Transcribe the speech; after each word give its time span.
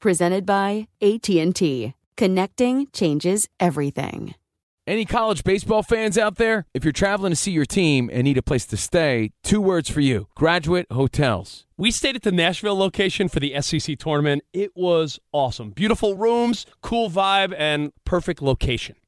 presented 0.00 0.46
by 0.46 0.88
AT&T. 1.02 1.94
Connecting 2.16 2.88
changes 2.92 3.48
everything. 3.60 4.34
Any 4.88 5.04
college 5.04 5.44
baseball 5.44 5.82
fans 5.82 6.16
out 6.16 6.36
there? 6.36 6.64
If 6.72 6.82
you're 6.82 6.92
traveling 6.92 7.30
to 7.30 7.36
see 7.36 7.52
your 7.52 7.66
team 7.66 8.08
and 8.10 8.24
need 8.24 8.38
a 8.38 8.42
place 8.42 8.64
to 8.66 8.76
stay, 8.78 9.32
two 9.44 9.60
words 9.60 9.90
for 9.90 10.00
you. 10.00 10.28
Graduate 10.34 10.86
Hotels. 10.90 11.66
We 11.76 11.90
stayed 11.90 12.16
at 12.16 12.22
the 12.22 12.32
Nashville 12.32 12.76
location 12.76 13.28
for 13.28 13.38
the 13.38 13.60
SEC 13.60 13.98
tournament. 13.98 14.44
It 14.54 14.72
was 14.74 15.20
awesome. 15.30 15.72
Beautiful 15.72 16.16
rooms, 16.16 16.64
cool 16.80 17.10
vibe, 17.10 17.54
and 17.58 17.92
perfect 18.06 18.40
location. 18.40 18.96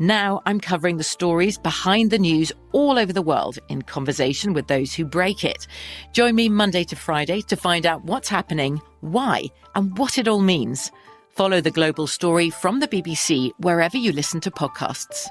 Now 0.00 0.40
I'm 0.46 0.60
covering 0.60 0.96
the 0.96 1.04
stories 1.04 1.58
behind 1.58 2.10
the 2.10 2.18
news 2.18 2.52
all 2.72 2.98
over 2.98 3.12
the 3.12 3.20
world 3.20 3.58
in 3.68 3.82
conversation 3.82 4.54
with 4.54 4.66
those 4.66 4.94
who 4.94 5.04
break 5.04 5.44
it. 5.44 5.66
Join 6.14 6.34
me 6.36 6.48
Monday 6.48 6.84
to 6.84 6.96
Friday 6.96 7.42
to 7.42 7.54
find 7.54 7.84
out 7.84 8.02
what's 8.06 8.30
happening, 8.30 8.80
why, 9.02 9.44
and 9.74 9.98
what 9.98 10.16
it 10.16 10.26
all 10.26 10.40
means. 10.40 10.90
Follow 11.28 11.60
the 11.60 11.70
global 11.70 12.06
story 12.06 12.48
from 12.48 12.80
the 12.80 12.88
BBC 12.88 13.50
wherever 13.58 13.98
you 13.98 14.12
listen 14.12 14.40
to 14.40 14.50
podcasts. 14.50 15.26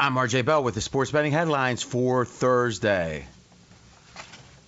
I'm 0.00 0.16
RJ 0.16 0.44
Bell 0.44 0.64
with 0.64 0.74
the 0.74 0.80
sports 0.80 1.12
betting 1.12 1.30
headlines 1.30 1.84
for 1.84 2.24
Thursday. 2.24 3.26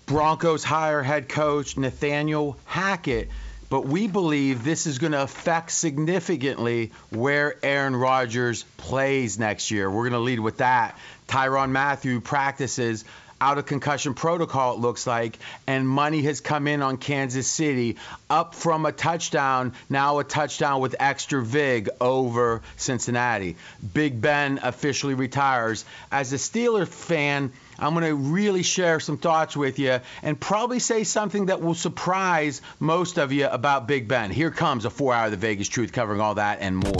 Broncos 0.07 0.63
hire 0.63 1.03
head 1.03 1.29
coach 1.29 1.77
Nathaniel 1.77 2.57
Hackett 2.65 3.29
but 3.71 3.87
we 3.87 4.07
believe 4.09 4.63
this 4.63 4.87
is 4.87 4.99
going 4.99 5.13
to 5.13 5.23
affect 5.23 5.71
significantly 5.71 6.93
where 7.09 7.57
Aaron 7.63 7.97
Rodgers 7.97 8.65
plays 8.77 9.39
next 9.39 9.71
year. 9.71 9.89
We're 9.89 10.11
going 10.11 10.13
to 10.13 10.19
lead 10.19 10.41
with 10.41 10.59
that. 10.59 10.99
Tyrann 11.29 11.71
Mathieu 11.71 12.21
practices 12.21 13.05
out 13.41 13.57
of 13.57 13.65
concussion 13.65 14.13
protocol, 14.13 14.75
it 14.75 14.81
looks 14.81 15.07
like, 15.07 15.39
and 15.67 15.89
money 15.89 16.23
has 16.23 16.41
come 16.41 16.67
in 16.67 16.83
on 16.83 16.99
Kansas 16.99 17.47
City, 17.47 17.97
up 18.29 18.55
from 18.55 18.85
a 18.85 18.93
touchdown, 18.93 19.73
now 19.89 20.19
a 20.19 20.25
touchdown 20.25 20.81
with 20.81 20.95
extra 21.01 21.43
vig 21.43 21.89
over 22.01 22.61
Cincinnati. 22.77 23.57
Big 23.95 24.21
Ben 24.21 24.61
officially 24.63 25.15
retires. 25.15 25.87
As 26.13 26.35
a 26.35 26.37
Steeler 26.37 26.87
fan, 26.87 27.53
I'm 27.81 27.95
going 27.95 28.07
to 28.07 28.15
really 28.15 28.63
share 28.63 29.01
some 29.01 29.17
thoughts 29.17 29.57
with 29.57 29.79
you 29.79 30.01
and 30.23 30.39
probably 30.39 30.79
say 30.79 31.05
something 31.05 31.47
that 31.47 31.63
will 31.63 31.75
surprise 31.75 32.61
most 32.79 33.19
of 33.19 33.33
you 33.33 33.49
about 33.49 33.89
Big 33.89 34.07
Ben. 34.07 34.31
Here 34.31 34.51
comes 34.51 34.85
a 34.85 34.91
four 34.91 35.15
hour 35.15 35.25
of 35.27 35.31
the 35.31 35.37
Vegas 35.39 35.69
truth 35.69 35.93
covering 35.93 36.21
all 36.21 36.35
that 36.35 36.59
and 36.61 36.77
more. 36.77 36.93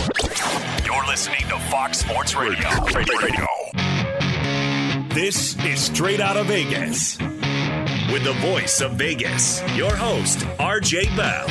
You're 0.83 1.05
listening 1.05 1.47
to 1.49 1.59
Fox 1.69 1.99
Sports 1.99 2.35
Radio. 2.35 2.67
Radio. 2.95 3.47
This 5.13 5.55
is 5.63 5.79
Straight 5.79 6.19
Out 6.19 6.37
of 6.37 6.47
Vegas. 6.47 7.19
With 7.19 8.23
the 8.23 8.35
voice 8.39 8.81
of 8.81 8.93
Vegas, 8.93 9.61
your 9.75 9.95
host, 9.95 10.39
RJ 10.59 11.15
Bell. 11.15 11.47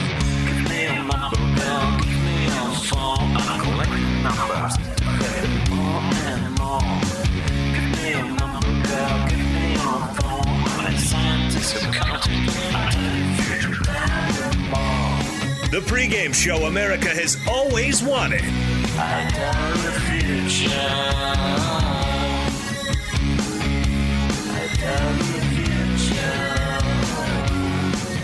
Pregame 16.11 16.35
show 16.35 16.67
America 16.67 17.09
has 17.09 17.37
always 17.49 18.03
wanted. 18.03 18.41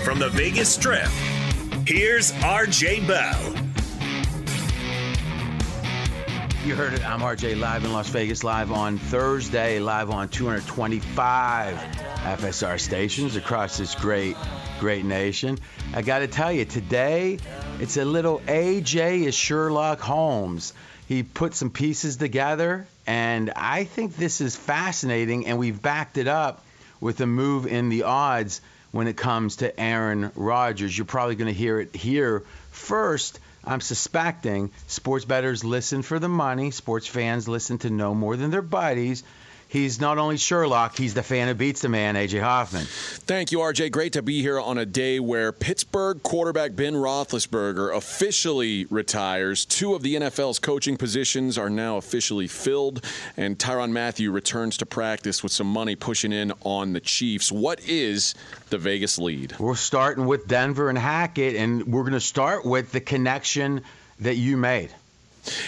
From 0.04 0.18
the 0.18 0.28
Vegas 0.30 0.74
Strip, 0.74 1.08
here's 1.86 2.32
RJ 2.32 3.06
Bell. 3.06 3.54
You 6.64 6.74
heard 6.74 6.94
it. 6.94 7.08
I'm 7.08 7.20
RJ 7.20 7.60
live 7.60 7.84
in 7.84 7.92
Las 7.92 8.08
Vegas, 8.08 8.42
live 8.42 8.72
on 8.72 8.98
Thursday, 8.98 9.78
live 9.78 10.10
on 10.10 10.28
225 10.28 11.76
FSR 11.76 12.80
stations 12.80 13.36
across 13.36 13.78
this 13.78 13.94
great, 13.94 14.36
great 14.78 15.04
nation. 15.04 15.58
I 15.94 16.02
got 16.02 16.20
to 16.20 16.26
tell 16.26 16.52
you, 16.52 16.64
today 16.64 17.38
it's 17.80 17.96
a 17.96 18.04
little 18.04 18.40
AJ 18.40 19.24
is 19.24 19.34
Sherlock 19.34 20.00
Holmes. 20.00 20.72
He 21.08 21.22
put 21.22 21.54
some 21.54 21.70
pieces 21.70 22.16
together, 22.16 22.86
and 23.06 23.52
I 23.54 23.84
think 23.84 24.16
this 24.16 24.40
is 24.40 24.56
fascinating, 24.56 25.46
and 25.46 25.58
we've 25.58 25.80
backed 25.80 26.18
it 26.18 26.26
up 26.28 26.64
with 27.00 27.20
a 27.20 27.26
move 27.26 27.66
in 27.66 27.88
the 27.88 28.02
odds 28.02 28.60
when 28.90 29.06
it 29.06 29.16
comes 29.16 29.56
to 29.56 29.78
Aaron 29.78 30.32
Rodgers. 30.34 30.96
You're 30.96 31.04
probably 31.04 31.36
going 31.36 31.52
to 31.52 31.58
hear 31.58 31.80
it 31.80 31.94
here 31.94 32.42
first. 32.70 33.38
I'm 33.64 33.80
suspecting 33.80 34.70
sports 34.86 35.24
bettors 35.24 35.64
listen 35.64 36.02
for 36.02 36.18
the 36.18 36.28
money, 36.28 36.70
sports 36.70 37.06
fans 37.06 37.48
listen 37.48 37.78
to 37.78 37.90
no 37.90 38.14
more 38.14 38.36
than 38.36 38.50
their 38.50 38.62
buddies. 38.62 39.24
He's 39.68 40.00
not 40.00 40.18
only 40.18 40.36
Sherlock, 40.36 40.96
he's 40.96 41.14
the 41.14 41.24
fan 41.24 41.48
who 41.48 41.54
beats 41.54 41.80
the 41.80 41.88
man, 41.88 42.14
AJ 42.14 42.40
Hoffman. 42.40 42.86
Thank 42.86 43.50
you, 43.50 43.58
RJ. 43.58 43.90
Great 43.90 44.12
to 44.12 44.22
be 44.22 44.40
here 44.40 44.60
on 44.60 44.78
a 44.78 44.86
day 44.86 45.18
where 45.18 45.50
Pittsburgh 45.50 46.22
quarterback 46.22 46.76
Ben 46.76 46.94
Roethlisberger 46.94 47.94
officially 47.94 48.84
retires. 48.90 49.64
Two 49.64 49.94
of 49.94 50.02
the 50.02 50.14
NFL's 50.14 50.60
coaching 50.60 50.96
positions 50.96 51.58
are 51.58 51.68
now 51.68 51.96
officially 51.96 52.46
filled, 52.46 53.04
and 53.36 53.58
Tyrann 53.58 53.90
Mathieu 53.90 54.30
returns 54.30 54.76
to 54.76 54.86
practice 54.86 55.42
with 55.42 55.50
some 55.50 55.66
money 55.66 55.96
pushing 55.96 56.32
in 56.32 56.52
on 56.62 56.92
the 56.92 57.00
Chiefs. 57.00 57.50
What 57.50 57.80
is 57.88 58.34
the 58.70 58.78
Vegas 58.78 59.18
lead? 59.18 59.58
We're 59.58 59.74
starting 59.74 60.26
with 60.26 60.46
Denver 60.46 60.88
and 60.88 60.98
Hackett, 60.98 61.56
and 61.56 61.86
we're 61.88 62.02
going 62.02 62.12
to 62.12 62.20
start 62.20 62.64
with 62.64 62.92
the 62.92 63.00
connection 63.00 63.82
that 64.20 64.36
you 64.36 64.56
made. 64.56 64.90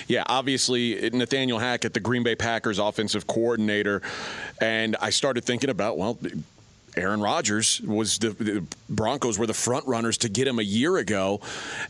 Yeah, 0.06 0.24
obviously 0.26 1.10
Nathaniel 1.10 1.58
Hackett, 1.58 1.94
the 1.94 2.00
Green 2.00 2.22
Bay 2.22 2.34
Packers 2.34 2.78
offensive 2.78 3.26
coordinator, 3.26 4.02
and 4.60 4.96
I 5.00 5.10
started 5.10 5.44
thinking 5.44 5.70
about 5.70 5.98
well. 5.98 6.18
Aaron 6.96 7.20
Rodgers 7.20 7.80
was 7.82 8.18
the, 8.18 8.30
the, 8.30 8.64
Broncos 8.88 9.38
were 9.38 9.46
the 9.46 9.54
front 9.54 9.86
runners 9.86 10.18
to 10.18 10.28
get 10.28 10.48
him 10.48 10.58
a 10.58 10.62
year 10.62 10.96
ago, 10.96 11.40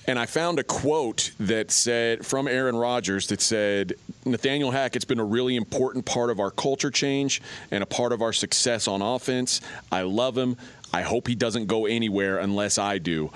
and 0.07 0.19
I 0.19 0.27
found 0.27 0.59
a 0.59 0.65
quote 0.65 1.31
that 1.41 1.71
said 1.71 2.27
from 2.27 2.47
Aaron 2.47 2.77
Rodgers 2.77 3.29
that 3.29 3.41
said 3.41 3.95
Nathaniel 4.27 4.71
Hackett's 4.71 5.07
been 5.07 5.21
a 5.21 5.25
really 5.25 5.57
important 5.57 6.05
part 6.05 6.29
of 6.29 6.41
our 6.41 6.51
culture 6.51 6.91
change 6.91 7.41
and 7.71 7.83
a 7.83 7.87
part 7.87 8.13
of 8.13 8.21
our 8.21 8.35
success 8.35 8.87
on 8.87 9.01
offense. 9.01 9.63
I 9.91 10.03
love 10.03 10.37
him. 10.37 10.59
I 10.93 10.99
I 10.99 11.03
hope 11.03 11.29
he 11.29 11.37
doesn't 11.37 11.67
go 11.67 11.87
anywhere 11.87 12.39
unless 12.39 12.77
I 12.77 12.99
do. 12.99 13.31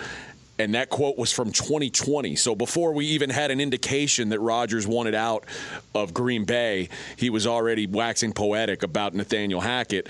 And 0.62 0.76
that 0.76 0.90
quote 0.90 1.18
was 1.18 1.32
from 1.32 1.50
2020. 1.50 2.36
So 2.36 2.54
before 2.54 2.92
we 2.92 3.06
even 3.06 3.30
had 3.30 3.50
an 3.50 3.60
indication 3.60 4.28
that 4.28 4.38
Rodgers 4.38 4.86
wanted 4.86 5.12
out 5.12 5.44
of 5.92 6.14
Green 6.14 6.44
Bay, 6.44 6.88
he 7.16 7.30
was 7.30 7.48
already 7.48 7.88
waxing 7.88 8.32
poetic 8.32 8.84
about 8.84 9.12
Nathaniel 9.12 9.60
Hackett. 9.60 10.08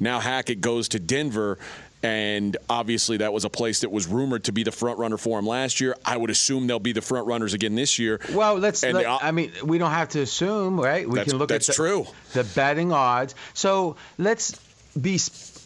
Now 0.00 0.18
Hackett 0.18 0.60
goes 0.60 0.88
to 0.88 0.98
Denver. 0.98 1.58
And 2.02 2.56
obviously, 2.68 3.18
that 3.18 3.32
was 3.32 3.44
a 3.44 3.48
place 3.48 3.80
that 3.80 3.90
was 3.90 4.08
rumored 4.08 4.44
to 4.44 4.52
be 4.52 4.64
the 4.64 4.72
front 4.72 4.98
runner 4.98 5.16
for 5.16 5.38
him 5.38 5.46
last 5.46 5.80
year. 5.80 5.96
I 6.04 6.16
would 6.16 6.28
assume 6.28 6.66
they'll 6.66 6.78
be 6.80 6.92
the 6.92 7.00
front 7.00 7.28
runners 7.28 7.54
again 7.54 7.76
this 7.76 7.98
year. 7.98 8.20
Well, 8.32 8.56
let's. 8.56 8.82
Let, 8.82 9.06
I 9.06 9.30
mean, 9.30 9.52
we 9.64 9.78
don't 9.78 9.92
have 9.92 10.10
to 10.10 10.20
assume, 10.20 10.78
right? 10.78 11.08
We 11.08 11.24
can 11.24 11.38
look 11.38 11.48
that's 11.48 11.70
at 11.70 11.76
the, 11.76 11.82
true. 11.82 12.06
the 12.34 12.44
betting 12.44 12.92
odds. 12.92 13.34
So 13.54 13.96
let's 14.18 14.60
be, 15.00 15.18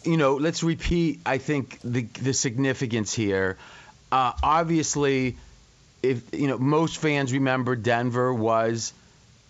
you 0.05 0.15
know, 0.15 0.35
let's 0.35 0.63
repeat. 0.63 1.19
I 1.25 1.39
think 1.39 1.77
the 1.83 2.03
the 2.03 2.33
significance 2.33 3.13
here. 3.13 3.57
Uh, 4.11 4.33
obviously, 4.41 5.37
if 6.01 6.33
you 6.33 6.47
know, 6.47 6.57
most 6.57 6.97
fans 6.97 7.33
remember 7.33 7.75
Denver 7.75 8.33
was 8.33 8.93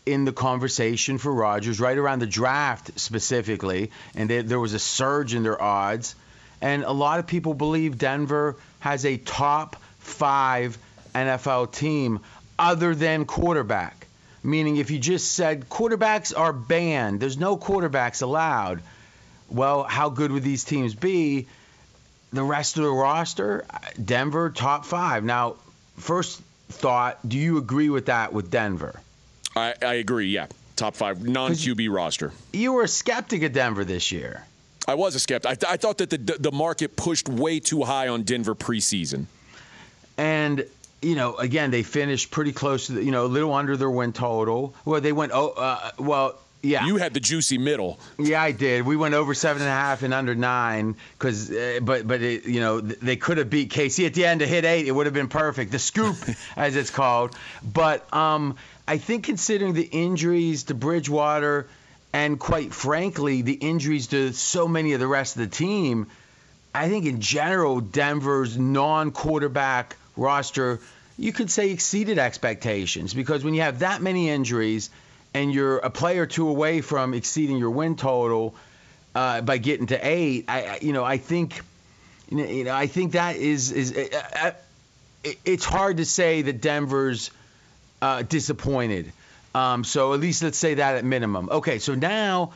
in 0.06 0.25
the 0.25 0.33
conversation 0.33 1.17
for 1.17 1.33
Rodgers 1.33 1.79
right 1.79 1.97
around 1.97 2.19
the 2.19 2.27
draft 2.27 3.00
specifically, 3.00 3.91
and 4.15 4.29
there, 4.29 4.44
there 4.44 4.59
was 4.59 4.73
a 4.73 4.79
surge 4.79 5.33
in 5.33 5.44
their 5.44 5.61
odds. 5.61 6.15
And 6.61 6.83
a 6.83 6.91
lot 6.91 7.19
of 7.19 7.27
people 7.27 7.53
believe 7.53 7.97
Denver 7.97 8.57
has 8.79 9.06
a 9.06 9.17
top 9.17 9.77
five 10.00 10.77
NFL 11.15 11.71
team 11.71 12.19
other 12.57 12.95
than 12.95 13.25
quarterback. 13.25 14.07
Meaning, 14.41 14.77
if 14.77 14.89
you 14.89 15.00
just 15.00 15.33
said 15.33 15.69
quarterbacks 15.69 16.38
are 16.38 16.53
banned, 16.53 17.19
there's 17.19 17.38
no 17.38 17.57
quarterbacks 17.57 18.21
allowed. 18.21 18.81
Well, 19.50 19.83
how 19.83 20.09
good 20.09 20.31
would 20.31 20.44
these 20.44 20.63
teams 20.63 20.95
be? 20.95 21.47
The 22.31 22.44
rest 22.44 22.78
of 22.78 22.84
the 22.84 22.92
roster, 22.92 23.66
Denver 24.04 24.50
top 24.52 24.86
five. 24.86 25.24
Now, 25.24 25.56
first 25.98 26.42
thought, 26.70 27.28
do 27.28 27.38
you 27.38 27.58
agree 27.58 27.90
with 27.90 28.06
that 28.06 28.34
with 28.34 28.52
Denver? 28.52 29.00
I, 29.56 29.74
I 29.81 29.94
agree, 29.96 30.28
yeah. 30.28 30.48
Top 30.76 30.96
five 30.96 31.24
non 31.24 31.52
QB 31.52 31.94
roster. 31.94 32.31
You 32.54 32.74
were 32.74 32.84
a 32.84 32.88
skeptic 32.88 33.44
of 33.44 33.54
Denver 33.54 33.84
this 33.84 34.12
year. 34.12 34.46
I 34.88 34.96
was 34.96 35.16
a 35.16 35.20
skeptic. 35.20 35.52
I, 35.52 35.56
th- 35.56 35.72
I 35.72 35.78
thought 35.78 35.98
that 35.98 36.10
the, 36.10 36.18
the 36.18 36.52
market 36.52 36.96
pushed 36.96 37.28
way 37.28 37.60
too 37.60 37.84
high 37.84 38.08
on 38.08 38.24
Denver 38.24 38.56
preseason. 38.56 39.26
And 40.18 40.66
you 41.02 41.16
know, 41.16 41.36
again, 41.36 41.72
they 41.72 41.84
finished 41.84 42.31
pretty 42.31 42.52
close 42.52 42.88
to 42.88 42.94
the, 42.94 43.04
you 43.04 43.12
know, 43.12 43.26
a 43.26 43.28
little 43.28 43.54
under 43.54 43.78
their 43.78 43.90
win 43.90 44.14
total. 44.14 44.74
Well, 44.86 45.02
they 45.02 45.14
went, 45.14 45.31
oh, 45.34 45.50
uh, 45.50 45.92
well, 45.98 46.40
yeah. 46.61 46.85
You 46.85 46.97
had 46.97 47.13
the 47.13 47.19
juicy 47.19 47.57
middle. 47.57 48.00
Yeah, 48.17 48.41
I 48.41 48.51
did. 48.51 48.85
We 48.85 48.97
went 48.97 49.13
over 49.13 49.33
seven 49.33 49.61
and 49.61 49.69
a 49.69 49.73
half 49.73 50.03
and 50.03 50.13
under 50.13 50.35
nine, 50.35 50.95
because, 51.17 51.50
uh, 51.51 51.79
but, 51.81 52.07
but 52.07 52.21
it, 52.21 52.45
you 52.45 52.59
know, 52.59 52.81
th- 52.81 53.00
they 53.00 53.15
could 53.15 53.38
have 53.38 53.50
beat 53.50 53.71
KC 53.71 54.06
at 54.06 54.13
the 54.13 54.25
end 54.25 54.41
to 54.41 54.47
hit 54.47 54.65
eight. 54.65 54.88
It 54.88 54.91
would 54.91 55.06
have 55.06 55.13
been 55.13 55.29
perfect. 55.29 55.71
The 55.71 55.79
scoop, 55.79 56.17
as 56.57 56.75
it's 56.75 56.89
called. 56.91 57.35
But 57.63 58.11
um, 58.13 58.57
I 58.88 58.97
think 58.97 59.23
considering 59.23 59.73
the 59.73 59.83
injuries 59.83 60.63
to 60.63 60.73
Bridgewater, 60.73 61.67
and 62.11 62.39
quite 62.39 62.73
frankly, 62.73 63.41
the 63.41 63.53
injuries 63.53 64.07
to 64.07 64.33
so 64.33 64.67
many 64.67 64.94
of 64.94 65.00
the 65.00 65.07
rest 65.07 65.38
of 65.38 65.41
the 65.41 65.56
team, 65.56 66.07
I 66.73 66.89
think 66.89 67.06
in 67.06 67.21
general, 67.21 67.79
Denver's 67.79 68.57
non-quarterback 68.57 69.95
roster, 70.17 70.79
you 71.17 71.31
could 71.31 71.50
say 71.50 71.71
exceeded 71.71 72.19
expectations 72.19 73.13
because 73.13 73.44
when 73.44 73.53
you 73.53 73.61
have 73.61 73.79
that 73.79 74.01
many 74.01 74.29
injuries 74.29 74.89
and 75.34 75.54
you're 75.54 75.78
a 75.78 75.90
player 75.90 76.24
or 76.24 76.26
two 76.26 76.48
away 76.48 76.81
from 76.81 77.14
exceeding 77.14 77.58
your 77.58 77.70
win 77.70 77.96
total 77.96 78.56
uh, 79.16 79.42
by 79.42 79.58
getting 79.58 79.88
to 79.88 80.08
eight, 80.08 80.46
I, 80.48 80.64
I 80.64 80.80
you 80.81 80.94
know 80.94 81.04
I 81.04 81.18
think 81.18 81.62
you 82.30 82.64
know, 82.64 82.76
I 82.76 82.88
think 82.88 83.14
that 83.14 83.38
is 83.38 83.72
is 83.72 83.96
uh, 83.96 84.22
uh, 84.36 84.52
it's 85.46 85.66
hard 85.66 85.98
to 85.98 86.06
say 86.06 86.44
that 86.44 86.62
Denver's 86.62 87.31
uh, 88.02 88.22
disappointed. 88.22 89.12
Um, 89.56 89.84
so 89.84 90.14
at 90.14 90.20
least 90.20 90.44
let's 90.44 90.58
say 90.58 90.76
that 90.76 90.96
at 90.96 91.06
minimum. 91.06 91.50
Okay, 91.50 91.80
so 91.80 91.96
now 91.96 92.54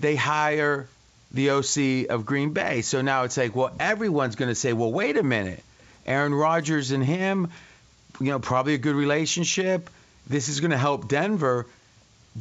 they 0.00 0.16
hire 0.16 0.88
the 1.32 1.50
OC 1.50 2.10
of 2.10 2.26
Green 2.26 2.52
Bay. 2.52 2.82
So 2.82 3.00
now 3.02 3.24
it's 3.24 3.36
like, 3.36 3.54
well, 3.54 3.72
everyone's 3.78 4.36
going 4.36 4.48
to 4.48 4.54
say, 4.54 4.72
well, 4.72 4.92
wait 4.92 5.16
a 5.16 5.22
minute. 5.22 5.62
Aaron 6.04 6.34
Rodgers 6.34 6.90
and 6.90 7.04
him, 7.04 7.50
you 8.20 8.26
know, 8.26 8.38
probably 8.38 8.74
a 8.74 8.78
good 8.78 8.94
relationship. 8.94 9.90
This 10.26 10.48
is 10.48 10.60
going 10.60 10.70
to 10.72 10.78
help 10.78 11.08
Denver. 11.08 11.66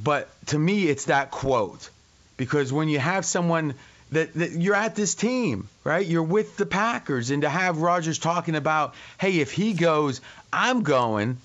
But 0.04 0.30
to 0.48 0.60
me, 0.60 0.88
it's 0.88 1.06
that 1.06 1.32
quote. 1.32 1.90
Because 2.38 2.74
when 2.74 2.90
you 2.90 3.00
have 3.00 3.26
someone 3.26 3.76
that, 4.12 4.34
that 4.34 4.52
you're 4.52 4.76
at 4.76 4.96
this 4.96 5.16
team, 5.16 5.70
right? 5.84 6.06
You're 6.06 6.24
with 6.24 6.58
the 6.58 6.66
Packers. 6.66 7.32
And 7.32 7.44
to 7.44 7.50
have 7.50 7.78
Rodgers 7.78 8.20
talking 8.20 8.56
about, 8.56 8.94
hey, 9.18 9.40
if 9.40 9.52
he 9.52 9.74
goes, 9.74 10.22
I'm 10.52 10.84
going. 10.84 11.38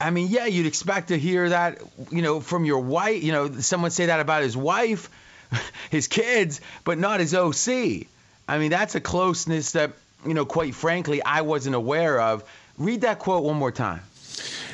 I 0.00 0.10
mean, 0.10 0.28
yeah, 0.30 0.46
you'd 0.46 0.66
expect 0.66 1.08
to 1.08 1.18
hear 1.18 1.48
that, 1.48 1.82
you 2.10 2.22
know, 2.22 2.40
from 2.40 2.64
your 2.64 2.78
wife, 2.78 3.22
you 3.22 3.32
know, 3.32 3.52
someone 3.60 3.90
say 3.90 4.06
that 4.06 4.20
about 4.20 4.42
his 4.42 4.56
wife, 4.56 5.10
his 5.90 6.08
kids, 6.08 6.60
but 6.84 6.98
not 6.98 7.20
his 7.20 7.34
OC. 7.34 8.06
I 8.48 8.58
mean, 8.58 8.70
that's 8.70 8.94
a 8.94 9.00
closeness 9.00 9.72
that, 9.72 9.92
you 10.24 10.34
know, 10.34 10.46
quite 10.46 10.74
frankly, 10.74 11.22
I 11.22 11.42
wasn't 11.42 11.74
aware 11.74 12.20
of. 12.20 12.44
Read 12.78 13.02
that 13.02 13.18
quote 13.18 13.44
one 13.44 13.56
more 13.56 13.72
time. 13.72 14.00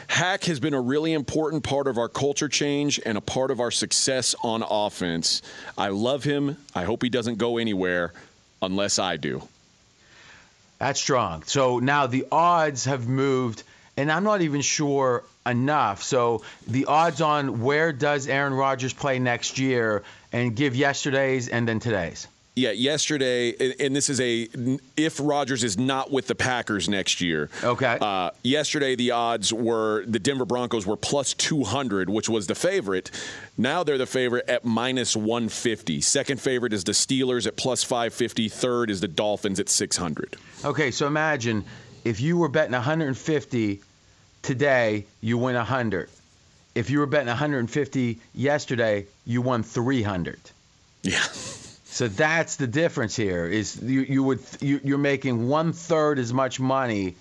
Hack 0.08 0.44
has 0.44 0.61
been 0.61 0.75
a 0.75 0.81
really 0.81 1.12
important 1.12 1.62
part 1.62 1.87
of 1.87 1.99
our 1.99 2.08
culture 2.08 2.49
change 2.49 3.00
and 3.05 3.19
a 3.19 3.20
part 3.20 3.50
of 3.50 3.61
our 3.61 3.70
success 3.70 4.35
on 4.43 4.62
offense. 4.62 5.43
I 5.76 5.88
love 5.88 6.25
him. 6.25 6.56
I 6.75 6.85
hope 6.85 7.03
he 7.03 7.08
doesn't 7.08 7.38
go 7.38 7.58
anywhere 7.58 8.12
unless 8.62 8.99
I 8.99 9.17
do. 9.17 9.43
That's 10.79 11.00
strong. 11.00 11.43
So 11.44 11.79
now 11.79 12.06
the 12.06 12.26
odds 12.31 12.85
have 12.85 13.08
moved, 13.08 13.62
and 13.97 14.12
I'm 14.12 14.25
not 14.25 14.43
even 14.43 14.61
sure 14.61 15.25
enough. 15.44 16.03
So 16.03 16.43
the 16.67 16.85
odds 16.87 17.20
on 17.20 17.62
where 17.62 17.93
does 17.93 18.29
Aaron 18.29 18.55
Rodgers 18.55 18.93
play 18.93 19.19
next 19.19 19.59
year, 19.59 20.02
and 20.32 20.55
give 20.55 20.76
yesterday's 20.76 21.49
and 21.49 21.67
then 21.67 21.81
today's. 21.81 22.26
Yeah, 22.58 22.70
yesterday, 22.70 23.55
and- 23.79 23.94
this 23.94 24.08
is 24.08 24.19
a 24.19 24.49
if 24.97 25.20
Rodgers 25.23 25.62
is 25.62 25.76
not 25.76 26.11
with 26.11 26.26
the 26.26 26.35
Packers 26.35 26.88
next 26.88 27.20
year. 27.20 27.50
Okay. 27.62 27.99
Uh, 28.00 28.31
yesterday, 28.43 28.94
the 28.97 29.11
odds 29.11 29.53
were 29.53 30.06
the 30.06 30.19
Denver 30.19 30.47
Broncos 30.47 30.87
were 30.87 30.97
plus 30.97 31.35
200, 31.35 32.08
which 32.08 32.31
was 32.31 32.47
the 32.47 32.55
favorite. 32.55 33.11
Now 33.58 33.82
they're 33.85 33.99
the 33.99 34.06
favorite 34.06 34.49
at 34.49 34.64
minus 34.64 35.14
150. 35.14 36.00
Second 36.00 36.41
favorite 36.41 36.73
is 36.73 36.85
the 36.85 36.93
Steelers 36.93 37.47
at 37.47 37.56
plus 37.56 37.85
550. 37.85 38.49
Third 38.49 38.88
is 38.88 39.02
the 39.02 39.09
Dolphins 39.09 39.61
at 39.61 39.69
600. 39.69 40.37
Okay, 40.64 40.91
so 40.91 41.06
imagine 41.06 41.62
if 42.05 42.23
you 42.23 42.38
were 42.38 42.49
betting 42.49 42.73
150 42.73 43.81
today, 44.40 45.04
you 45.21 45.37
win 45.37 45.57
100. 45.57 46.09
If 46.75 46.88
you 46.88 47.00
were 47.00 47.07
betting 47.07 47.28
150 47.28 48.19
yesterday, 48.35 49.04
you 49.26 49.42
won 49.42 49.62
300. 49.62 50.38
Yeah. 51.02 51.23
So 51.97 52.09
that's 52.09 52.57
the 52.57 52.67
difference 52.67 53.17
here. 53.17 53.47
Is 53.47 53.81
you, 53.83 54.03
you 54.03 54.23
would 54.23 54.41
you, 54.61 54.83
you're 54.85 54.99
making 54.99 55.49
one 55.49 55.73
third 55.73 56.19
as 56.19 56.31
much 56.31 56.61
money 56.61 57.15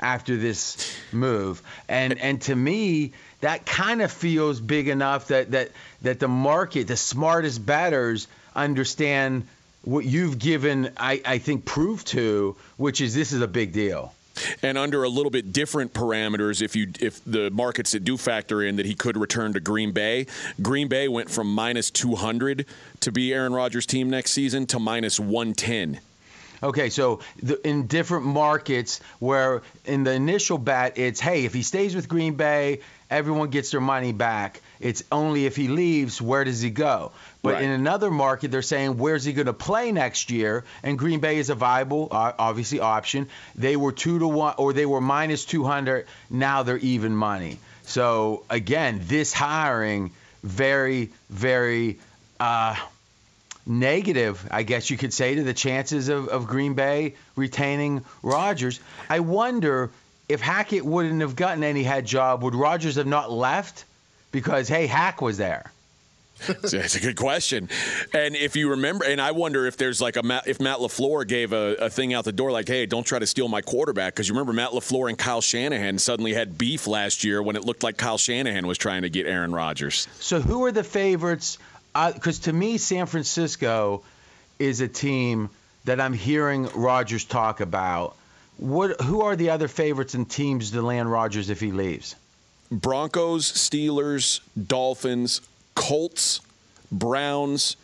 after 0.00 0.38
this 0.38 0.90
move, 1.12 1.60
and 1.86 2.18
and 2.18 2.40
to 2.42 2.56
me 2.56 3.12
that 3.42 3.66
kind 3.66 4.00
of 4.00 4.10
feels 4.10 4.58
big 4.58 4.88
enough 4.88 5.28
that 5.28 5.50
that 5.50 5.72
that 6.00 6.18
the 6.18 6.28
market, 6.28 6.88
the 6.88 6.96
smartest 6.96 7.66
batters 7.66 8.26
understand 8.56 9.46
what 9.82 10.06
you've 10.06 10.38
given. 10.38 10.92
I 10.96 11.20
I 11.26 11.36
think 11.36 11.66
proof 11.66 12.02
to, 12.06 12.56
which 12.78 13.02
is 13.02 13.14
this 13.14 13.32
is 13.32 13.42
a 13.42 13.46
big 13.46 13.74
deal. 13.74 14.14
And 14.62 14.78
under 14.78 15.02
a 15.04 15.08
little 15.08 15.30
bit 15.30 15.52
different 15.52 15.92
parameters, 15.92 16.62
if 16.62 16.76
you 16.76 16.92
if 17.00 17.22
the 17.24 17.50
markets 17.50 17.92
that 17.92 18.04
do 18.04 18.16
factor 18.16 18.62
in 18.62 18.76
that 18.76 18.86
he 18.86 18.94
could 18.94 19.16
return 19.16 19.52
to 19.54 19.60
Green 19.60 19.92
Bay, 19.92 20.26
Green 20.60 20.88
Bay 20.88 21.08
went 21.08 21.30
from 21.30 21.52
minus 21.52 21.90
200 21.90 22.66
to 23.00 23.12
be 23.12 23.32
Aaron 23.32 23.52
Rodgers' 23.52 23.86
team 23.86 24.10
next 24.10 24.32
season 24.32 24.66
to 24.66 24.78
minus 24.78 25.18
110. 25.18 26.00
Okay, 26.62 26.90
so 26.90 27.20
the, 27.42 27.66
in 27.66 27.88
different 27.88 28.24
markets 28.24 29.00
where 29.18 29.62
in 29.84 30.04
the 30.04 30.12
initial 30.12 30.58
bet 30.58 30.96
it's 30.96 31.18
hey 31.18 31.44
if 31.44 31.52
he 31.52 31.62
stays 31.62 31.94
with 31.94 32.08
Green 32.08 32.34
Bay 32.34 32.80
everyone 33.10 33.50
gets 33.50 33.70
their 33.70 33.80
money 33.80 34.12
back. 34.12 34.60
It's 34.82 35.04
only 35.12 35.46
if 35.46 35.56
he 35.56 35.68
leaves 35.68 36.20
where 36.20 36.44
does 36.44 36.60
he 36.60 36.70
go? 36.70 37.12
But 37.42 37.54
Right. 37.54 37.62
in 37.62 37.70
another 37.70 38.10
market 38.10 38.50
they're 38.50 38.62
saying 38.62 38.98
where's 38.98 39.24
he 39.24 39.32
going 39.32 39.46
to 39.46 39.52
play 39.52 39.92
next 39.92 40.30
year? 40.30 40.64
And 40.82 40.98
Green 40.98 41.20
Bay 41.20 41.38
is 41.38 41.50
a 41.50 41.54
viable 41.54 42.08
uh, 42.10 42.32
obviously 42.38 42.80
option. 42.80 43.28
They 43.54 43.76
were 43.76 43.92
two 43.92 44.18
to 44.18 44.26
one 44.26 44.54
or 44.58 44.72
they 44.72 44.86
were 44.86 45.00
minus 45.00 45.44
200. 45.44 46.06
Now 46.30 46.62
they're 46.64 46.76
even 46.78 47.14
money. 47.16 47.58
So 47.84 48.44
again, 48.50 49.00
this 49.04 49.32
hiring 49.32 50.10
very 50.42 51.10
very. 51.30 51.98
Uh, 52.40 52.74
negative, 53.66 54.46
I 54.50 54.64
guess 54.64 54.90
you 54.90 54.96
could 54.96 55.12
say, 55.12 55.36
to 55.36 55.44
the 55.44 55.54
chances 55.54 56.08
of, 56.08 56.28
of 56.28 56.46
Green 56.46 56.74
Bay 56.74 57.14
retaining 57.36 58.04
Rodgers. 58.22 58.80
I 59.08 59.20
wonder 59.20 59.90
if 60.28 60.40
Hackett 60.40 60.84
wouldn't 60.84 61.20
have 61.20 61.36
gotten 61.36 61.62
any 61.62 61.82
head 61.82 62.04
job, 62.06 62.42
would 62.42 62.54
Rodgers 62.54 62.96
have 62.96 63.06
not 63.06 63.30
left? 63.30 63.84
Because 64.32 64.68
hey, 64.68 64.86
Hack 64.86 65.22
was 65.22 65.36
there. 65.38 65.70
It's 66.48 66.96
a 66.96 67.00
good 67.00 67.16
question. 67.16 67.68
And 68.12 68.34
if 68.34 68.56
you 68.56 68.70
remember, 68.70 69.04
and 69.04 69.20
I 69.20 69.30
wonder 69.30 69.66
if 69.66 69.76
there's 69.76 70.00
like 70.00 70.16
a 70.16 70.22
Matt, 70.22 70.48
if 70.48 70.60
Matt 70.60 70.78
LaFleur 70.78 71.26
gave 71.26 71.52
a, 71.52 71.74
a 71.74 71.90
thing 71.90 72.14
out 72.14 72.24
the 72.24 72.32
door 72.32 72.50
like, 72.50 72.66
hey, 72.66 72.86
don't 72.86 73.06
try 73.06 73.18
to 73.18 73.26
steal 73.26 73.48
my 73.48 73.60
quarterback. 73.60 74.14
Because 74.14 74.28
you 74.28 74.34
remember 74.34 74.52
Matt 74.52 74.70
LaFleur 74.70 75.08
and 75.08 75.18
Kyle 75.18 75.40
Shanahan 75.40 75.98
suddenly 75.98 76.32
had 76.32 76.58
beef 76.58 76.86
last 76.86 77.22
year 77.24 77.42
when 77.42 77.56
it 77.56 77.64
looked 77.64 77.82
like 77.82 77.96
Kyle 77.96 78.18
Shanahan 78.18 78.66
was 78.66 78.78
trying 78.78 79.02
to 79.02 79.10
get 79.10 79.26
Aaron 79.26 79.52
Rodgers. 79.52 80.08
So 80.18 80.40
who 80.40 80.64
are 80.64 80.72
the 80.72 80.84
favorites? 80.84 81.58
Uh, 81.94 82.12
because 82.12 82.40
to 82.40 82.52
me, 82.52 82.78
San 82.78 83.06
Francisco 83.06 84.02
is 84.58 84.80
a 84.80 84.88
team 84.88 85.50
that 85.84 86.00
I'm 86.00 86.12
hearing 86.12 86.68
Rodgers 86.74 87.24
talk 87.24 87.60
about. 87.60 88.16
What? 88.56 89.00
Who 89.02 89.22
are 89.22 89.36
the 89.36 89.50
other 89.50 89.68
favorites 89.68 90.14
and 90.14 90.28
teams 90.28 90.70
to 90.72 90.82
land 90.82 91.10
Rodgers 91.10 91.50
if 91.50 91.60
he 91.60 91.72
leaves? 91.72 92.14
Broncos, 92.72 93.52
Steelers, 93.52 94.40
Dolphins, 94.66 95.40
Colts, 95.74 96.40
Browns, 96.90 97.76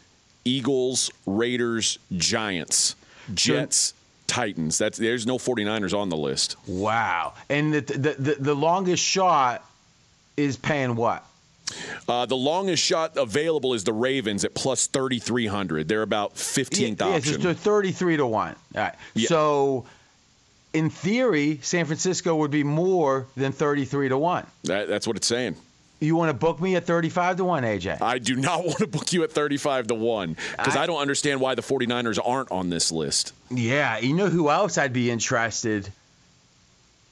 Eagles, 0.45 1.11
Raiders, 1.27 1.99
Giants, 2.17 2.97
Jets, 3.35 3.95
Titans. 4.27 4.79
That's 4.79 4.99
there's 4.99 5.27
no 5.27 5.39
49ers 5.39 5.97
on 5.97 6.09
the 6.09 6.17
list. 6.17 6.57
Wow. 6.67 7.35
And 7.49 7.75
the 7.75 7.81
the, 7.81 8.15
the, 8.19 8.35
the 8.39 8.55
longest 8.55 9.05
shot 9.05 9.65
is 10.37 10.57
paying 10.57 10.97
what? 10.97 11.25
Uh, 12.09 12.25
the 12.25 12.37
longest 12.37 12.83
shot 12.83 13.17
available 13.17 13.75
is 13.75 13.85
the 13.85 13.93
Ravens 13.93 14.45
at 14.45 14.55
plus 14.55 14.87
3,300. 14.87 15.87
They're 15.87 16.03
about 16.03 16.35
15th 16.35 17.01
yeah, 17.01 17.07
option. 17.07 17.41
Yeah, 17.41 17.53
so 17.53 17.55
33 17.55 18.17
to 18.17 18.27
1. 18.27 18.49
All 18.49 18.57
right. 18.75 18.95
Yeah. 19.15 19.29
So, 19.29 19.85
in 20.73 20.91
theory, 20.91 21.61
San 21.63 21.87
Francisco 21.87 22.37
would 22.37 22.51
be 22.51 22.65
more 22.65 23.27
than 23.37 23.53
33 23.53 24.11
to 24.11 24.19
1. 24.19 24.47
That, 24.65 24.89
that's 24.89 25.07
what 25.07 25.17
it's 25.17 25.27
saying. 25.27 25.57
You 26.01 26.15
want 26.15 26.29
to 26.29 26.35
book 26.35 26.61
me 26.61 26.77
at 26.77 26.85
35 26.85 27.39
to 27.39 27.45
1, 27.45 27.63
AJ? 27.65 28.01
I 28.01 28.19
do 28.19 28.37
not 28.37 28.65
want 28.65 28.79
to 28.79 28.87
book 28.87 29.13
you 29.13 29.25
at 29.25 29.33
35 29.33 29.89
to 29.89 29.95
1 29.95 30.37
because 30.53 30.77
I, 30.77 30.85
I 30.85 30.87
don't 30.87 31.01
understand 31.01 31.41
why 31.41 31.55
the 31.55 31.63
49ers 31.63 32.19
aren't 32.25 32.53
on 32.53 32.71
this 32.71 32.93
list. 32.93 33.33
Yeah. 33.51 33.99
You 33.99 34.15
know 34.15 34.29
who 34.29 34.51
else 34.51 34.79
I'd 34.79 34.93
be 34.93 35.11
interested 35.11 35.91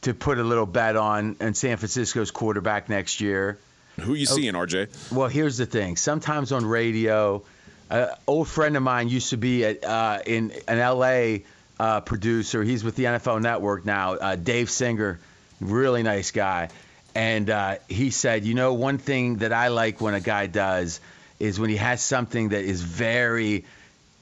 to 0.02 0.14
put 0.14 0.38
a 0.38 0.44
little 0.44 0.66
bet 0.66 0.94
on 0.94 1.36
in 1.40 1.54
San 1.54 1.78
Francisco's 1.78 2.30
quarterback 2.30 2.88
next 2.88 3.20
year? 3.20 3.58
Who 4.00 4.14
you 4.14 4.26
seeing, 4.26 4.52
RJ? 4.52 5.10
Well, 5.10 5.28
here's 5.28 5.56
the 5.56 5.66
thing. 5.66 5.96
Sometimes 5.96 6.52
on 6.52 6.66
radio, 6.66 7.42
an 7.90 8.10
old 8.26 8.46
friend 8.46 8.76
of 8.76 8.82
mine 8.82 9.08
used 9.08 9.30
to 9.30 9.36
be 9.36 9.64
at, 9.64 9.82
uh, 9.82 10.20
in 10.26 10.52
an 10.68 10.78
LA 10.78 11.38
uh, 11.78 12.00
producer. 12.00 12.62
He's 12.62 12.85
with 12.85 12.97
the 12.97 13.04
NFL 13.04 13.42
Network 13.42 13.85
now. 13.85 14.14
Uh, 14.14 14.37
Dave 14.37 14.71
Singer, 14.71 15.18
really 15.61 16.02
nice 16.02 16.30
guy, 16.30 16.71
and 17.14 17.49
uh, 17.49 17.76
he 17.88 18.11
said, 18.11 18.45
you 18.45 18.54
know, 18.54 18.75
one 18.75 18.99
thing 18.99 19.37
that 19.37 19.52
I 19.52 19.68
like 19.68 20.00
when 20.00 20.14
a 20.14 20.21
guy 20.21 20.47
does 20.47 21.00
is 21.38 21.59
when 21.61 21.71
he 21.71 21.76
has 21.76 22.02
something 22.02 22.50
that 22.50 22.64
is 22.64 22.80
very 22.83 23.64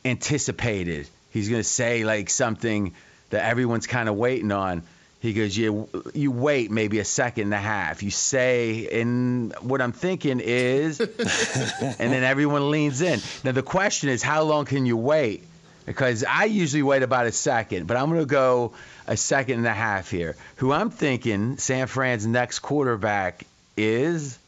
anticipated. 0.05 1.09
He's 1.31 1.49
going 1.49 1.61
to 1.61 1.69
say 1.69 2.05
like 2.05 2.31
something 2.31 2.95
that 3.31 3.45
everyone's 3.45 3.87
kind 3.87 4.09
of 4.09 4.15
waiting 4.17 4.53
on. 4.53 4.83
He 5.21 5.33
goes, 5.33 5.57
you 5.57 5.89
you 6.13 6.31
wait 6.31 6.71
maybe 6.71 6.99
a 6.99 7.05
second 7.05 7.45
and 7.45 7.55
a 7.55 7.59
half. 7.59 8.03
You 8.03 8.11
say, 8.11 9.01
and 9.01 9.55
what 9.63 9.81
I'm 9.81 9.93
thinking 9.93 10.39
is, 10.39 11.01
and 11.01 12.13
then 12.13 12.23
everyone 12.23 12.71
leans 12.71 13.01
in. 13.01 13.21
Now 13.43 13.53
the 13.53 13.63
question 13.63 14.11
is, 14.11 14.23
how 14.23 14.43
long 14.43 14.67
can 14.67 14.85
you 14.85 14.99
wait? 14.99 15.43
Because 15.87 16.25
I 16.25 16.45
usually 16.45 16.83
wait 16.83 17.03
about 17.03 17.27
a 17.27 17.33
second, 17.33 17.87
but 17.87 17.97
I'm 17.97 18.09
going 18.09 18.21
to 18.21 18.27
go 18.27 18.73
a 19.07 19.17
second 19.17 19.59
and 19.59 19.67
a 19.67 19.73
half 19.73 20.11
here. 20.11 20.37
Who 20.57 20.73
I'm 20.73 20.91
thinking 20.91 21.59
San 21.59 21.87
Fran's 21.87 22.27
next 22.27 22.61
quarterback 22.61 23.45
is 23.77 24.39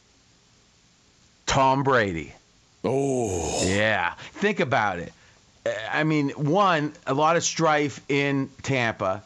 Tom 1.45 1.83
Brady. 1.83 2.33
Oh, 2.83 3.63
yeah. 3.65 4.13
Think 4.33 4.59
about 4.59 4.99
it. 4.99 5.13
I 5.91 6.03
mean, 6.03 6.29
one, 6.29 6.93
a 7.05 7.13
lot 7.13 7.35
of 7.35 7.43
strife 7.43 7.99
in 8.09 8.49
Tampa. 8.63 9.21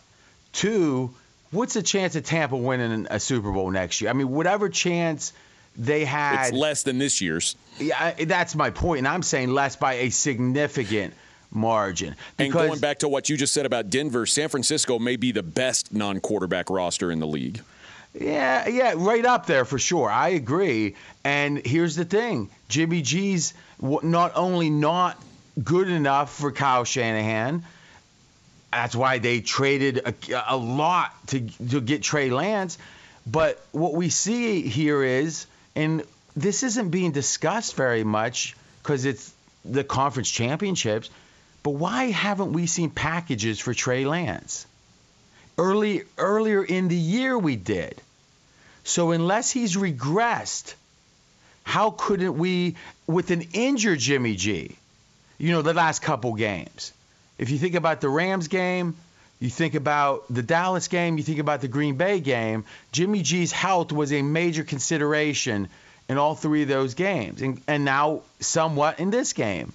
Two, 0.54 1.14
what's 1.52 1.76
the 1.76 1.84
chance 1.84 2.16
of 2.16 2.26
Tampa 2.26 2.58
winning 2.58 3.08
a 3.10 3.20
Super 3.20 3.52
Bowl 3.52 3.70
next 3.70 4.02
year? 4.02 4.10
I 4.10 4.14
mean, 4.14 4.32
whatever 4.32 4.68
chance 4.68 5.34
they 5.78 6.04
had. 6.04 6.48
It's 6.48 6.58
less 6.58 6.84
than 6.84 6.98
this 6.98 7.22
year's. 7.22 7.56
Yeah, 7.80 8.14
that's 8.26 8.56
my 8.56 8.70
point. 8.70 8.76
point, 8.76 8.98
and 9.00 9.08
I'm 9.08 9.24
saying 9.24 9.50
less 9.54 9.76
by 9.76 9.94
a 9.94 10.10
significant 10.10 11.14
margin. 11.52 12.16
and 12.38 12.52
going 12.52 12.80
back 12.80 13.00
to 13.00 13.10
what 13.10 13.30
you 13.30 13.38
just 13.38 13.54
said 13.54 13.66
about 13.66 13.90
Denver, 13.90 14.26
San 14.26 14.50
Francisco 14.50 15.00
may 15.00 15.16
be 15.16 15.32
the 15.32 15.44
best 15.44 15.94
non-quarterback 15.94 16.70
roster 16.70 17.12
in 17.12 17.20
the 17.20 17.28
league. 17.28 17.62
Yeah, 18.14 18.68
yeah, 18.68 18.94
right 18.98 19.26
up 19.26 19.46
there 19.46 19.64
for 19.64 19.80
sure. 19.80 20.10
I 20.10 20.30
agree. 20.30 20.96
And 21.24 21.66
here's 21.66 21.96
the 21.96 22.06
thing: 22.06 22.50
Jimmy 22.68 23.02
G's 23.02 23.54
not 23.82 24.34
only 24.36 24.70
not 24.70 25.22
good 25.62 25.88
enough 25.88 26.34
for 26.34 26.52
Kyle 26.52 26.84
Shanahan. 26.84 27.64
That's 28.72 28.96
why 28.96 29.20
they 29.20 29.42
traded 29.42 30.00
a, 30.06 30.54
a 30.54 30.58
lot 30.58 31.16
to 31.28 31.42
to 31.70 31.82
get 31.82 32.04
Trey 32.04 32.30
Lance. 32.30 32.78
But 33.26 33.64
what 33.72 33.94
we 33.94 34.10
see 34.10 34.62
here 34.62 35.04
is, 35.04 35.46
and 35.76 36.04
this 36.36 36.64
isn't 36.64 36.90
being 36.90 37.12
discussed 37.12 37.76
very 37.76 38.04
much 38.04 38.56
because 38.82 39.06
it's 39.06 39.34
the 39.64 39.84
conference 39.84 40.30
championships. 40.30 41.10
But 41.64 41.72
why 41.72 42.06
haven't 42.06 42.54
we 42.54 42.68
seen 42.68 42.90
packages 42.90 43.60
for 43.60 43.74
Trey 43.74 44.06
Lance? 44.06 44.66
Early 45.58 46.04
earlier 46.18 46.64
in 46.64 46.88
the 46.88 46.96
year 46.96 47.38
we 47.38 47.56
did. 47.56 48.02
So 48.84 49.12
unless 49.12 49.52
he's 49.52 49.76
regressed, 49.76 50.74
how 51.64 51.92
couldn't 51.92 52.38
we 52.38 52.76
with 53.06 53.30
an 53.32 53.44
injured 53.54 54.00
Jimmy 54.00 54.36
G? 54.36 54.76
You 55.38 55.52
know, 55.52 55.62
the 55.62 55.74
last 55.74 56.02
couple 56.02 56.34
games. 56.34 56.94
If 57.38 57.50
you 57.50 57.58
think 57.58 57.76
about 57.76 58.02
the 58.02 58.10
Rams 58.10 58.48
game, 58.48 58.96
you 59.40 59.50
think 59.50 59.74
about 59.74 60.26
the 60.30 60.44
Dallas 60.44 60.88
game, 60.88 61.18
you 61.18 61.24
think 61.24 61.40
about 61.40 61.62
the 61.62 61.68
Green 61.68 61.96
Bay 61.96 62.20
game, 62.20 62.64
Jimmy 62.92 63.24
G's 63.24 63.52
health 63.52 63.92
was 63.92 64.14
a 64.14 64.22
major 64.22 64.64
consideration 64.64 65.68
in 66.08 66.18
all 66.18 66.36
three 66.36 66.64
of 66.64 66.68
those 66.68 66.94
games, 66.94 67.42
and, 67.42 67.62
and 67.68 67.86
now 67.86 68.22
somewhat 68.40 69.00
in 69.00 69.10
this 69.10 69.34
game. 69.34 69.74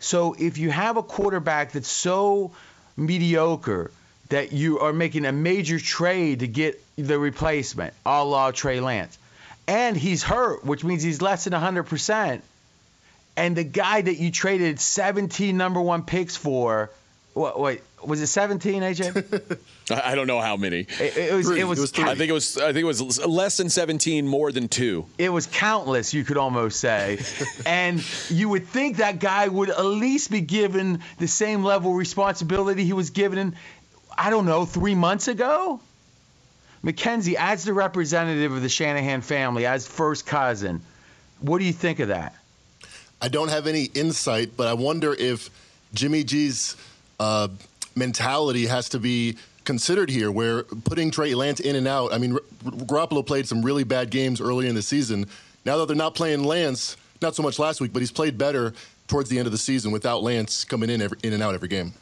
So 0.00 0.34
if 0.38 0.58
you 0.58 0.70
have 0.70 0.96
a 0.96 1.02
quarterback 1.02 1.72
that's 1.72 1.90
so 1.90 2.52
mediocre 2.96 3.90
that 4.30 4.52
you 4.52 4.80
are 4.80 4.92
making 4.92 5.26
a 5.26 5.32
major 5.32 5.78
trade 5.78 6.40
to 6.40 6.48
get 6.48 6.82
the 6.96 7.18
replacement, 7.18 7.94
a 8.06 8.24
la 8.24 8.50
Trey 8.50 8.80
Lance, 8.80 9.18
and 9.68 9.96
he's 9.96 10.22
hurt, 10.22 10.64
which 10.64 10.82
means 10.82 11.02
he's 11.02 11.20
less 11.20 11.44
than 11.44 11.52
100%, 11.52 12.40
and 13.36 13.56
the 13.56 13.64
guy 13.64 14.00
that 14.00 14.16
you 14.16 14.30
traded 14.30 14.80
17 14.80 15.56
number 15.56 15.80
one 15.80 16.02
picks 16.02 16.36
for, 16.36 16.90
what, 17.32 17.60
wait, 17.60 17.82
was 18.04 18.20
it 18.20 18.26
17, 18.26 18.82
AJ? 18.82 19.58
I 20.04 20.14
don't 20.14 20.26
know 20.26 20.40
how 20.40 20.56
many. 20.56 20.80
It, 20.80 21.16
it 21.16 21.34
was. 21.34 21.46
Three. 21.46 21.60
It 21.60 21.64
was. 21.64 21.78
It 21.78 21.82
was 21.82 21.90
three. 21.90 22.04
I 22.04 22.14
think 22.14 22.30
it 22.30 22.32
was. 22.32 22.56
I 22.58 22.72
think 22.72 22.78
it 22.78 22.84
was 22.84 23.24
less 23.24 23.56
than 23.56 23.70
17, 23.70 24.26
more 24.26 24.50
than 24.50 24.68
two. 24.68 25.06
It 25.18 25.32
was 25.32 25.46
countless, 25.46 26.12
you 26.12 26.24
could 26.24 26.36
almost 26.36 26.80
say. 26.80 27.20
and 27.66 28.04
you 28.28 28.48
would 28.48 28.66
think 28.66 28.96
that 28.96 29.20
guy 29.20 29.46
would 29.46 29.70
at 29.70 29.84
least 29.84 30.30
be 30.30 30.40
given 30.40 31.00
the 31.18 31.28
same 31.28 31.62
level 31.62 31.92
of 31.92 31.96
responsibility 31.96 32.84
he 32.84 32.92
was 32.92 33.10
given, 33.10 33.54
I 34.16 34.30
don't 34.30 34.46
know, 34.46 34.64
three 34.64 34.94
months 34.94 35.28
ago? 35.28 35.80
Mackenzie, 36.82 37.36
as 37.36 37.64
the 37.64 37.74
representative 37.74 38.52
of 38.52 38.62
the 38.62 38.68
Shanahan 38.68 39.20
family, 39.20 39.66
as 39.66 39.86
first 39.86 40.26
cousin, 40.26 40.80
what 41.40 41.58
do 41.58 41.64
you 41.64 41.72
think 41.72 42.00
of 42.00 42.08
that? 42.08 42.34
I 43.20 43.28
don't 43.28 43.48
have 43.48 43.66
any 43.66 43.84
insight, 43.84 44.56
but 44.56 44.66
I 44.66 44.72
wonder 44.72 45.12
if 45.12 45.50
Jimmy 45.92 46.24
G's 46.24 46.76
uh, 47.20 47.48
mentality 47.94 48.66
has 48.66 48.88
to 48.88 48.98
be 48.98 49.36
considered 49.64 50.10
here, 50.10 50.32
where 50.32 50.64
putting 50.64 51.10
Trey 51.12 51.34
Lance 51.34 51.60
in 51.60 51.76
and 51.76 51.86
out. 51.86 52.12
I 52.12 52.18
mean, 52.18 52.32
R- 52.32 52.40
Garoppolo 52.64 53.24
played 53.24 53.46
some 53.46 53.62
really 53.62 53.84
bad 53.84 54.10
games 54.10 54.40
early 54.40 54.66
in 54.66 54.74
the 54.74 54.82
season. 54.82 55.26
Now 55.64 55.76
that 55.76 55.86
they're 55.86 55.96
not 55.96 56.14
playing 56.14 56.42
Lance, 56.42 56.96
not 57.22 57.36
so 57.36 57.42
much 57.42 57.58
last 57.58 57.80
week, 57.80 57.92
but 57.92 58.00
he's 58.00 58.10
played 58.10 58.38
better 58.38 58.72
towards 59.06 59.28
the 59.28 59.38
end 59.38 59.46
of 59.46 59.52
the 59.52 59.58
season 59.58 59.92
without 59.92 60.22
Lance 60.22 60.64
coming 60.64 60.88
in 60.88 61.02
every, 61.02 61.18
in 61.22 61.32
and 61.32 61.42
out 61.42 61.54
every 61.54 61.68
game. 61.68 61.92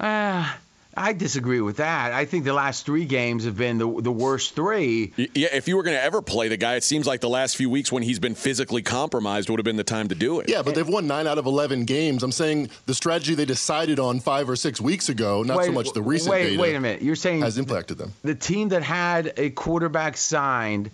Ah. 0.00 0.58
I 0.98 1.12
disagree 1.12 1.60
with 1.60 1.76
that. 1.76 2.12
I 2.12 2.24
think 2.24 2.44
the 2.44 2.52
last 2.52 2.84
three 2.84 3.04
games 3.04 3.44
have 3.44 3.56
been 3.56 3.78
the 3.78 4.00
the 4.00 4.12
worst 4.12 4.54
three. 4.54 5.12
Yeah, 5.16 5.48
if 5.52 5.68
you 5.68 5.76
were 5.76 5.82
going 5.82 5.96
to 5.96 6.02
ever 6.02 6.20
play 6.20 6.48
the 6.48 6.56
guy, 6.56 6.74
it 6.74 6.84
seems 6.84 7.06
like 7.06 7.20
the 7.20 7.28
last 7.28 7.56
few 7.56 7.70
weeks 7.70 7.92
when 7.92 8.02
he's 8.02 8.18
been 8.18 8.34
physically 8.34 8.82
compromised 8.82 9.48
would 9.48 9.58
have 9.58 9.64
been 9.64 9.76
the 9.76 9.84
time 9.84 10.08
to 10.08 10.14
do 10.14 10.40
it. 10.40 10.48
Yeah, 10.48 10.62
but 10.62 10.74
they've 10.74 10.88
won 10.88 11.06
nine 11.06 11.26
out 11.26 11.38
of 11.38 11.46
eleven 11.46 11.84
games. 11.84 12.22
I'm 12.22 12.32
saying 12.32 12.70
the 12.86 12.94
strategy 12.94 13.34
they 13.34 13.44
decided 13.44 13.98
on 13.98 14.20
five 14.20 14.50
or 14.50 14.56
six 14.56 14.80
weeks 14.80 15.08
ago, 15.08 15.42
not 15.42 15.58
wait, 15.58 15.66
so 15.66 15.72
much 15.72 15.92
the 15.92 16.02
recent 16.02 16.32
wait, 16.32 16.50
data. 16.50 16.60
Wait 16.60 16.74
a 16.74 16.80
minute. 16.80 17.02
You're 17.02 17.16
saying 17.16 17.42
has 17.42 17.58
impacted 17.58 17.98
them. 17.98 18.12
The 18.22 18.34
team 18.34 18.70
that 18.70 18.82
had 18.82 19.32
a 19.36 19.50
quarterback 19.50 20.16
signed 20.16 20.90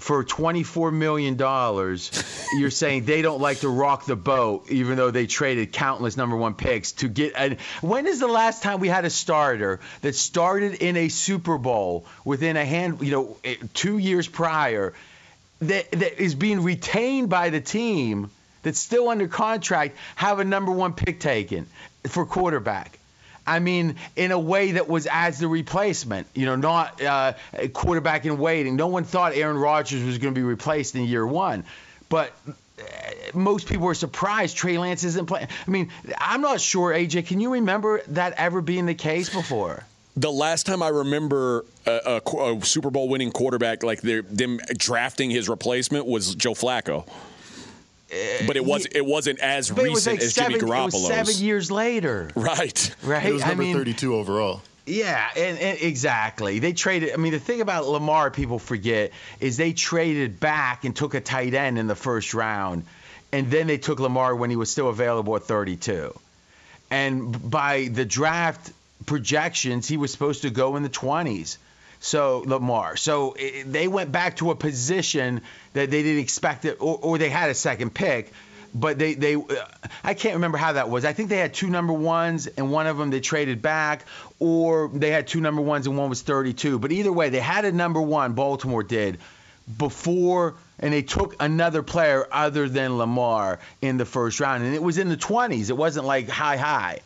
for 0.00 0.24
$24 0.24 0.92
million, 0.92 1.36
you're 2.58 2.70
saying 2.70 3.04
they 3.04 3.22
don't 3.22 3.40
like 3.40 3.60
to 3.60 3.68
rock 3.68 4.06
the 4.06 4.16
boat, 4.16 4.70
even 4.70 4.96
though 4.96 5.10
they 5.10 5.26
traded 5.26 5.72
countless 5.72 6.16
number 6.16 6.36
one 6.36 6.54
picks 6.54 6.92
to 6.92 7.08
get. 7.08 7.34
A, 7.36 7.56
when 7.80 8.06
is 8.06 8.18
the 8.18 8.26
last 8.26 8.62
time 8.62 8.80
we 8.80 8.88
had 8.88 9.04
a 9.04 9.10
starter 9.10 9.80
that 10.00 10.14
started 10.14 10.74
in 10.74 10.96
a 10.96 11.08
Super 11.08 11.58
Bowl 11.58 12.06
within 12.24 12.56
a 12.56 12.64
hand, 12.64 13.00
you 13.02 13.10
know, 13.10 13.36
eh, 13.44 13.56
two 13.74 13.98
years 13.98 14.26
prior, 14.26 14.94
that, 15.60 15.90
that 15.92 16.22
is 16.22 16.34
being 16.34 16.62
retained 16.62 17.28
by 17.28 17.50
the 17.50 17.60
team 17.60 18.30
that's 18.62 18.78
still 18.78 19.08
under 19.08 19.28
contract 19.28 19.96
have 20.16 20.38
a 20.38 20.44
number 20.44 20.72
one 20.72 20.94
pick 20.94 21.20
taken 21.20 21.66
for 22.06 22.24
quarterback. 22.24 22.99
I 23.46 23.58
mean, 23.58 23.96
in 24.16 24.32
a 24.32 24.38
way 24.38 24.72
that 24.72 24.88
was 24.88 25.08
as 25.10 25.38
the 25.38 25.48
replacement, 25.48 26.26
you 26.34 26.46
know, 26.46 26.56
not 26.56 27.02
uh, 27.02 27.32
a 27.52 27.68
quarterback 27.68 28.24
in 28.26 28.38
waiting. 28.38 28.76
No 28.76 28.86
one 28.88 29.04
thought 29.04 29.34
Aaron 29.34 29.56
Rodgers 29.56 30.04
was 30.04 30.18
going 30.18 30.34
to 30.34 30.38
be 30.38 30.44
replaced 30.44 30.94
in 30.94 31.04
year 31.04 31.26
one, 31.26 31.64
but 32.08 32.32
uh, 32.46 32.82
most 33.34 33.66
people 33.66 33.86
were 33.86 33.94
surprised 33.94 34.56
Trey 34.56 34.78
Lance 34.78 35.04
isn't 35.04 35.26
playing. 35.26 35.48
I 35.66 35.70
mean, 35.70 35.90
I'm 36.18 36.40
not 36.40 36.60
sure, 36.60 36.92
AJ. 36.92 37.26
Can 37.26 37.40
you 37.40 37.54
remember 37.54 38.02
that 38.08 38.34
ever 38.34 38.60
being 38.60 38.86
the 38.86 38.94
case 38.94 39.30
before? 39.30 39.84
The 40.16 40.30
last 40.30 40.66
time 40.66 40.82
I 40.82 40.88
remember 40.88 41.64
a, 41.86 42.20
a, 42.26 42.56
a 42.56 42.64
Super 42.64 42.90
Bowl 42.90 43.08
winning 43.08 43.30
quarterback 43.30 43.82
like 43.82 44.00
them 44.02 44.60
drafting 44.76 45.30
his 45.30 45.48
replacement 45.48 46.06
was 46.06 46.34
Joe 46.34 46.52
Flacco. 46.52 47.08
But 48.46 48.56
it 48.56 48.60
uh, 48.60 48.64
was 48.64 48.86
it 48.86 49.04
wasn't 49.04 49.38
as 49.40 49.70
But 49.70 49.86
it 49.86 49.90
was 49.90 50.06
recent 50.06 50.16
like 50.16 50.24
as 50.24 50.34
seven, 50.34 50.52
Jimmy 50.52 50.72
it 50.72 50.84
was 50.84 50.94
Garoppolo's. 50.94 51.06
seven 51.06 51.34
years 51.44 51.70
later. 51.70 52.30
Right. 52.34 52.94
Right. 53.02 53.26
It 53.26 53.32
was 53.32 53.42
I 53.42 53.48
number 53.48 53.62
mean, 53.62 53.76
32 53.76 54.14
overall. 54.14 54.62
Yeah, 54.86 55.28
and, 55.36 55.58
and 55.58 55.78
exactly. 55.80 56.58
They 56.58 56.72
traded. 56.72 57.12
I 57.12 57.16
mean, 57.16 57.32
the 57.32 57.38
thing 57.38 57.60
about 57.60 57.86
Lamar, 57.86 58.30
people 58.30 58.58
forget, 58.58 59.12
is 59.38 59.56
they 59.56 59.72
traded 59.72 60.40
back 60.40 60.84
and 60.84 60.96
took 60.96 61.14
a 61.14 61.20
tight 61.20 61.54
end 61.54 61.78
in 61.78 61.86
the 61.86 61.94
first 61.94 62.34
round, 62.34 62.84
and 63.30 63.50
then 63.50 63.68
they 63.68 63.78
took 63.78 64.00
Lamar 64.00 64.34
when 64.34 64.50
he 64.50 64.56
was 64.56 64.70
still 64.70 64.88
available 64.88 65.36
at 65.36 65.44
32. 65.44 66.18
And 66.90 67.50
by 67.50 67.88
the 67.92 68.04
draft 68.04 68.72
projections, 69.06 69.86
he 69.86 69.96
was 69.96 70.10
supposed 70.10 70.42
to 70.42 70.50
go 70.50 70.74
in 70.76 70.82
the 70.82 70.88
20s. 70.88 71.56
So 72.00 72.42
Lamar. 72.46 72.96
So 72.96 73.36
it, 73.38 73.70
they 73.70 73.86
went 73.86 74.10
back 74.10 74.36
to 74.36 74.50
a 74.50 74.54
position 74.54 75.42
that 75.74 75.90
they 75.90 76.02
didn't 76.02 76.22
expect 76.22 76.64
it, 76.64 76.78
or, 76.80 76.98
or 77.00 77.18
they 77.18 77.28
had 77.28 77.50
a 77.50 77.54
second 77.54 77.94
pick, 77.94 78.32
but 78.74 78.98
they 78.98 79.14
they 79.14 79.34
uh, 79.34 79.42
I 80.02 80.14
can't 80.14 80.34
remember 80.34 80.56
how 80.56 80.72
that 80.72 80.88
was. 80.88 81.04
I 81.04 81.12
think 81.12 81.28
they 81.28 81.36
had 81.36 81.52
two 81.52 81.68
number 81.68 81.92
ones, 81.92 82.46
and 82.46 82.72
one 82.72 82.86
of 82.86 82.96
them 82.96 83.10
they 83.10 83.20
traded 83.20 83.60
back, 83.60 84.06
or 84.38 84.88
they 84.88 85.10
had 85.10 85.28
two 85.28 85.42
number 85.42 85.60
ones 85.60 85.86
and 85.86 85.96
one 85.96 86.08
was 86.08 86.22
32. 86.22 86.78
But 86.78 86.90
either 86.90 87.12
way, 87.12 87.28
they 87.28 87.40
had 87.40 87.66
a 87.66 87.72
number 87.72 88.00
one. 88.00 88.32
Baltimore 88.32 88.82
did 88.82 89.18
before, 89.78 90.54
and 90.78 90.92
they 90.92 91.02
took 91.02 91.36
another 91.40 91.82
player 91.82 92.26
other 92.32 92.68
than 92.68 92.96
Lamar 92.96 93.60
in 93.82 93.98
the 93.98 94.06
first 94.06 94.40
round, 94.40 94.64
and 94.64 94.74
it 94.74 94.82
was 94.82 94.98
in 94.98 95.08
the 95.08 95.16
20s. 95.16 95.70
It 95.70 95.76
wasn't 95.76 96.06
like 96.06 96.28
high 96.28 96.56
high. 96.56 97.00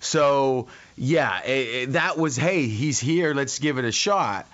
So 0.00 0.66
yeah, 0.96 1.40
eh, 1.44 1.64
eh, 1.82 1.86
that 1.90 2.18
was 2.18 2.36
hey, 2.36 2.66
he's 2.66 2.98
here. 2.98 3.34
Let's 3.34 3.58
give 3.58 3.78
it 3.78 3.84
a 3.84 3.92
shot. 3.92 4.46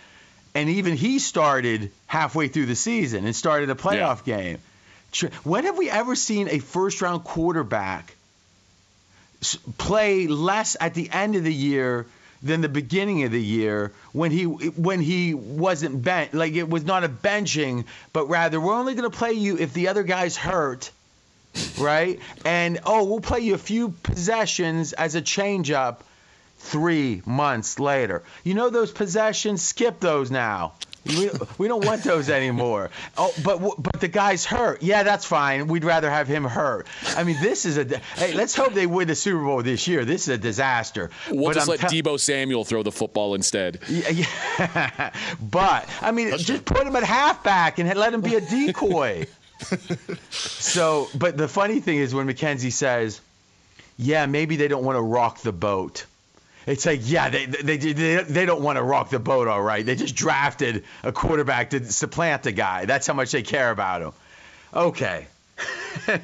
And 0.55 0.69
even 0.71 0.97
he 0.97 1.19
started 1.19 1.93
halfway 2.07 2.49
through 2.49 2.67
the 2.67 2.75
season 2.75 3.25
and 3.25 3.37
started 3.37 3.71
a 3.71 3.75
playoff 3.75 4.25
game. 4.25 4.59
When 5.45 5.65
have 5.65 5.79
we 5.79 5.91
ever 5.91 6.15
seen 6.15 6.49
a 6.49 6.59
first 6.59 7.01
round 7.01 7.25
quarterback 7.25 8.15
play 9.79 10.27
less 10.27 10.77
at 10.81 10.95
the 10.95 11.09
end 11.11 11.37
of 11.37 11.45
the 11.45 11.55
year 11.55 12.07
than 12.43 12.61
the 12.61 12.69
beginning 12.69 13.25
of 13.25 13.33
the 13.33 13.43
year 13.43 13.93
when 14.13 14.31
he 14.31 14.45
when 14.45 15.01
he 15.01 15.35
wasn't 15.35 16.03
bent 16.03 16.35
like 16.35 16.55
it 16.55 16.69
was 16.69 16.85
not 16.85 17.05
a 17.05 17.09
benching 17.09 17.85
but 18.13 18.29
rather 18.29 18.61
we're 18.61 18.75
only 18.75 18.95
going 18.95 19.09
to 19.09 19.17
play 19.17 19.33
you 19.33 19.57
if 19.57 19.73
the 19.73 19.89
other 19.89 20.03
guy's 20.03 20.37
hurt 20.37 20.91
right 21.79 22.21
and 22.45 22.79
oh 22.85 23.05
we'll 23.05 23.21
play 23.21 23.41
you 23.41 23.55
a 23.55 23.59
few 23.59 23.89
possessions 23.89 24.93
as 24.93 25.15
a 25.15 25.21
change 25.21 25.71
up 25.71 26.05
three 26.59 27.23
months 27.25 27.79
later 27.79 28.23
you 28.45 28.55
know 28.55 28.69
those 28.71 28.91
possessions 28.93 29.63
skip 29.63 30.01
those 30.01 30.31
now 30.31 30.73
we, 31.07 31.31
we 31.57 31.69
don't 31.69 31.85
want 31.85 32.03
those 32.03 32.29
anymore. 32.29 32.91
Oh, 33.21 33.33
but 33.43 33.59
but 33.59 34.01
the 34.01 34.07
guy's 34.07 34.45
hurt. 34.45 34.83
Yeah, 34.83 35.03
that's 35.03 35.25
fine. 35.25 35.67
We'd 35.67 35.83
rather 35.83 36.09
have 36.09 36.29
him 36.29 36.45
hurt. 36.45 36.87
I 37.17 37.25
mean, 37.25 37.37
this 37.41 37.65
is 37.65 37.77
a. 37.77 37.85
Hey, 38.17 38.33
let's 38.33 38.55
hope 38.55 38.75
they 38.75 38.87
win 38.87 39.09
the 39.09 39.15
Super 39.17 39.43
Bowl 39.43 39.63
this 39.63 39.89
year. 39.89 40.05
This 40.05 40.23
is 40.23 40.29
a 40.29 40.39
disaster. 40.39 41.11
We'll 41.29 41.47
But 41.47 41.55
just 41.55 41.69
I'm 41.69 41.71
let 41.73 41.81
tell- 41.81 41.91
Deebo 41.91 42.21
Samuel 42.21 42.65
throw 42.65 42.85
the 42.85 42.93
football 42.93 43.35
instead. 43.35 43.81
Yeah, 43.89 44.11
yeah. 44.11 45.11
but 45.41 45.89
I 46.01 46.13
mean, 46.13 46.37
just 46.39 46.65
put 46.65 46.87
him 46.87 46.95
at 46.95 47.03
halfback 47.03 47.79
and 47.81 47.93
let 47.97 48.15
him 48.15 48.21
be 48.21 48.37
a 48.37 48.41
decoy. 48.41 49.27
so, 50.31 51.09
but 51.15 51.37
the 51.37 51.49
funny 51.49 51.81
thing 51.81 51.99
is 51.99 52.15
when 52.15 52.27
Mackenzie 52.27 52.71
says, 52.71 53.21
"Yeah, 53.97 54.27
maybe 54.27 54.55
they 54.57 54.69
don't 54.69 54.85
want 54.85 54.97
to 54.97 55.03
rock 55.03 55.41
the 55.41 55.53
boat." 55.53 56.07
It's 56.69 56.85
like, 56.85 57.01
yeah, 57.05 57.31
they 57.31 57.47
they 57.47 57.79
they, 57.79 58.23
they 58.23 58.45
don't 58.47 58.61
want 58.61 58.77
to 58.77 58.83
rock 58.83 59.09
the 59.09 59.19
boat, 59.19 59.49
all 59.49 59.63
right. 59.63 59.85
They 59.85 59.95
just 59.95 60.15
drafted 60.15 60.85
a 61.03 61.13
quarterback 61.13 61.71
to 61.71 61.83
supplant 61.91 62.43
the 62.43 62.53
guy. 62.53 62.85
That's 62.85 63.07
how 63.07 63.15
much 63.15 63.33
they 63.33 63.43
care 63.43 63.71
about 63.71 64.03
him. 64.03 64.13
Okay. 64.75 65.27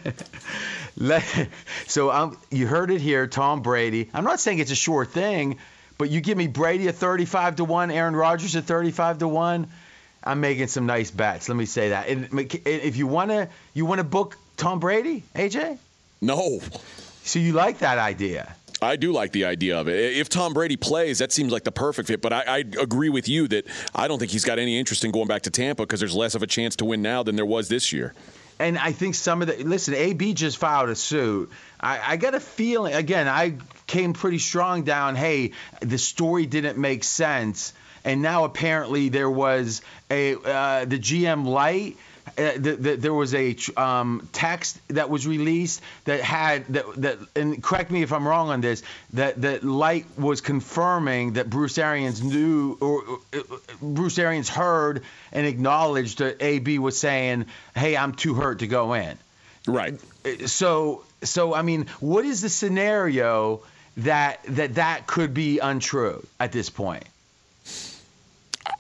So 1.87 2.11
um, 2.11 2.39
you 2.51 2.67
heard 2.67 2.91
it 2.91 3.01
here, 3.01 3.27
Tom 3.27 3.63
Brady. 3.63 4.09
I'm 4.15 4.25
not 4.25 4.39
saying 4.39 4.61
it's 4.61 4.71
a 4.71 4.77
sure 4.77 5.05
thing, 5.05 5.59
but 5.99 6.09
you 6.09 6.21
give 6.21 6.39
me 6.39 6.47
Brady 6.47 6.89
at 6.89 6.95
35 6.95 7.57
to 7.57 7.65
one, 7.65 7.91
Aaron 7.91 8.15
Rodgers 8.15 8.55
at 8.57 8.65
35 8.65 9.19
to 9.19 9.29
one. 9.29 9.67
I'm 10.23 10.41
making 10.41 10.69
some 10.69 10.87
nice 10.87 11.11
bets. 11.11 11.49
Let 11.49 11.57
me 11.57 11.67
say 11.67 11.91
that. 11.91 12.09
And 12.09 12.29
if 12.65 12.97
you 12.97 13.07
wanna, 13.07 13.49
you 13.75 13.87
wanna 13.87 14.05
book 14.05 14.37
Tom 14.57 14.79
Brady, 14.81 15.25
AJ. 15.35 15.79
No. 16.21 16.61
So 17.25 17.39
you 17.39 17.53
like 17.53 17.79
that 17.79 17.99
idea? 17.99 18.55
I 18.83 18.97
do 18.97 19.13
like 19.13 19.33
the 19.33 19.45
idea 19.45 19.79
of 19.79 19.89
it. 19.89 20.17
If 20.17 20.29
Tom 20.29 20.53
Brady 20.53 20.77
plays, 20.77 21.19
that 21.19 21.33
seems 21.33 21.53
like 21.53 21.65
the 21.65 21.73
perfect 21.73 22.09
fit. 22.09 22.21
But 22.21 22.33
I, 22.33 22.43
I 22.47 22.59
agree 22.59 23.09
with 23.09 23.29
you 23.29 23.49
that 23.49 23.67
I 23.95 24.09
don't 24.09 24.19
think 24.19 24.31
he's 24.31 24.45
got 24.45 24.59
any 24.59 24.79
interest 24.79 25.05
in 25.05 25.11
going 25.11 25.29
back 25.29 25.43
to 25.43 25.51
Tampa 25.51 25.83
because 25.83 26.01
there's 26.01 26.15
less 26.15 26.35
of 26.35 26.43
a 26.43 26.47
chance 26.47 26.77
to 26.77 26.85
win 26.85 27.03
now 27.03 27.23
than 27.23 27.37
there 27.37 27.47
was 27.47 27.69
this 27.69 27.93
year. 27.93 28.15
And 28.59 28.79
I 28.79 28.93
think 28.93 29.15
some 29.15 29.43
of 29.43 29.49
the 29.49 29.65
listen, 29.65 29.95
AB 29.95 30.35
just 30.35 30.59
filed 30.59 30.89
a 30.89 30.95
suit. 30.95 31.51
I, 31.81 32.13
I 32.13 32.17
got 32.17 32.35
a 32.35 32.41
feeling 32.41 32.95
again. 32.95 33.27
I 33.27 33.55
came 33.87 34.13
pretty 34.13 34.39
strong 34.39 34.85
down. 34.85 35.17
Hey, 35.17 35.53
the 35.81 35.99
story 35.99 36.47
didn't 36.47 36.79
make 36.79 37.03
sense, 37.03 37.73
and 38.05 38.23
now 38.23 38.45
apparently 38.45 39.09
there 39.09 39.31
was 39.31 39.83
a 40.11 40.35
uh, 40.35 40.85
the 40.85 40.99
GM 40.99 41.47
Licht. 41.47 41.99
Uh, 42.27 42.53
the, 42.57 42.77
the, 42.77 42.97
there 42.97 43.13
was 43.13 43.35
a 43.35 43.55
um, 43.77 44.29
text 44.33 44.81
that 44.89 45.11
was 45.11 45.27
released 45.27 45.83
that 46.05 46.21
had 46.21 46.67
that, 46.69 46.85
that 46.97 47.19
and 47.37 47.63
correct 47.63 47.91
me 47.91 48.03
if 48.03 48.13
I'm 48.13 48.27
wrong 48.27 48.49
on 48.49 48.61
this 48.61 48.83
that 49.13 49.41
that 49.43 49.63
Licht 49.63 50.19
was 50.19 50.41
confirming 50.41 51.35
that 51.35 51.51
Bruce 51.51 51.77
Arians 51.79 52.23
knew 52.23 52.79
or 52.81 53.19
uh, 53.33 53.57
Bruce 53.81 54.19
Arians 54.19 54.49
heard 54.49 55.03
and 55.33 55.47
acknowledged 55.47 56.19
that 56.19 56.43
AB 56.43 56.79
was 56.79 56.99
saying, 56.99 57.47
"Hey, 57.75 57.97
I'm 57.97 58.15
too 58.15 58.35
hurt 58.35 58.61
to 58.61 58.67
go 58.67 58.95
in." 58.95 59.19
Right. 59.67 60.01
So 60.47 61.05
so 61.23 61.55
I 61.55 61.63
mean, 61.63 61.87
what 62.01 62.25
is 62.25 62.41
the 62.41 62.49
scenario 62.49 63.63
that 63.99 64.43
that 64.49 64.77
that 64.77 65.07
could 65.07 65.35
be 65.35 65.59
untrue 65.59 66.27
at 66.41 66.53
this 66.53 66.71
point? 66.71 67.05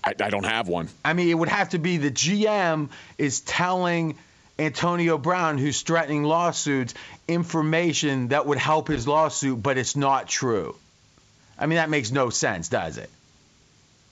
I, 0.04 0.14
I 0.20 0.30
don't 0.30 0.44
have 0.46 0.68
one. 0.68 0.88
I 1.04 1.14
mean, 1.14 1.28
it 1.28 1.34
would 1.34 1.48
have 1.48 1.70
to 1.70 1.78
be 1.78 1.96
the 1.96 2.10
GM 2.10 2.90
is 3.16 3.40
telling 3.40 4.16
Antonio 4.58 5.18
Brown, 5.18 5.58
who's 5.58 5.82
threatening 5.82 6.24
lawsuits, 6.24 6.94
information 7.26 8.28
that 8.28 8.46
would 8.46 8.58
help 8.58 8.88
his 8.88 9.08
lawsuit, 9.08 9.62
but 9.62 9.78
it's 9.78 9.96
not 9.96 10.28
true. 10.28 10.76
I 11.58 11.66
mean, 11.66 11.76
that 11.76 11.90
makes 11.90 12.10
no 12.10 12.30
sense, 12.30 12.68
does 12.68 12.98
it? 12.98 13.10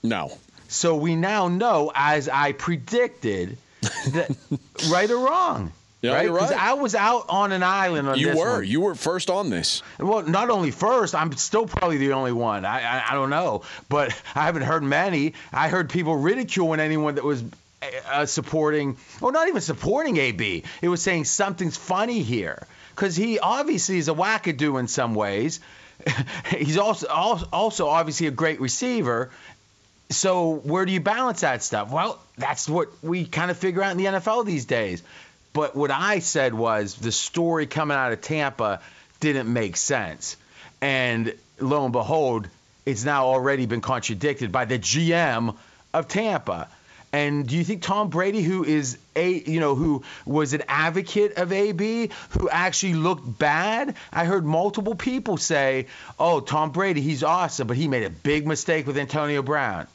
No. 0.01 0.37
So 0.67 0.95
we 0.95 1.15
now 1.15 1.47
know, 1.47 1.91
as 1.93 2.27
I 2.27 2.53
predicted, 2.53 3.57
that 3.81 4.35
right 4.89 5.09
or 5.09 5.17
wrong. 5.17 5.71
Yeah, 6.03 6.13
right? 6.15 6.25
you're 6.25 6.37
'Cause 6.37 6.51
right. 6.51 6.59
I 6.59 6.73
was 6.73 6.95
out 6.95 7.25
on 7.29 7.51
an 7.53 7.63
island 7.63 8.09
on 8.09 8.19
You 8.19 8.35
were. 8.37 8.57
one. 8.57 8.67
You 8.67 8.81
were 8.81 8.93
first 8.93 9.29
on 9.29 9.49
this. 9.49 9.81
Well, 9.99 10.21
not 10.23 10.49
only 10.49 10.69
first, 10.69 11.15
I'm 11.15 11.31
still 11.37 11.65
probably 11.65 11.97
the 11.97 12.13
only 12.13 12.33
one. 12.33 12.65
I, 12.65 12.81
I 12.83 13.03
I 13.11 13.13
don't 13.13 13.29
know, 13.29 13.61
but 13.89 14.09
I 14.35 14.43
haven't 14.45 14.63
heard 14.63 14.83
many. 14.83 15.33
I 15.53 15.69
heard 15.69 15.89
people 15.89 16.15
ridiculing 16.17 16.79
anyone 16.81 17.15
that 17.15 17.23
was 17.23 17.41
uh, 18.11 18.25
supporting, 18.25 18.97
or 19.21 19.31
not 19.31 19.47
even 19.47 19.61
supporting 19.61 20.17
AB. 20.17 20.63
It 20.81 20.89
was 20.89 21.01
saying 21.01 21.23
something's 21.25 21.77
funny 21.77 22.21
here 22.21 22.67
because 22.95 23.15
he 23.15 23.39
obviously 23.39 23.97
is 23.97 24.09
a 24.09 24.13
wackadoo 24.13 24.79
in 24.79 24.87
some 24.89 25.15
ways. 25.15 25.59
He's 26.49 26.77
also 26.77 27.07
also 27.53 27.87
obviously 27.87 28.27
a 28.27 28.31
great 28.31 28.59
receiver. 28.59 29.29
So 30.09 30.55
where 30.63 30.85
do 30.85 30.91
you 30.91 30.99
balance 30.99 31.41
that 31.41 31.63
stuff? 31.63 31.91
Well, 31.91 32.19
that's 32.37 32.67
what 32.67 32.89
we 33.01 33.25
kind 33.25 33.49
of 33.49 33.57
figure 33.57 33.81
out 33.81 33.91
in 33.91 33.97
the 33.97 34.05
NFL 34.05 34.45
these 34.45 34.65
days. 34.65 35.01
But 35.53 35.75
what 35.75 35.91
I 35.91 36.19
said 36.19 36.53
was 36.53 36.95
the 36.95 37.11
story 37.11 37.67
coming 37.67 37.95
out 37.95 38.11
of 38.11 38.21
Tampa 38.21 38.81
didn't 39.19 39.51
make 39.51 39.77
sense. 39.77 40.35
And 40.81 41.33
lo 41.59 41.83
and 41.83 41.93
behold, 41.93 42.47
it's 42.85 43.05
now 43.05 43.27
already 43.27 43.65
been 43.65 43.81
contradicted 43.81 44.51
by 44.51 44.65
the 44.65 44.79
GM 44.79 45.55
of 45.93 46.07
Tampa. 46.07 46.67
And 47.13 47.47
do 47.47 47.55
you 47.55 47.63
think 47.63 47.83
Tom 47.83 48.09
Brady, 48.09 48.41
who 48.41 48.63
is 48.63 48.97
a 49.15 49.31
you 49.31 49.59
know 49.59 49.75
who 49.75 50.03
was 50.25 50.53
an 50.53 50.63
advocate 50.67 51.33
of 51.37 51.53
AB, 51.53 52.09
who 52.29 52.49
actually 52.49 52.95
looked 52.95 53.37
bad? 53.37 53.95
I 54.11 54.25
heard 54.25 54.43
multiple 54.43 54.95
people 54.95 55.37
say, 55.37 55.85
"Oh, 56.19 56.39
Tom 56.39 56.71
Brady, 56.71 57.01
he's 57.01 57.23
awesome, 57.23 57.67
but 57.67 57.77
he 57.77 57.87
made 57.87 58.03
a 58.03 58.09
big 58.09 58.47
mistake 58.47 58.87
with 58.87 58.97
Antonio 58.97 59.43
Brown." 59.43 59.85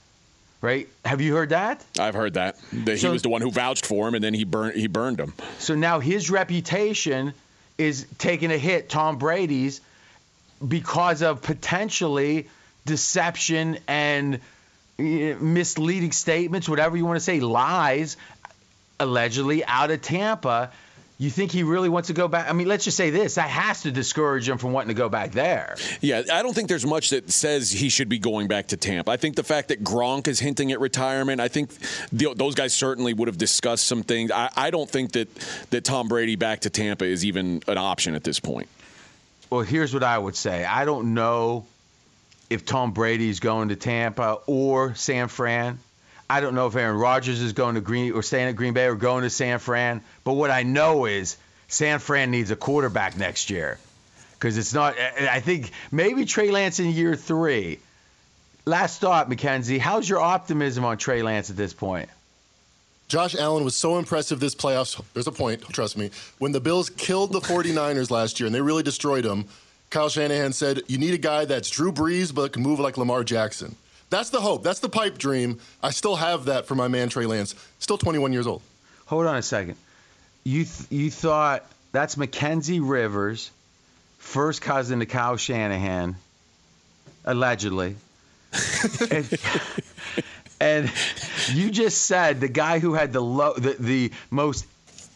Right? 0.61 0.88
Have 1.05 1.21
you 1.21 1.35
heard 1.35 1.51
that? 1.51 1.85
I've 1.99 2.14
heard 2.14 2.35
that. 2.35 2.57
That 2.73 2.99
he 2.99 3.09
was 3.09 3.23
the 3.23 3.29
one 3.29 3.42
who 3.42 3.51
vouched 3.51 3.87
for 3.87 4.09
him, 4.09 4.14
and 4.14 4.23
then 4.23 4.35
he 4.35 4.44
burned 4.44 4.75
he 4.75 4.87
burned 4.87 5.21
him. 5.21 5.35
So 5.59 5.75
now 5.75 6.01
his 6.01 6.31
reputation 6.31 7.33
is 7.77 8.07
taking 8.18 8.51
a 8.51 8.59
hit, 8.59 8.88
Tom 8.88 9.18
Brady's, 9.18 9.81
because 10.66 11.23
of 11.23 11.42
potentially 11.42 12.49
deception 12.85 13.79
and 13.87 14.40
eh, 14.99 15.35
misleading 15.35 16.12
statements, 16.12 16.68
whatever 16.68 16.97
you 16.97 17.05
want 17.07 17.16
to 17.16 17.25
say, 17.25 17.38
lies, 17.40 18.16
allegedly 18.99 19.64
out 19.64 19.90
of 19.90 20.03
Tampa. 20.03 20.73
You 21.20 21.31
think 21.31 21.50
he 21.50 21.64
really 21.64 21.88
wants 21.88 22.07
to 22.07 22.14
go 22.14 22.28
back? 22.28 22.48
I 22.48 22.52
mean, 22.52 22.68
let's 22.68 22.85
just 22.85 22.96
say 22.96 23.11
this: 23.11 23.35
that 23.35 23.50
has 23.50 23.83
to 23.83 23.90
discourage 23.90 24.48
him 24.48 24.57
from 24.57 24.72
wanting 24.72 24.88
to 24.88 24.94
go 24.94 25.09
back 25.09 25.33
there. 25.33 25.76
Yeah, 26.00 26.22
I 26.33 26.42
don't 26.44 26.54
think 26.54 26.68
there's 26.68 26.87
much 26.87 27.11
that 27.11 27.33
says 27.33 27.72
he 27.72 27.88
should 27.88 28.09
be 28.09 28.20
going 28.20 28.46
back 28.46 28.68
to 28.68 28.76
Tampa. 28.76 29.11
I 29.11 29.16
think 29.16 29.35
the 29.35 29.42
fact 29.42 29.68
that 29.68 29.83
Gronk 29.83 30.28
is 30.28 30.38
hinting 30.38 30.70
at 30.70 30.78
retirement, 30.78 31.40
I 31.40 31.48
think 31.48 31.70
the, 32.12 32.35
those 32.37 32.54
guys 32.54 32.72
certainly 32.72 33.14
would 33.14 33.26
have 33.26 33.37
discussed 33.37 33.87
some 33.87 34.04
things. 34.04 34.31
I, 34.31 34.48
I 34.54 34.70
don't 34.70 34.88
think 34.88 35.12
that 35.12 35.28
that 35.70 35.83
Tom 35.83 36.07
Brady 36.07 36.37
back 36.37 36.61
to 36.61 36.70
Tampa 36.70 37.04
is 37.04 37.24
even 37.24 37.64
an 37.66 37.78
option 37.78 38.14
at 38.14 38.22
this 38.22 38.38
point. 38.38 38.68
Well, 39.50 39.62
here's 39.62 39.92
what 39.92 40.04
I 40.04 40.16
would 40.16 40.37
say. 40.37 40.64
I 40.64 40.85
don't 40.85 41.14
know 41.14 41.66
if 42.48 42.64
Tom 42.64 42.92
Brady's 42.92 43.40
going 43.40 43.70
to 43.70 43.76
Tampa 43.76 44.38
or 44.46 44.94
San 44.94 45.26
Fran. 45.26 45.81
I 46.30 46.40
don't 46.40 46.54
know 46.54 46.66
if 46.66 46.76
Aaron 46.76 46.96
Rodgers 46.96 47.40
is 47.40 47.52
going 47.52 47.76
to 47.76 47.80
Green 47.80 48.12
or 48.12 48.22
staying 48.22 48.48
at 48.48 48.56
Green 48.56 48.74
Bay 48.74 48.86
or 48.86 48.94
going 48.94 49.22
to 49.22 49.30
San 49.30 49.58
Fran. 49.58 50.02
But 50.24 50.34
what 50.34 50.50
I 50.50 50.62
know 50.62 51.06
is 51.06 51.36
San 51.68 52.00
Fran 52.00 52.30
needs 52.30 52.50
a 52.50 52.56
quarterback 52.56 53.16
next 53.16 53.50
year 53.50 53.78
because 54.32 54.58
it's 54.58 54.74
not. 54.74 54.96
I 54.98 55.40
think 55.40 55.70
maybe 55.90 56.24
Trey 56.24 56.50
Lance 56.50 56.80
in 56.80 56.90
year 56.90 57.16
three. 57.16 57.78
Last 58.66 59.00
thought, 59.00 59.30
Mackenzie. 59.30 59.78
How's 59.78 60.06
your 60.06 60.20
optimism 60.20 60.84
on 60.84 60.98
Trey 60.98 61.22
Lance 61.22 61.48
at 61.48 61.56
this 61.56 61.72
point? 61.72 62.10
Josh 63.08 63.34
Allen 63.34 63.64
was 63.64 63.74
so 63.74 63.98
impressive 63.98 64.38
this 64.38 64.54
playoffs. 64.54 65.02
There's 65.14 65.26
a 65.26 65.32
point, 65.32 65.62
trust 65.70 65.96
me. 65.96 66.10
When 66.36 66.52
the 66.52 66.60
Bills 66.60 66.90
killed 66.90 67.32
the 67.32 67.40
49ers 67.40 68.10
last 68.10 68.38
year 68.38 68.46
and 68.46 68.54
they 68.54 68.60
really 68.60 68.82
destroyed 68.82 69.24
them, 69.24 69.46
Kyle 69.88 70.10
Shanahan 70.10 70.52
said, 70.52 70.82
You 70.88 70.98
need 70.98 71.14
a 71.14 71.18
guy 71.18 71.46
that's 71.46 71.70
Drew 71.70 71.90
Brees 71.90 72.34
but 72.34 72.52
can 72.52 72.62
move 72.62 72.78
like 72.78 72.98
Lamar 72.98 73.24
Jackson. 73.24 73.76
That's 74.11 74.31
the 74.31 74.40
hope. 74.40 74.62
That's 74.62 74.81
the 74.81 74.88
pipe 74.88 75.18
dream. 75.18 75.59
I 75.83 75.90
still 75.90 76.16
have 76.16 76.47
that 76.47 76.66
for 76.66 76.75
my 76.75 76.88
man 76.88 77.09
Trey 77.09 77.27
Lance. 77.27 77.55
Still 77.79 77.99
21 77.99 78.33
years 78.33 78.47
old. 78.47 78.62
Hold 79.07 79.27
on 79.27 79.37
a 79.37 79.42
second. 79.42 79.77
You 80.44 80.64
th- 80.64 80.90
you 80.90 81.11
thought 81.11 81.64
that's 81.92 82.16
Mackenzie 82.16 82.81
Rivers, 82.81 83.51
first 84.18 84.62
cousin 84.62 85.01
to 85.01 85.07
Kyle 85.07 85.37
Shanahan, 85.37 86.16
allegedly. 87.25 87.97
and, 89.11 89.38
and 90.61 90.92
you 91.53 91.71
just 91.71 92.03
said 92.03 92.40
the 92.40 92.49
guy 92.49 92.79
who 92.79 92.94
had 92.94 93.12
the 93.12 93.21
low 93.21 93.55
the, 93.55 93.77
the 93.79 94.12
most 94.31 94.66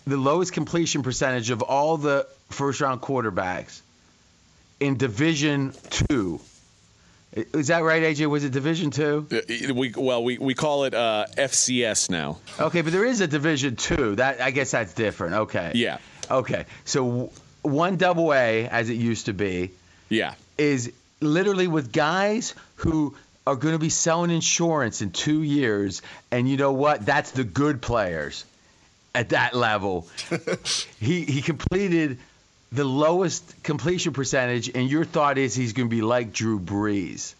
the 0.06 0.16
lowest 0.16 0.52
completion 0.52 1.02
percentage 1.02 1.50
of 1.50 1.62
all 1.62 1.96
the 1.96 2.26
first 2.50 2.80
round 2.80 3.00
quarterbacks 3.00 3.80
in 4.80 4.96
Division 4.96 5.72
Two. 5.88 6.40
Is 7.34 7.68
that 7.68 7.82
right, 7.82 8.02
AJ? 8.02 8.26
Was 8.28 8.44
it 8.44 8.52
Division 8.52 8.90
Two? 8.90 9.26
Uh, 9.32 9.72
We 9.74 9.94
well, 9.96 10.22
we, 10.22 10.36
we 10.38 10.54
call 10.54 10.84
it 10.84 10.92
uh, 10.94 11.26
FCS 11.36 12.10
now. 12.10 12.38
Okay, 12.60 12.82
but 12.82 12.92
there 12.92 13.04
is 13.06 13.20
a 13.22 13.26
Division 13.26 13.76
Two. 13.76 14.16
That 14.16 14.40
I 14.40 14.50
guess 14.50 14.72
that's 14.72 14.92
different. 14.92 15.34
Okay. 15.34 15.72
Yeah. 15.74 15.98
Okay. 16.30 16.66
So 16.84 17.32
one 17.62 17.96
double 17.96 18.34
A, 18.34 18.66
as 18.68 18.90
it 18.90 18.94
used 18.94 19.26
to 19.26 19.32
be, 19.32 19.70
Yeah. 20.10 20.34
is 20.58 20.92
literally 21.20 21.68
with 21.68 21.90
guys 21.92 22.54
who 22.76 23.16
are 23.46 23.56
going 23.56 23.74
to 23.74 23.78
be 23.78 23.88
selling 23.88 24.30
insurance 24.30 25.00
in 25.00 25.10
two 25.10 25.42
years, 25.42 26.02
and 26.30 26.48
you 26.48 26.56
know 26.56 26.72
what? 26.72 27.04
That's 27.06 27.30
the 27.30 27.44
good 27.44 27.80
players 27.80 28.44
at 29.14 29.30
that 29.30 29.54
level. 29.54 30.06
he 31.00 31.24
he 31.24 31.40
completed 31.40 32.18
the 32.72 32.84
lowest 32.84 33.62
completion 33.62 34.12
percentage, 34.12 34.70
and 34.74 34.88
your 34.90 35.04
thought 35.04 35.38
is 35.38 35.54
he's 35.54 35.72
going 35.74 35.88
to 35.88 35.94
be 35.94 36.02
like 36.02 36.32
Drew 36.32 36.58
Brees. 36.58 37.34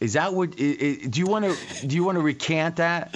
Is 0.00 0.14
that 0.14 0.34
what? 0.34 0.56
Do 0.56 1.10
you 1.14 1.26
want 1.26 1.44
to 1.44 1.86
do 1.86 1.94
you 1.94 2.04
want 2.04 2.16
to 2.16 2.22
recant 2.22 2.76
that? 2.76 3.14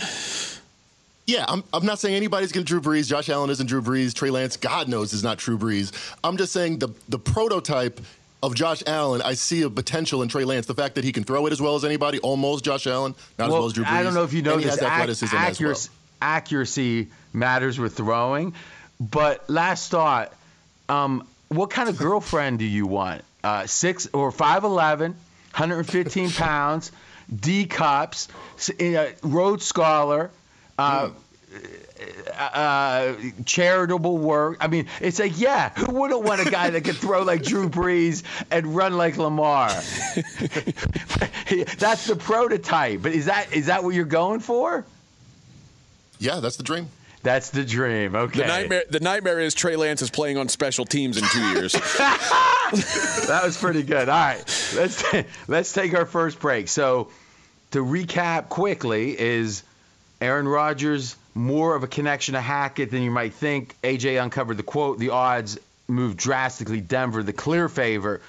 Yeah, 1.26 1.44
I'm, 1.46 1.62
I'm 1.72 1.86
not 1.86 1.98
saying 1.98 2.16
anybody's 2.16 2.50
going 2.52 2.66
to 2.66 2.68
Drew 2.68 2.80
Brees. 2.80 3.06
Josh 3.06 3.28
Allen 3.28 3.50
isn't 3.50 3.66
Drew 3.66 3.82
Brees. 3.82 4.14
Trey 4.14 4.30
Lance, 4.30 4.56
God 4.56 4.88
knows, 4.88 5.12
is 5.12 5.22
not 5.22 5.38
Drew 5.38 5.58
Brees. 5.58 5.92
I'm 6.24 6.36
just 6.36 6.52
saying 6.52 6.78
the 6.78 6.88
the 7.08 7.18
prototype 7.18 8.00
of 8.42 8.54
Josh 8.54 8.82
Allen, 8.86 9.20
I 9.22 9.34
see 9.34 9.62
a 9.62 9.70
potential 9.70 10.22
in 10.22 10.28
Trey 10.28 10.44
Lance. 10.44 10.66
The 10.66 10.74
fact 10.74 10.94
that 10.94 11.04
he 11.04 11.12
can 11.12 11.24
throw 11.24 11.46
it 11.46 11.52
as 11.52 11.60
well 11.60 11.74
as 11.74 11.84
anybody, 11.84 12.18
almost 12.20 12.64
Josh 12.64 12.86
Allen, 12.86 13.14
not 13.38 13.48
as 13.48 13.52
well 13.52 13.66
as 13.66 13.72
Drew 13.74 13.84
Brees. 13.84 13.88
I 13.88 14.02
don't 14.02 14.14
know 14.14 14.24
if 14.24 14.32
you 14.32 14.42
know 14.42 14.54
and 14.54 14.62
this. 14.62 14.80
ac- 14.80 14.84
as 14.86 15.22
well. 15.22 15.40
accuracy, 15.40 15.90
accuracy 16.22 17.08
matters 17.32 17.78
with 17.78 17.96
throwing. 17.96 18.54
But 18.98 19.48
last 19.48 19.90
thought, 19.90 20.34
um, 20.90 21.26
what 21.48 21.70
kind 21.70 21.88
of 21.88 21.96
girlfriend 21.96 22.58
do 22.58 22.64
you 22.64 22.86
want? 22.86 23.22
Uh, 23.42 23.66
six 23.66 24.08
or 24.12 24.30
five 24.30 24.64
eleven, 24.64 25.12
115 25.52 26.30
pounds, 26.30 26.92
D 27.34 27.66
cups, 27.66 28.28
uh, 28.80 29.06
Rhodes 29.22 29.64
Scholar. 29.64 30.30
Uh, 30.78 31.10
uh, 32.38 33.14
charitable 33.44 34.16
work. 34.16 34.56
I 34.60 34.68
mean, 34.68 34.86
it's 35.00 35.18
like, 35.18 35.38
yeah, 35.38 35.70
who 35.70 35.92
wouldn't 35.92 36.22
want 36.22 36.46
a 36.46 36.50
guy 36.50 36.70
that 36.70 36.84
could 36.84 36.96
throw 36.96 37.22
like 37.22 37.42
Drew 37.42 37.68
Brees 37.68 38.22
and 38.50 38.74
run 38.74 38.96
like 38.96 39.18
Lamar? 39.18 39.68
That's 41.78 42.06
the 42.06 42.16
prototype. 42.18 43.02
But 43.02 43.12
is 43.12 43.26
that 43.26 43.52
is 43.52 43.66
that 43.66 43.84
what 43.84 43.94
you're 43.94 44.04
going 44.04 44.40
for? 44.40 44.86
Yeah, 46.18 46.40
that's 46.40 46.56
the 46.56 46.62
dream. 46.62 46.88
That's 47.22 47.50
the 47.50 47.64
dream. 47.64 48.14
Okay. 48.14 48.40
The 48.40 48.46
nightmare 48.46 48.84
the 48.88 49.00
nightmare 49.00 49.40
is 49.40 49.54
Trey 49.54 49.76
Lance 49.76 50.00
is 50.00 50.10
playing 50.10 50.38
on 50.38 50.48
special 50.48 50.86
teams 50.86 51.18
in 51.18 51.24
two 51.24 51.50
years. 51.50 51.72
that 52.72 53.42
was 53.44 53.58
pretty 53.58 53.82
good. 53.82 54.08
All 54.08 54.18
right, 54.18 54.72
let's 54.74 55.04
let's 55.48 55.72
take 55.72 55.94
our 55.94 56.06
first 56.06 56.40
break. 56.40 56.68
So, 56.68 57.10
to 57.72 57.84
recap 57.84 58.48
quickly, 58.48 59.18
is 59.18 59.62
Aaron 60.20 60.48
Rodgers 60.48 61.16
more 61.34 61.74
of 61.76 61.82
a 61.82 61.86
connection 61.86 62.34
to 62.34 62.40
Hackett 62.40 62.90
than 62.90 63.02
you 63.02 63.10
might 63.10 63.34
think? 63.34 63.76
AJ 63.82 64.22
uncovered 64.22 64.56
the 64.56 64.62
quote. 64.62 64.98
The 64.98 65.10
odds 65.10 65.58
moved 65.88 66.16
drastically. 66.16 66.80
Denver, 66.80 67.22
the 67.22 67.32
clear 67.34 67.68
favor 67.68 68.22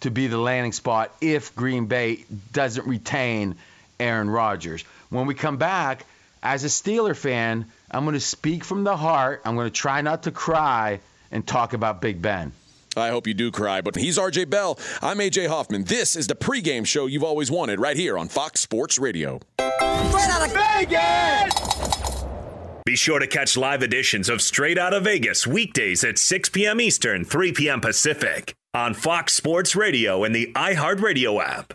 to 0.00 0.10
be 0.10 0.26
the 0.26 0.38
landing 0.38 0.72
spot 0.72 1.12
if 1.20 1.54
Green 1.54 1.86
Bay 1.86 2.24
doesn't 2.52 2.86
retain 2.86 3.56
Aaron 4.00 4.30
Rodgers. 4.30 4.84
When 5.10 5.26
we 5.26 5.34
come 5.34 5.56
back, 5.56 6.04
as 6.42 6.64
a 6.64 6.68
Steeler 6.68 7.16
fan, 7.16 7.66
I'm 7.90 8.04
going 8.04 8.14
to 8.14 8.20
speak 8.20 8.64
from 8.64 8.84
the 8.84 8.96
heart. 8.96 9.42
I'm 9.44 9.54
going 9.54 9.66
to 9.66 9.72
try 9.72 10.00
not 10.00 10.24
to 10.24 10.30
cry 10.30 11.00
and 11.30 11.46
talk 11.46 11.72
about 11.72 12.00
Big 12.00 12.20
Ben. 12.20 12.52
I 12.96 13.10
hope 13.10 13.26
you 13.26 13.34
do 13.34 13.50
cry, 13.50 13.80
but 13.80 13.96
he's 13.96 14.18
RJ 14.18 14.50
Bell. 14.50 14.78
I'm 15.00 15.18
AJ 15.18 15.48
Hoffman. 15.48 15.84
This 15.84 16.16
is 16.16 16.26
the 16.26 16.34
pregame 16.34 16.86
show 16.86 17.06
you've 17.06 17.24
always 17.24 17.50
wanted 17.50 17.80
right 17.80 17.96
here 17.96 18.18
on 18.18 18.28
Fox 18.28 18.60
Sports 18.60 18.98
Radio. 18.98 19.40
Straight 19.58 20.30
out 20.30 20.46
of 20.46 20.52
Vegas! 20.52 22.24
Be 22.84 22.96
sure 22.96 23.18
to 23.18 23.26
catch 23.26 23.56
live 23.56 23.82
editions 23.82 24.28
of 24.30 24.40
Straight 24.40 24.78
Out 24.78 24.94
of 24.94 25.04
Vegas 25.04 25.46
weekdays 25.46 26.02
at 26.04 26.16
6 26.18 26.48
p.m. 26.48 26.80
Eastern, 26.80 27.24
3 27.24 27.52
p.m. 27.52 27.80
Pacific 27.82 28.54
on 28.72 28.94
Fox 28.94 29.34
Sports 29.34 29.76
Radio 29.76 30.24
and 30.24 30.34
the 30.34 30.50
iHeartRadio 30.54 31.42
app. 31.42 31.74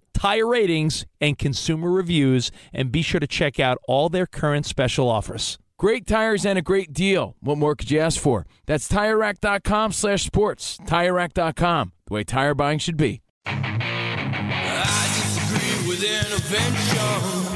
tire 0.21 0.45
ratings, 0.45 1.07
and 1.19 1.35
consumer 1.39 1.89
reviews, 1.89 2.51
and 2.71 2.91
be 2.91 3.01
sure 3.01 3.19
to 3.19 3.25
check 3.25 3.59
out 3.59 3.79
all 3.87 4.07
their 4.07 4.27
current 4.27 4.67
special 4.67 5.09
offers. 5.09 5.57
Great 5.79 6.05
tires 6.05 6.45
and 6.45 6.59
a 6.59 6.61
great 6.61 6.93
deal. 6.93 7.35
What 7.39 7.57
more 7.57 7.75
could 7.75 7.89
you 7.89 7.99
ask 7.99 8.21
for? 8.21 8.45
That's 8.67 8.87
TireRack.com 8.87 9.93
slash 9.93 10.23
sports. 10.23 10.77
TireRack.com, 10.85 11.93
the 12.05 12.13
way 12.13 12.23
tire 12.23 12.53
buying 12.53 12.77
should 12.77 12.97
be. 12.97 13.23
I 13.47 15.07
disagree 15.17 15.89
with 15.89 16.03
intervention. 16.03 16.99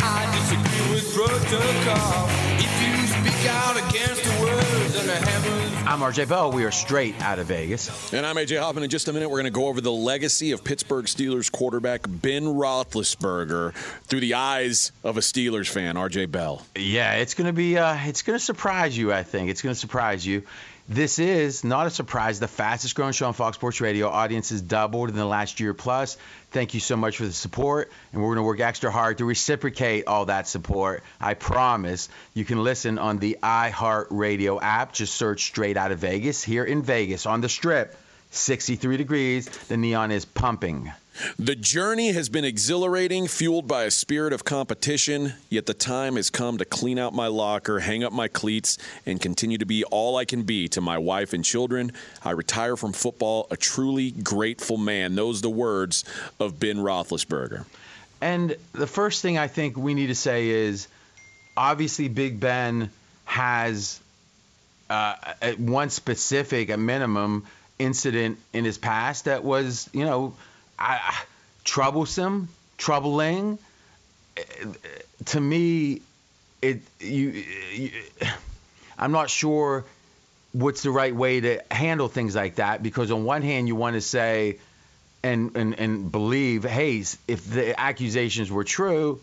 I 0.01 0.25
disagree 0.34 0.95
with 0.95 1.13
protocol. 1.13 2.30
If 2.58 2.73
you 2.82 3.06
speak 3.13 3.45
out 3.47 3.78
against 3.78 4.23
the 4.23 4.41
words 4.41 4.95
of 4.95 5.06
the 5.06 5.13
heavens. 5.13 5.64
I'm 5.88 6.00
RJ 6.00 6.28
Bell. 6.30 6.52
We 6.52 6.65
are 6.65 6.71
straight 6.71 7.21
out 7.21 7.38
of 7.38 7.45
Vegas. 7.45 8.12
And 8.12 8.26
I'm 8.26 8.36
AJ 8.38 8.60
Hoffman. 8.60 8.84
In 8.84 8.89
just 8.89 9.08
a 9.08 9.13
minute, 9.13 9.30
we're 9.30 9.36
going 9.39 9.45
to 9.45 9.52
go 9.52 9.67
over 9.67 9.82
the 9.82 9.91
legacy 9.91 10.52
of 10.52 10.63
Pittsburgh 10.63 11.06
Steelers 11.06 11.52
quarterback 11.52 12.02
Ben 12.08 12.43
Roethlisberger 12.43 13.71
through 14.06 14.19
the 14.21 14.34
eyes 14.34 14.91
of 15.04 15.17
a 15.17 15.19
Steelers 15.19 15.69
fan, 15.69 15.95
RJ 15.95 16.32
Bell. 16.32 16.65
Yeah, 16.76 17.13
it's 17.17 17.36
gonna 17.36 17.54
be. 17.54 17.78
Uh, 17.78 17.95
it's 18.02 18.24
gonna 18.24 18.39
surprise 18.39 18.98
you. 18.98 19.13
I 19.13 19.21
think 19.21 19.52
it's 19.52 19.62
gonna 19.62 19.76
surprise 19.76 20.26
you. 20.26 20.41
This 20.88 21.17
is 21.17 21.63
not 21.63 21.88
a 21.88 21.89
surprise. 21.89 22.39
The 22.39 22.48
fastest 22.48 22.93
growing 22.93 23.13
show 23.13 23.26
on 23.26 23.34
Fox 23.34 23.58
Sports 23.58 23.82
Radio. 23.82 24.08
Audience 24.08 24.52
has 24.52 24.62
doubled 24.62 25.10
in 25.10 25.15
the 25.15 25.26
last 25.26 25.60
year 25.60 25.74
plus. 25.74 26.15
Thank 26.52 26.76
you 26.76 26.80
so 26.80 26.95
much 26.95 27.17
for 27.17 27.26
the 27.26 27.34
support, 27.34 27.91
and 28.13 28.21
we're 28.21 28.28
going 28.28 28.38
to 28.38 28.43
work 28.43 28.60
extra 28.60 28.91
hard 28.91 29.17
to 29.17 29.26
reciprocate 29.26 30.06
all 30.06 30.26
that 30.26 30.48
support. 30.48 31.04
I 31.19 31.34
promise. 31.34 32.08
You 32.36 32.45
can 32.45 32.63
listen 32.63 33.00
on 33.00 33.17
the 33.17 33.39
iHeartRadio 33.41 34.60
app. 34.62 34.93
Just 34.93 35.15
search 35.15 35.45
"Straight 35.45 35.76
Out 35.76 35.91
of 35.91 35.98
Vegas" 35.98 36.43
here 36.43 36.63
in 36.63 36.84
Vegas 36.84 37.26
on 37.26 37.41
the 37.41 37.50
Strip. 37.50 37.98
63 38.30 38.98
degrees. 38.98 39.48
The 39.67 39.78
neon 39.78 40.12
is 40.12 40.26
pumping. 40.26 40.91
The 41.39 41.56
journey 41.56 42.12
has 42.12 42.28
been 42.28 42.43
exhilarating, 42.43 43.28
fueled 43.28 43.67
by 43.67 43.86
a 43.86 43.91
spirit 43.91 44.34
of 44.34 44.43
competition, 44.43 45.34
yet 45.49 45.65
the 45.65 45.73
time 45.73 46.17
has 46.17 46.30
come 46.30 46.58
to 46.58 46.65
clean 46.65 46.99
out 46.99 47.13
my 47.13 47.28
locker, 47.28 47.80
hang 47.80 48.04
up 48.04 48.12
my 48.12 48.28
cleats, 48.28 48.78
and 49.06 49.21
continue 49.21 49.58
to 49.58 49.65
be 49.65 49.84
all 49.86 50.17
I 50.17 50.25
can 50.25 50.43
be 50.43 50.67
to 50.69 50.82
my 50.82 50.97
wife 50.97 51.34
and 51.34 51.43
children. 51.43 51.93
I 52.23 52.32
retire 52.32 52.75
from 52.75 52.91
football 52.91 53.47
a 53.49 53.56
truly 53.58 54.12
grateful 54.12 54.78
man. 54.78 55.15
Those 55.15 55.41
the 55.41 55.49
words 55.49 56.04
of 56.39 56.60
Ben 56.60 56.78
Roethlisberger. 56.78 57.65
And 58.19 58.56
the 58.73 58.88
first 58.88 59.21
thing 59.21 59.38
I 59.38 59.47
think 59.47 59.78
we 59.78 59.93
need 59.93 60.08
to 60.08 60.15
say 60.15 60.49
is 60.49 60.88
obviously 61.56 62.10
Big 62.10 62.39
Ben 62.39 62.89
has 63.25 63.99
uh, 64.89 65.15
one 65.58 65.89
specific, 65.89 66.69
a 66.69 66.78
minimum, 66.78 67.45
incident 67.80 68.38
in 68.54 68.65
his 68.65 68.78
past 68.78 69.25
that 69.25 69.43
was, 69.43 69.89
you 69.93 70.06
know, 70.06 70.34
I, 70.78 71.16
troublesome, 71.64 72.50
troubling. 72.78 73.58
To 75.26 75.40
me, 75.40 76.02
it 76.62 76.82
you, 77.00 77.44
you 77.74 77.92
I'm 78.98 79.12
not 79.12 79.30
sure 79.30 79.86
what's 80.52 80.84
the 80.84 80.92
right 80.92 81.16
way 81.16 81.42
to 81.42 81.62
handle 81.70 82.08
things 82.08 82.36
like 82.36 82.56
that 82.56 82.82
because 82.82 83.12
on 83.12 83.26
one 83.26 83.42
hand 83.42 83.68
you 83.68 83.76
want 83.76 83.96
to 83.96 84.02
say 84.02 84.58
and 85.24 85.56
and 85.56 85.80
and 85.80 86.12
believe, 86.12 86.64
hey, 86.64 87.04
if 87.28 87.50
the 87.50 87.80
accusations 87.80 88.52
were 88.52 88.64
true, 88.64 89.20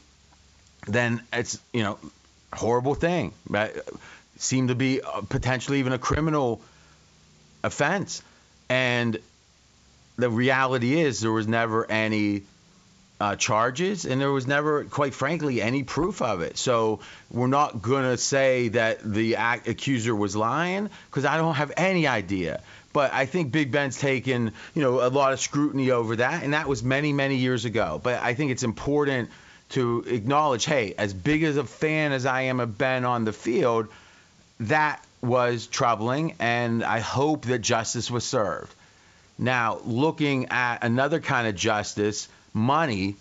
then 0.87 1.23
it's 1.33 1.61
you 1.73 1.83
know 1.83 1.99
horrible 2.53 2.95
thing. 2.95 3.33
But 3.49 3.88
seemed 4.37 4.69
to 4.69 4.75
be 4.75 5.01
uh, 5.01 5.21
potentially 5.29 5.79
even 5.79 5.93
a 5.93 5.99
criminal 5.99 6.61
offense. 7.62 8.23
And 8.69 9.19
the 10.23 10.31
reality 10.31 11.01
is 11.01 11.21
there 11.21 11.33
was 11.33 11.49
never 11.49 11.91
any 11.91 12.43
uh, 13.21 13.37
charges 13.37 14.05
and 14.05 14.21
there 14.21 14.31
was 14.31 14.47
never, 14.47 14.85
quite 14.85 15.15
frankly, 15.15 15.61
any 15.61 15.83
proof 15.83 16.23
of 16.23 16.43
it. 16.43 16.57
So 16.57 17.01
we're 17.31 17.49
not 17.49 17.83
going 17.83 18.05
to 18.05 18.17
say 18.17 18.69
that 18.69 19.01
the 19.03 19.35
ac- 19.35 19.69
accuser 19.71 20.15
was 20.15 20.37
lying 20.37 20.91
because 21.07 21.25
I 21.25 21.37
don't 21.37 21.55
have 21.55 21.73
any 21.77 22.07
idea. 22.07 22.61
But 22.93 23.13
I 23.13 23.27
think 23.27 23.53
Big 23.53 23.73
Ben's 23.73 23.99
taken, 23.99 24.53
you 24.75 24.83
know, 24.83 25.05
a 25.05 25.09
lot 25.09 25.33
of 25.33 25.41
scrutiny 25.41 25.91
over 25.91 26.17
that, 26.17 26.43
and 26.45 26.53
that 26.53 26.69
was 26.69 26.83
many, 26.83 27.13
many 27.13 27.37
years 27.37 27.65
ago. 27.65 28.01
But 28.03 28.23
I 28.23 28.35
think 28.35 28.51
it's 28.51 28.63
important 28.65 29.31
to 29.71 30.05
acknowledge, 30.07 30.67
hey, 30.67 30.95
as 30.99 31.15
big 31.15 31.43
as 31.43 31.57
a 31.57 31.65
fan 31.65 32.13
as 32.13 32.27
I 32.27 32.43
am 32.43 32.61
of 32.61 32.77
Ben 32.77 33.05
on 33.05 33.25
the 33.25 33.33
field, 33.33 33.89
that 34.61 35.03
was 35.23 35.67
troubling, 35.67 36.35
and 36.39 36.85
I 36.85 37.01
hope 37.01 37.47
that 37.47 37.61
justice 37.61 38.11
was 38.11 38.25
served. 38.25 38.75
Now, 39.38 39.81
looking 39.85 40.47
at 40.51 40.85
another 40.85 41.21
kind 41.21 41.49
of 41.49 41.57
justice, 41.57 42.29
money, 42.53 43.16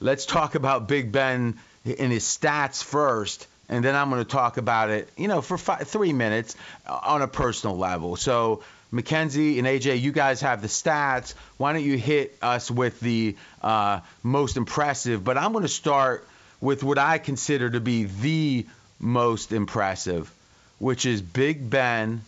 let's 0.00 0.26
talk 0.26 0.54
about 0.54 0.88
Big 0.88 1.12
Ben 1.12 1.58
in 1.84 2.10
his 2.10 2.24
stats 2.24 2.82
first, 2.82 3.46
and 3.68 3.84
then 3.84 3.94
I'm 3.94 4.10
going 4.10 4.22
to 4.22 4.28
talk 4.28 4.56
about 4.56 4.90
it, 4.90 5.08
you 5.16 5.28
know, 5.28 5.40
for 5.40 5.56
five, 5.56 5.86
three 5.86 6.12
minutes 6.12 6.56
on 6.86 7.22
a 7.22 7.28
personal 7.28 7.76
level. 7.76 8.16
So, 8.16 8.62
Mackenzie 8.90 9.58
and 9.58 9.68
AJ, 9.68 10.00
you 10.00 10.10
guys 10.10 10.40
have 10.40 10.62
the 10.62 10.68
stats. 10.68 11.34
Why 11.58 11.72
don't 11.72 11.84
you 11.84 11.96
hit 11.96 12.36
us 12.42 12.70
with 12.70 12.98
the 12.98 13.36
uh, 13.62 14.00
most 14.22 14.56
impressive? 14.56 15.22
But 15.22 15.38
I'm 15.38 15.52
going 15.52 15.62
to 15.62 15.68
start 15.68 16.26
with 16.60 16.82
what 16.82 16.98
I 16.98 17.18
consider 17.18 17.70
to 17.70 17.80
be 17.80 18.04
the 18.04 18.66
most 18.98 19.52
impressive, 19.52 20.32
which 20.78 21.06
is 21.06 21.22
Big 21.22 21.70
Ben 21.70 22.22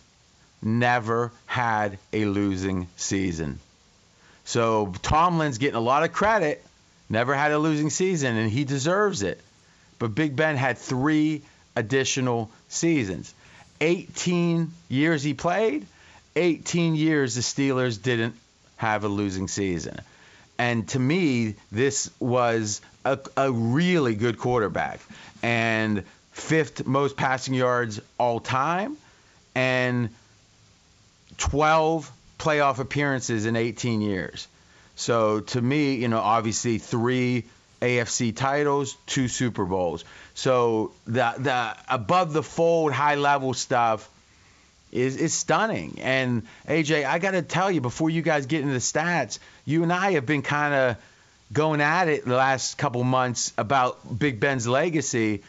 never 0.63 1.31
had 1.45 1.97
a 2.11 2.25
losing 2.25 2.87
season. 2.95 3.59
So 4.45 4.93
Tomlin's 5.01 5.57
getting 5.57 5.75
a 5.75 5.81
lot 5.81 6.03
of 6.03 6.11
credit, 6.11 6.63
never 7.09 7.33
had 7.33 7.51
a 7.51 7.59
losing 7.59 7.89
season, 7.89 8.35
and 8.35 8.51
he 8.51 8.63
deserves 8.63 9.21
it. 9.21 9.39
But 9.99 10.15
Big 10.15 10.35
Ben 10.35 10.55
had 10.55 10.77
three 10.77 11.43
additional 11.75 12.51
seasons. 12.69 13.33
18 13.81 14.71
years 14.89 15.23
he 15.23 15.33
played, 15.33 15.85
18 16.35 16.95
years 16.95 17.35
the 17.35 17.41
Steelers 17.41 18.01
didn't 18.01 18.35
have 18.77 19.03
a 19.03 19.07
losing 19.07 19.47
season. 19.47 19.99
And 20.57 20.87
to 20.89 20.99
me, 20.99 21.55
this 21.71 22.09
was 22.19 22.81
a, 23.05 23.19
a 23.35 23.51
really 23.51 24.15
good 24.15 24.37
quarterback. 24.37 24.99
And 25.41 26.03
fifth 26.31 26.85
most 26.85 27.15
passing 27.17 27.53
yards 27.53 27.99
all 28.17 28.39
time, 28.39 28.97
and 29.55 30.09
12 31.43 32.09
playoff 32.39 32.79
appearances 32.79 33.45
in 33.45 33.57
18 33.57 33.99
years. 33.99 34.47
So 34.95 35.41
to 35.41 35.61
me, 35.61 35.95
you 35.95 36.07
know, 36.07 36.19
obviously 36.19 36.77
three 36.77 37.43
AFC 37.81 38.33
titles, 38.33 38.95
two 39.07 39.27
Super 39.27 39.65
Bowls. 39.65 40.05
So 40.35 40.93
the 41.05 41.33
the 41.37 41.75
above 41.89 42.31
the 42.31 42.43
fold, 42.43 42.93
high 42.93 43.15
level 43.15 43.53
stuff 43.53 44.09
is 44.93 45.17
is 45.17 45.33
stunning. 45.33 45.99
And 46.01 46.43
AJ, 46.65 47.05
I 47.05 47.19
got 47.19 47.31
to 47.31 47.41
tell 47.41 47.69
you, 47.69 47.81
before 47.81 48.09
you 48.09 48.21
guys 48.21 48.45
get 48.45 48.61
into 48.61 48.73
the 48.73 48.79
stats, 48.79 49.39
you 49.65 49.83
and 49.83 49.91
I 49.91 50.13
have 50.13 50.25
been 50.25 50.43
kind 50.43 50.73
of 50.73 50.97
going 51.51 51.81
at 51.81 52.07
it 52.07 52.23
the 52.23 52.37
last 52.37 52.77
couple 52.77 53.03
months 53.03 53.51
about 53.57 54.17
Big 54.17 54.39
Ben's 54.39 54.65
legacy. 54.65 55.43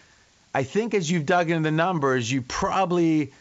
I 0.52 0.64
think 0.64 0.92
as 0.92 1.08
you've 1.08 1.24
dug 1.24 1.50
into 1.50 1.62
the 1.62 1.70
numbers, 1.70 2.30
you 2.30 2.42
probably 2.42 3.32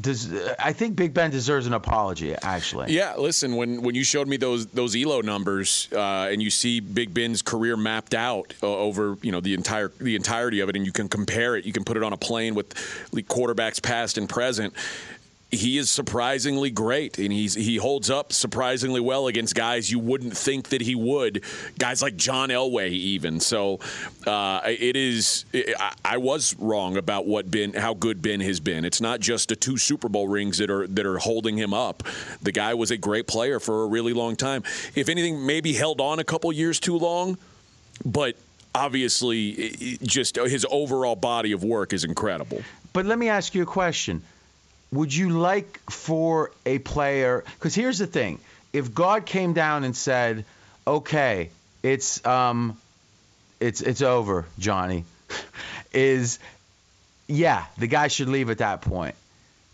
does. 0.00 0.32
I 0.58 0.72
think 0.72 0.96
Big 0.96 1.12
Ben 1.12 1.30
deserves 1.30 1.66
an 1.66 1.74
apology. 1.74 2.34
Actually, 2.34 2.92
Yeah, 2.92 3.14
listen, 3.16 3.56
when 3.56 3.82
when 3.82 3.94
you 3.94 4.04
showed 4.04 4.28
me 4.28 4.36
those 4.36 4.66
those 4.66 4.96
Elo 4.96 5.20
numbers, 5.20 5.88
uh, 5.92 6.28
and 6.30 6.42
you 6.42 6.50
see 6.50 6.80
Big 6.80 7.12
Ben's 7.12 7.42
career 7.42 7.76
mapped 7.76 8.14
out 8.14 8.54
uh, 8.62 8.66
over 8.66 9.16
you 9.22 9.32
know 9.32 9.40
the 9.40 9.54
entire 9.54 9.88
the 9.98 10.16
entirety 10.16 10.60
of 10.60 10.68
it, 10.68 10.76
and 10.76 10.86
you 10.86 10.92
can 10.92 11.08
compare 11.08 11.56
it, 11.56 11.64
you 11.64 11.72
can 11.72 11.84
put 11.84 11.96
it 11.96 12.02
on 12.02 12.12
a 12.12 12.16
plane 12.16 12.54
with 12.54 12.74
quarterbacks 13.12 13.82
past 13.82 14.18
and 14.18 14.28
present. 14.28 14.74
He 15.54 15.76
is 15.76 15.90
surprisingly 15.90 16.70
great, 16.70 17.18
and 17.18 17.30
he's 17.30 17.52
he 17.52 17.76
holds 17.76 18.08
up 18.08 18.32
surprisingly 18.32 19.00
well 19.00 19.26
against 19.26 19.54
guys 19.54 19.90
you 19.90 19.98
wouldn't 19.98 20.34
think 20.34 20.70
that 20.70 20.80
he 20.80 20.94
would. 20.94 21.44
Guys 21.78 22.00
like 22.00 22.16
John 22.16 22.48
Elway, 22.48 22.88
even. 22.88 23.38
So 23.38 23.78
uh, 24.26 24.62
it 24.64 24.96
is. 24.96 25.44
I, 25.54 25.92
I 26.02 26.16
was 26.16 26.56
wrong 26.58 26.96
about 26.96 27.26
what 27.26 27.50
Ben, 27.50 27.74
how 27.74 27.92
good 27.92 28.22
Ben 28.22 28.40
has 28.40 28.60
been. 28.60 28.86
It's 28.86 29.02
not 29.02 29.20
just 29.20 29.50
the 29.50 29.56
two 29.56 29.76
Super 29.76 30.08
Bowl 30.08 30.26
rings 30.26 30.56
that 30.56 30.70
are 30.70 30.86
that 30.86 31.04
are 31.04 31.18
holding 31.18 31.58
him 31.58 31.74
up. 31.74 32.02
The 32.40 32.52
guy 32.52 32.72
was 32.72 32.90
a 32.90 32.96
great 32.96 33.26
player 33.26 33.60
for 33.60 33.82
a 33.84 33.86
really 33.86 34.14
long 34.14 34.36
time. 34.36 34.62
If 34.94 35.10
anything, 35.10 35.44
maybe 35.44 35.74
held 35.74 36.00
on 36.00 36.18
a 36.18 36.24
couple 36.24 36.50
years 36.50 36.80
too 36.80 36.96
long, 36.96 37.36
but 38.06 38.36
obviously, 38.74 39.50
it- 39.50 39.82
it 39.82 40.02
just 40.02 40.36
his 40.36 40.64
overall 40.70 41.14
body 41.14 41.52
of 41.52 41.62
work 41.62 41.92
is 41.92 42.04
incredible. 42.04 42.62
But 42.94 43.04
let 43.04 43.18
me 43.18 43.28
ask 43.28 43.54
you 43.54 43.62
a 43.62 43.66
question. 43.66 44.22
Would 44.92 45.14
you 45.14 45.30
like 45.30 45.80
for 45.90 46.50
a 46.66 46.78
player 46.78 47.44
cuz 47.60 47.74
here's 47.74 47.98
the 47.98 48.06
thing. 48.06 48.38
If 48.72 48.94
God 48.94 49.26
came 49.26 49.52
down 49.52 49.84
and 49.84 49.96
said, 49.96 50.44
"Okay, 50.86 51.50
it's 51.82 52.24
um 52.26 52.76
it's 53.60 53.80
it's 53.80 54.02
over, 54.02 54.46
Johnny." 54.58 55.04
is 55.92 56.38
yeah, 57.26 57.64
the 57.78 57.86
guy 57.86 58.08
should 58.08 58.28
leave 58.28 58.50
at 58.50 58.58
that 58.58 58.82
point. 58.82 59.14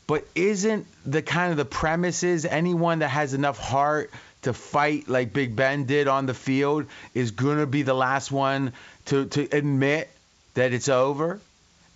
But 0.06 0.26
isn't 0.34 0.86
the 1.04 1.22
kind 1.22 1.50
of 1.50 1.58
the 1.58 1.64
premise 1.64 2.22
is 2.22 2.46
anyone 2.46 3.00
that 3.00 3.08
has 3.08 3.34
enough 3.34 3.58
heart 3.58 4.10
to 4.42 4.52
fight 4.52 5.08
like 5.08 5.32
Big 5.32 5.54
Ben 5.54 5.84
did 5.84 6.08
on 6.08 6.26
the 6.26 6.34
field 6.34 6.86
is 7.12 7.32
to 7.58 7.66
be 7.66 7.82
the 7.82 7.94
last 7.94 8.32
one 8.32 8.72
to, 9.06 9.26
to 9.26 9.48
admit 9.52 10.08
that 10.54 10.72
it's 10.72 10.88
over? 10.88 11.40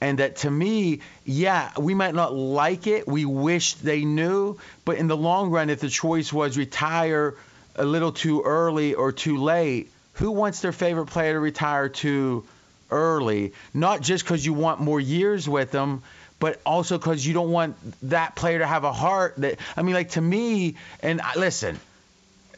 And 0.02 0.18
that 0.18 0.34
to 0.38 0.50
me, 0.50 0.98
yeah, 1.24 1.70
we 1.78 1.94
might 1.94 2.12
not 2.12 2.34
like 2.34 2.88
it. 2.88 3.06
We 3.06 3.24
wish 3.24 3.74
they 3.74 4.04
knew. 4.04 4.58
But 4.84 4.96
in 4.96 5.06
the 5.06 5.16
long 5.16 5.50
run, 5.50 5.70
if 5.70 5.78
the 5.78 5.88
choice 5.88 6.32
was 6.32 6.58
retire 6.58 7.36
a 7.76 7.84
little 7.84 8.10
too 8.10 8.42
early 8.42 8.94
or 8.94 9.12
too 9.12 9.36
late, 9.36 9.92
who 10.14 10.32
wants 10.32 10.58
their 10.60 10.72
favorite 10.72 11.06
player 11.06 11.34
to 11.34 11.38
retire 11.38 11.88
too 11.88 12.44
early? 12.90 13.52
Not 13.72 14.00
just 14.00 14.24
because 14.24 14.44
you 14.44 14.54
want 14.54 14.80
more 14.80 14.98
years 14.98 15.48
with 15.48 15.70
them, 15.70 16.02
but 16.40 16.60
also 16.66 16.98
because 16.98 17.24
you 17.24 17.32
don't 17.32 17.52
want 17.52 17.76
that 18.10 18.34
player 18.34 18.58
to 18.58 18.66
have 18.66 18.82
a 18.82 18.92
heart 18.92 19.34
that, 19.36 19.60
I 19.76 19.82
mean, 19.82 19.94
like 19.94 20.10
to 20.10 20.20
me, 20.20 20.74
and 20.98 21.20
I- 21.20 21.38
listen, 21.38 21.78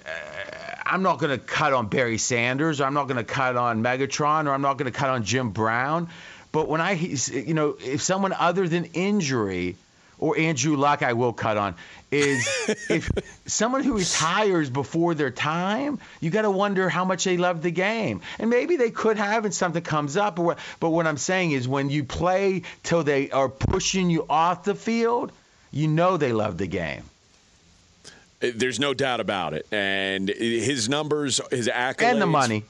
uh, 0.07 0.09
I'm 0.87 1.03
not 1.03 1.19
going 1.19 1.39
to 1.39 1.45
cut 1.45 1.75
on 1.75 1.89
Barry 1.89 2.17
Sanders, 2.17 2.81
or 2.81 2.85
I'm 2.85 2.95
not 2.95 3.05
going 3.05 3.19
to 3.19 3.25
cut 3.25 3.57
on 3.57 3.83
Megatron, 3.83 4.47
or 4.47 4.55
I'm 4.55 4.63
not 4.63 4.79
going 4.79 4.91
to 4.91 4.99
cut 4.99 5.11
on 5.11 5.25
Jim 5.25 5.51
Brown. 5.51 6.09
But 6.55 6.69
when 6.69 6.81
I, 6.81 6.93
you 6.93 7.53
know, 7.53 7.77
if 7.85 8.01
someone 8.01 8.33
other 8.33 8.69
than 8.69 8.85
injury 8.95 9.75
or 10.21 10.39
Andrew 10.39 10.77
Luck, 10.77 11.03
I 11.03 11.15
will 11.15 11.33
cut 11.33 11.57
on, 11.57 11.75
is 12.13 12.49
if 12.89 13.11
someone 13.45 13.83
who 13.83 13.99
retires 13.99 14.71
before 14.71 15.17
their 15.17 15.33
time, 15.33 15.99
you 16.21 16.31
got 16.31 16.43
to 16.43 16.53
wonder 16.53 16.89
how 16.89 17.05
much 17.05 17.25
they 17.25 17.39
love 17.39 17.61
the 17.61 17.73
game. 17.73 18.21
And 18.39 18.51
maybe 18.51 18.77
they 18.77 18.93
could 18.93 19.17
have, 19.17 19.45
and 19.45 19.53
something 19.53 19.83
comes 19.83 20.17
up. 20.17 20.39
Or 20.39 20.55
but 20.79 20.91
what 20.91 21.09
I'm 21.09 21.17
saying 21.17 21.51
is 21.51 21.67
when 21.67 21.91
you 21.91 22.05
play 22.05 22.63
till 22.85 23.03
they 23.03 23.33
are 23.33 23.49
pushing 23.49 24.09
you 24.09 24.25
off 24.31 24.63
the 24.63 24.77
field, 24.77 25.33
you 25.73 25.89
know 25.89 26.17
they 26.17 26.33
love 26.33 26.57
the 26.57 26.69
game. 26.69 27.03
There's 28.39 28.79
no 28.79 28.95
doubt 28.95 29.19
about 29.19 29.55
it. 29.55 29.67
And 29.73 30.29
his 30.29 30.89
numbers, 30.89 31.41
his 31.51 31.67
accolades. 31.67 32.13
And 32.13 32.23
the 32.23 32.27
money. 32.27 32.63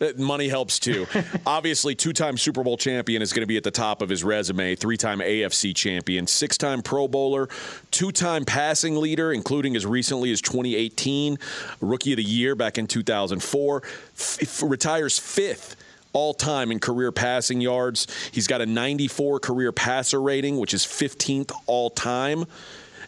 Uh, 0.00 0.08
Money 0.16 0.48
helps 0.48 0.78
too. 0.78 1.06
Obviously, 1.46 1.94
two 1.94 2.12
time 2.12 2.36
Super 2.36 2.62
Bowl 2.62 2.76
champion 2.76 3.22
is 3.22 3.32
going 3.32 3.42
to 3.42 3.46
be 3.46 3.56
at 3.56 3.64
the 3.64 3.70
top 3.70 4.02
of 4.02 4.08
his 4.08 4.24
resume, 4.24 4.74
three 4.74 4.96
time 4.96 5.20
AFC 5.20 5.74
champion, 5.74 6.26
six 6.26 6.56
time 6.58 6.82
Pro 6.82 7.08
Bowler, 7.08 7.48
two 7.90 8.12
time 8.12 8.44
passing 8.44 8.96
leader, 8.96 9.32
including 9.32 9.76
as 9.76 9.86
recently 9.86 10.30
as 10.32 10.40
2018, 10.40 11.38
Rookie 11.80 12.12
of 12.12 12.16
the 12.18 12.22
Year 12.24 12.54
back 12.54 12.78
in 12.78 12.86
2004, 12.86 13.82
f- 14.16 14.62
retires 14.62 15.18
fifth 15.18 15.76
all 16.12 16.32
time 16.32 16.70
in 16.70 16.78
career 16.78 17.12
passing 17.12 17.60
yards. 17.60 18.06
He's 18.32 18.46
got 18.46 18.60
a 18.60 18.66
94 18.66 19.40
career 19.40 19.72
passer 19.72 20.22
rating, 20.22 20.58
which 20.58 20.72
is 20.72 20.84
15th 20.84 21.52
all 21.66 21.90
time. 21.90 22.46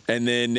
And 0.09 0.27
then, 0.27 0.59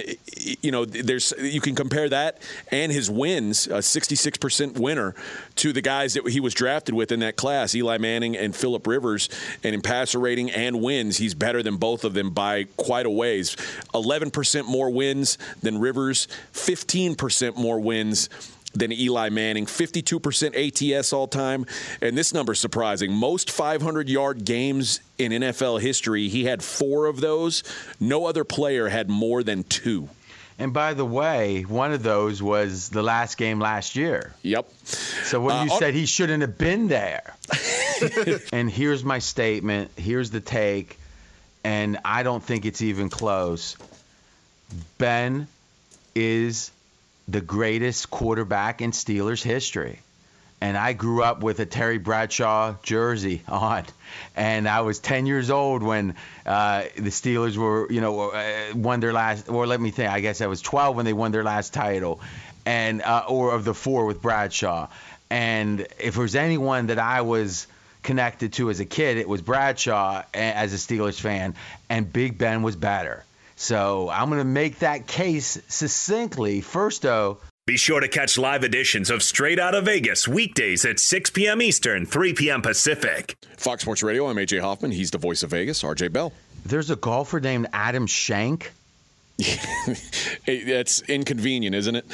you 0.61 0.71
know, 0.71 0.85
there's 0.85 1.33
you 1.39 1.61
can 1.61 1.75
compare 1.75 2.09
that 2.09 2.41
and 2.71 2.91
his 2.91 3.09
wins, 3.09 3.67
a 3.67 3.79
66% 3.79 4.77
winner, 4.77 5.15
to 5.55 5.73
the 5.73 5.81
guys 5.81 6.13
that 6.15 6.27
he 6.27 6.39
was 6.39 6.53
drafted 6.53 6.93
with 6.93 7.11
in 7.11 7.21
that 7.21 7.35
class, 7.35 7.73
Eli 7.73 7.97
Manning 7.97 8.35
and 8.35 8.55
Philip 8.55 8.85
Rivers. 8.85 9.29
And 9.63 9.73
in 9.73 9.81
passer 9.81 10.19
rating 10.19 10.51
and 10.51 10.81
wins, 10.81 11.17
he's 11.17 11.33
better 11.33 11.63
than 11.63 11.77
both 11.77 12.03
of 12.03 12.13
them 12.13 12.31
by 12.31 12.65
quite 12.77 13.05
a 13.05 13.09
ways. 13.09 13.55
11% 13.93 14.65
more 14.67 14.89
wins 14.89 15.37
than 15.61 15.79
Rivers, 15.79 16.27
15% 16.53 17.55
more 17.55 17.79
wins 17.79 18.29
than 18.73 18.91
Eli 18.91 19.29
Manning, 19.29 19.65
52% 19.65 20.97
ATS 20.97 21.13
all 21.13 21.27
time. 21.27 21.65
And 22.01 22.17
this 22.17 22.33
number's 22.33 22.59
surprising. 22.59 23.11
Most 23.11 23.49
500 23.49 24.09
yard 24.09 24.45
games 24.45 24.99
in 25.17 25.31
NFL 25.31 25.81
history, 25.81 26.27
he 26.27 26.45
had 26.45 26.61
four 26.63 27.05
of 27.07 27.19
those. 27.21 27.63
No 27.99 28.25
other 28.25 28.43
player 28.43 28.87
had 28.87 29.09
more 29.09 29.41
than 29.43 29.63
two. 29.63 30.09
And 30.59 30.73
by 30.73 30.95
the 30.95 31.05
way, 31.05 31.61
one 31.63 31.93
of 31.93 32.01
those 32.01 32.41
was 32.41 32.89
the 32.89 33.03
last 33.03 33.37
game 33.37 33.59
last 33.59 33.95
year. 33.95 34.33
Yep. 34.41 34.67
So 34.85 35.39
when 35.39 35.55
Uh, 35.55 35.63
you 35.65 35.69
said 35.77 35.93
he 35.93 36.07
shouldn't 36.07 36.41
have 36.41 36.57
been 36.57 36.87
there. 36.87 37.35
and 38.51 38.69
here's 38.69 39.03
my 39.03 39.19
statement, 39.19 39.91
here's 39.97 40.31
the 40.31 40.41
take, 40.41 40.97
and 41.63 41.99
I 42.03 42.23
don't 42.23 42.43
think 42.43 42.65
it's 42.65 42.81
even 42.81 43.09
close. 43.09 43.77
Ben 44.97 45.47
is 46.15 46.71
the 47.27 47.41
greatest 47.41 48.09
quarterback 48.09 48.81
in 48.81 48.91
Steelers 48.91 49.43
history. 49.43 49.99
And 50.59 50.75
I 50.75 50.93
grew 50.93 51.21
up 51.21 51.43
with 51.43 51.59
a 51.59 51.67
Terry 51.67 51.99
Bradshaw 51.99 52.75
jersey 52.81 53.43
on, 53.47 53.85
and 54.35 54.67
I 54.67 54.81
was 54.81 54.97
10 54.97 55.27
years 55.27 55.51
old 55.51 55.83
when 55.83 56.15
uh, 56.47 56.83
the 56.95 57.11
Steelers 57.11 57.55
were, 57.57 57.91
you 57.91 58.01
know, 58.01 58.31
uh, 58.31 58.73
won 58.73 58.99
their 58.99 59.13
last. 59.13 59.49
Or 59.49 59.67
let 59.67 59.79
me 59.79 59.91
think. 59.91 60.09
I 60.09 60.19
guess 60.19 60.41
I 60.41 60.47
was 60.47 60.61
12 60.63 60.95
when 60.95 61.05
they 61.05 61.13
won 61.13 61.31
their 61.31 61.43
last 61.43 61.75
title, 61.75 62.21
and 62.65 63.03
uh, 63.03 63.25
or 63.27 63.53
of 63.53 63.65
the 63.65 63.75
four 63.75 64.07
with 64.07 64.19
Bradshaw. 64.19 64.87
And 65.29 65.81
if 65.99 66.15
there 66.15 66.23
was 66.23 66.35
anyone 66.35 66.87
that 66.87 66.97
I 66.97 67.21
was 67.21 67.67
connected 68.01 68.53
to 68.53 68.71
as 68.71 68.79
a 68.79 68.85
kid, 68.85 69.17
it 69.17 69.29
was 69.29 69.43
Bradshaw 69.43 70.23
as 70.33 70.73
a 70.73 70.77
Steelers 70.77 71.19
fan, 71.19 71.53
and 71.87 72.11
Big 72.11 72.39
Ben 72.39 72.63
was 72.63 72.75
better. 72.75 73.23
So 73.59 74.07
I'm 74.09 74.29
going 74.29 74.39
to 74.39 74.45
make 74.45 74.79
that 74.79 75.07
case 75.07 75.59
succinctly. 75.67 76.61
First, 76.61 77.01
though, 77.01 77.39
Be 77.65 77.75
sure 77.75 77.99
to 77.99 78.07
catch 78.07 78.37
live 78.37 78.63
editions 78.63 79.09
of 79.09 79.21
Straight 79.23 79.59
Out 79.59 79.75
of 79.75 79.85
Vegas 79.85 80.27
weekdays 80.27 80.85
at 80.85 80.99
6 80.99 81.31
p.m. 81.31 81.61
Eastern, 81.61 82.05
3 82.05 82.33
p.m. 82.33 82.61
Pacific. 82.61 83.35
Fox 83.57 83.81
Sports 83.81 84.03
Radio, 84.03 84.27
I'm 84.29 84.35
AJ 84.37 84.61
Hoffman. 84.61 84.91
He's 84.91 85.11
the 85.11 85.17
voice 85.17 85.43
of 85.43 85.49
Vegas, 85.49 85.83
RJ 85.83 86.13
Bell. 86.13 86.31
there's 86.65 86.89
a 86.91 86.95
golfer 86.95 87.39
named 87.39 87.67
Adam 87.73 88.05
Schenk. 88.07 88.71
Hey, 90.43 90.63
That's 90.63 91.01
inconvenient, 91.01 91.75
isn't 91.75 91.95
it? 91.95 92.05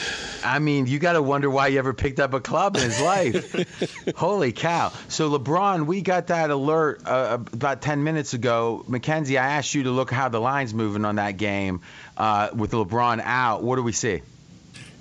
I 0.43 0.57
mean, 0.57 0.87
you 0.87 0.97
got 0.97 1.13
to 1.13 1.21
wonder 1.21 1.49
why 1.51 1.69
he 1.69 1.77
ever 1.77 1.93
picked 1.93 2.19
up 2.19 2.33
a 2.33 2.39
club 2.39 2.75
in 2.75 2.81
his 2.81 2.99
life. 2.99 4.11
Holy 4.15 4.51
cow. 4.51 4.91
So, 5.07 5.29
LeBron, 5.37 5.85
we 5.85 6.01
got 6.01 6.27
that 6.27 6.49
alert 6.49 7.03
uh, 7.05 7.37
about 7.53 7.83
10 7.83 8.03
minutes 8.03 8.33
ago. 8.33 8.83
Mackenzie, 8.87 9.37
I 9.37 9.45
asked 9.57 9.75
you 9.75 9.83
to 9.83 9.91
look 9.91 10.09
how 10.09 10.29
the 10.29 10.41
line's 10.41 10.73
moving 10.73 11.05
on 11.05 11.17
that 11.17 11.37
game 11.37 11.81
uh, 12.17 12.49
with 12.55 12.71
LeBron 12.71 13.21
out. 13.23 13.61
What 13.61 13.75
do 13.75 13.83
we 13.83 13.91
see? 13.91 14.23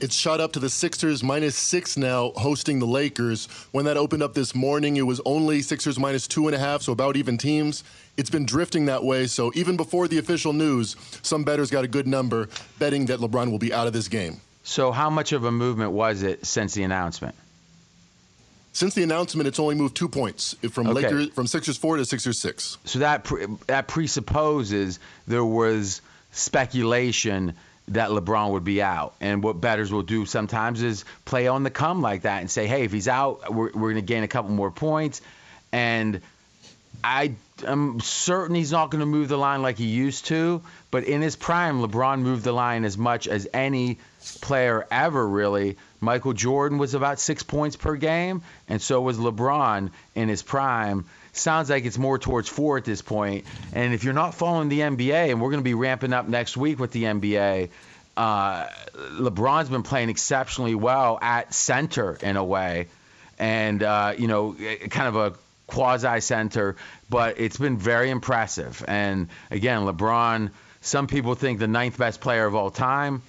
It's 0.02 0.16
shot 0.16 0.40
up 0.40 0.52
to 0.54 0.58
the 0.58 0.68
Sixers 0.68 1.22
minus 1.22 1.56
six 1.56 1.96
now, 1.96 2.32
hosting 2.34 2.80
the 2.80 2.86
Lakers. 2.86 3.46
When 3.70 3.84
that 3.84 3.96
opened 3.96 4.22
up 4.24 4.34
this 4.34 4.52
morning, 4.52 4.96
it 4.96 5.02
was 5.02 5.20
only 5.24 5.62
Sixers 5.62 5.98
minus 5.98 6.26
two 6.26 6.48
and 6.48 6.56
a 6.56 6.58
half, 6.58 6.82
so 6.82 6.92
about 6.92 7.16
even 7.16 7.38
teams. 7.38 7.84
It's 8.16 8.30
been 8.30 8.44
drifting 8.44 8.86
that 8.86 9.02
way, 9.04 9.26
so 9.26 9.50
even 9.54 9.76
before 9.76 10.06
the 10.06 10.18
official 10.18 10.52
news, 10.52 10.96
some 11.22 11.44
bettors 11.44 11.70
got 11.70 11.84
a 11.84 11.88
good 11.88 12.06
number 12.06 12.48
betting 12.78 13.06
that 13.06 13.20
LeBron 13.20 13.50
will 13.50 13.58
be 13.58 13.72
out 13.72 13.86
of 13.86 13.92
this 13.94 14.08
game. 14.08 14.40
So, 14.64 14.92
how 14.92 15.08
much 15.10 15.32
of 15.32 15.44
a 15.44 15.50
movement 15.50 15.92
was 15.92 16.22
it 16.22 16.44
since 16.46 16.74
the 16.74 16.82
announcement? 16.82 17.34
Since 18.74 18.94
the 18.94 19.02
announcement, 19.02 19.46
it's 19.48 19.58
only 19.58 19.74
moved 19.74 19.96
two 19.96 20.08
points 20.08 20.54
from 20.70 20.88
Okay. 20.88 21.02
Lakers 21.02 21.28
from 21.30 21.46
Sixers 21.46 21.76
four 21.76 21.96
to 21.96 22.04
Sixers 22.04 22.38
six. 22.38 22.78
So 22.84 23.00
that 23.00 23.24
pre- 23.24 23.46
that 23.66 23.88
presupposes 23.88 24.98
there 25.26 25.44
was 25.44 26.00
speculation 26.32 27.54
that 27.88 28.10
LeBron 28.10 28.52
would 28.52 28.64
be 28.64 28.80
out, 28.80 29.14
and 29.20 29.42
what 29.42 29.60
bettors 29.60 29.90
will 29.92 30.02
do 30.02 30.24
sometimes 30.24 30.82
is 30.82 31.04
play 31.24 31.48
on 31.48 31.64
the 31.64 31.70
come 31.70 32.00
like 32.00 32.22
that 32.22 32.40
and 32.40 32.50
say, 32.50 32.66
hey, 32.66 32.84
if 32.84 32.92
he's 32.92 33.08
out, 33.08 33.52
we're, 33.52 33.72
we're 33.72 33.90
going 33.92 33.96
to 33.96 34.02
gain 34.02 34.22
a 34.22 34.28
couple 34.28 34.52
more 34.52 34.70
points, 34.70 35.20
and 35.72 36.20
I 37.02 37.32
am 37.64 38.00
certain 38.00 38.54
he's 38.54 38.72
not 38.72 38.90
going 38.90 39.00
to 39.00 39.06
move 39.06 39.28
the 39.28 39.36
line 39.36 39.62
like 39.62 39.78
he 39.78 39.86
used 39.86 40.26
to, 40.26 40.62
but 40.90 41.04
in 41.04 41.22
his 41.22 41.36
prime, 41.36 41.80
LeBron 41.80 42.20
moved 42.20 42.44
the 42.44 42.52
line 42.52 42.84
as 42.84 42.98
much 42.98 43.28
as 43.28 43.48
any 43.52 43.98
player 44.40 44.86
ever, 44.90 45.26
really. 45.26 45.76
Michael 46.00 46.32
Jordan 46.32 46.78
was 46.78 46.94
about 46.94 47.20
six 47.20 47.42
points 47.42 47.76
per 47.76 47.96
game, 47.96 48.42
and 48.68 48.82
so 48.82 49.00
was 49.00 49.18
LeBron 49.18 49.90
in 50.14 50.28
his 50.28 50.42
prime. 50.42 51.04
Sounds 51.32 51.70
like 51.70 51.84
it's 51.84 51.98
more 51.98 52.18
towards 52.18 52.48
four 52.48 52.76
at 52.76 52.84
this 52.84 53.02
point. 53.02 53.46
And 53.72 53.94
if 53.94 54.04
you're 54.04 54.12
not 54.12 54.34
following 54.34 54.68
the 54.68 54.80
NBA, 54.80 55.30
and 55.30 55.40
we're 55.40 55.50
going 55.50 55.60
to 55.60 55.64
be 55.64 55.74
ramping 55.74 56.12
up 56.12 56.28
next 56.28 56.56
week 56.56 56.78
with 56.78 56.90
the 56.90 57.04
NBA, 57.04 57.70
uh, 58.16 58.66
LeBron's 59.12 59.68
been 59.68 59.82
playing 59.82 60.10
exceptionally 60.10 60.74
well 60.74 61.18
at 61.22 61.54
center 61.54 62.18
in 62.20 62.36
a 62.36 62.44
way, 62.44 62.88
and 63.38 63.82
uh, 63.82 64.14
you 64.18 64.26
know, 64.26 64.54
kind 64.90 65.08
of 65.08 65.16
a 65.16 65.34
quasi 65.72 66.20
center, 66.20 66.76
but 67.08 67.40
it's 67.40 67.56
been 67.56 67.78
very 67.78 68.10
impressive. 68.10 68.84
And 68.86 69.28
again, 69.50 69.80
LeBron, 69.82 70.50
some 70.82 71.06
people 71.06 71.34
think 71.34 71.58
the 71.58 71.66
ninth 71.66 71.96
best 71.98 72.20
player 72.20 72.46
of 72.46 72.54
all 72.54 72.70
time. 72.70 73.22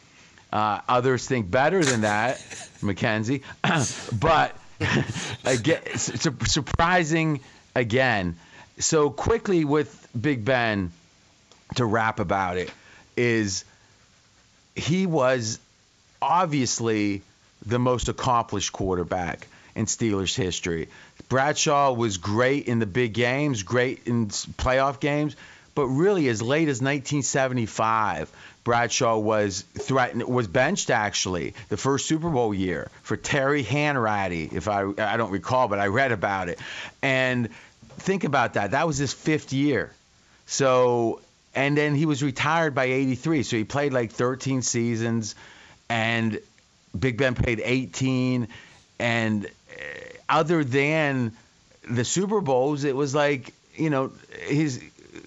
Uh, 0.52 0.82
others 0.88 1.26
think 1.28 1.50
better 1.50 1.84
than 1.84 2.02
that, 2.02 2.44
Mackenzie. 2.82 3.44
but 4.20 4.56
again, 5.46 5.82
su- 5.98 6.36
surprising 6.46 7.40
again. 7.76 8.36
So 8.80 9.10
quickly 9.10 9.66
with 9.66 10.08
Big 10.20 10.44
Ben, 10.46 10.92
to 11.76 11.86
rap 11.86 12.20
about 12.20 12.58
it, 12.58 12.72
is 13.16 13.66
he 14.76 15.08
was 15.08 15.60
obviously 16.22 17.22
the 17.66 17.80
most 17.80 18.10
accomplished 18.10 18.74
quarterback 18.74 19.48
in 19.76 19.86
Steelers 19.86 20.36
history. 20.36 20.90
Bradshaw 21.34 21.94
was 21.94 22.18
great 22.18 22.68
in 22.68 22.78
the 22.78 22.86
big 22.86 23.14
games, 23.14 23.64
great 23.64 24.06
in 24.06 24.28
playoff 24.28 25.00
games, 25.00 25.36
but 25.74 25.88
really 25.88 26.28
as 26.28 26.44
late 26.44 26.70
as 26.70 26.80
1975, 26.80 28.32
Bradshaw 28.64 29.18
was 29.18 29.62
threatened 29.62 30.22
was 30.26 30.46
benched 30.46 30.92
actually 30.92 31.56
the 31.70 31.76
first 31.76 32.06
Super 32.06 32.30
Bowl 32.30 32.54
year 32.54 32.92
for 33.02 33.18
Terry 33.18 33.64
Hanratty, 33.64 34.54
if 34.54 34.68
I 34.68 34.84
I 34.96 35.18
don't 35.18 35.32
recall, 35.32 35.68
but 35.68 35.80
I 35.80 35.88
read 35.88 36.12
about 36.12 36.50
it. 36.50 36.60
And 37.02 37.50
think 37.98 38.26
about 38.26 38.54
that. 38.54 38.70
That 38.70 38.86
was 38.86 39.00
his 39.00 39.12
fifth 39.12 39.54
year. 39.54 39.92
So, 40.46 41.20
and 41.56 41.76
then 41.76 41.96
he 41.96 42.06
was 42.06 42.22
retired 42.22 42.76
by 42.76 42.86
83. 42.86 43.42
So 43.42 43.58
he 43.58 43.64
played 43.64 43.92
like 43.92 44.12
13 44.12 44.62
seasons, 44.62 45.34
and 45.90 46.40
Big 46.98 47.18
Ben 47.18 47.34
played 47.34 47.60
18. 47.60 48.50
And 49.00 49.46
uh, 49.46 50.13
other 50.30 50.64
than 50.64 51.34
the 51.90 52.06
Super 52.06 52.42
Bowls, 52.42 52.84
it 52.84 52.96
was 52.96 53.14
like, 53.14 53.54
you 53.76 53.90
know, 53.90 54.12
his 54.48 54.82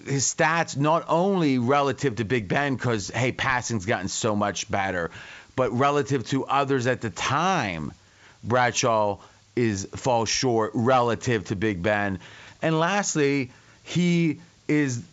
his 0.05 0.33
stats 0.33 0.77
not 0.77 1.05
only 1.07 1.59
relative 1.59 2.17
to 2.17 2.25
Big 2.25 2.47
Ben 2.47 2.75
because 2.75 3.09
hey, 3.09 3.31
passing's 3.31 3.85
gotten 3.85 4.07
so 4.07 4.35
much 4.35 4.69
better, 4.69 5.11
but 5.55 5.71
relative 5.71 6.27
to 6.27 6.45
others 6.45 6.87
at 6.87 7.01
the 7.01 7.09
time, 7.09 7.91
Bradshaw 8.43 9.17
is 9.55 9.87
falls 9.95 10.29
short 10.29 10.71
relative 10.73 11.45
to 11.45 11.55
Big 11.55 11.81
Ben. 11.81 12.19
And 12.61 12.79
lastly, 12.79 13.51
he 13.83 14.39
is 14.67 15.03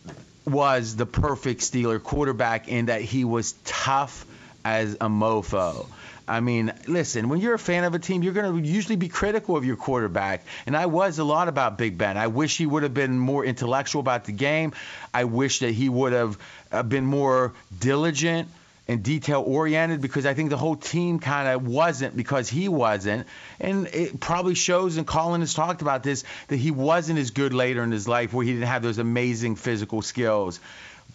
was 0.47 0.97
the 0.97 1.07
perfect 1.07 1.61
Steeler 1.61 2.03
quarterback 2.03 2.69
in 2.69 2.87
that 2.87 3.01
he 3.01 3.25
was 3.25 3.53
tough 3.65 4.27
as 4.65 4.95
a 4.95 5.09
mofo. 5.09 5.87
I 6.27 6.41
mean, 6.41 6.73
listen, 6.87 7.29
when 7.29 7.41
you're 7.41 7.55
a 7.55 7.59
fan 7.59 7.85
of 7.85 7.95
a 7.95 7.99
team, 7.99 8.23
you're 8.23 8.33
going 8.33 8.63
to 8.63 8.69
usually 8.69 8.97
be 8.97 9.09
critical 9.09 9.57
of 9.57 9.65
your 9.65 9.77
quarterback. 9.77 10.45
And 10.67 10.75
I 10.75 10.87
was 10.87 11.19
a 11.19 11.25
lot 11.25 11.49
about 11.49 11.77
Big 11.77 11.99
Ben. 11.99 12.17
I 12.17 12.29
wish 12.29 12.57
he 12.57 12.65
would 12.65 12.83
have 12.83 12.95
been 12.95 13.19
more 13.19 13.45
intellectual 13.45 14.01
about 14.01 14.25
the 14.25 14.33
game. 14.33 14.73
I 15.13 15.25
wish 15.25 15.59
that 15.59 15.73
he 15.73 15.89
would 15.89 16.15
have 16.15 16.39
uh, 16.73 16.83
been 16.83 17.05
more 17.05 17.53
diligent 17.79 18.49
and 18.87 19.03
detail 19.03 19.43
oriented 19.47 20.01
because 20.01 20.27
I 20.27 20.35
think 20.35 20.51
the 20.51 20.57
whole 20.57 20.77
team 20.77 21.19
kind 21.19 21.49
of 21.49 21.67
wasn't 21.67 22.17
because 22.17 22.49
he 22.49 22.69
wasn't. 22.69 23.27
And 23.61 23.87
it 23.89 24.21
probably 24.21 24.55
shows, 24.55 24.97
and 24.97 25.07
Colin 25.07 25.41
has 25.41 25.55
talked 25.55 25.83
about 25.83 26.03
this, 26.03 26.25
that 26.49 26.57
he 26.57 26.71
wasn't 26.71 27.19
as 27.19 27.31
good 27.31 27.55
later 27.55 27.83
in 27.83 27.91
his 27.91 28.07
life 28.07 28.33
where 28.33 28.45
he 28.45 28.53
didn't 28.53 28.69
have 28.69 28.83
those 28.83 28.99
amazing 28.99 29.57
physical 29.57 30.03
skills. 30.03 30.61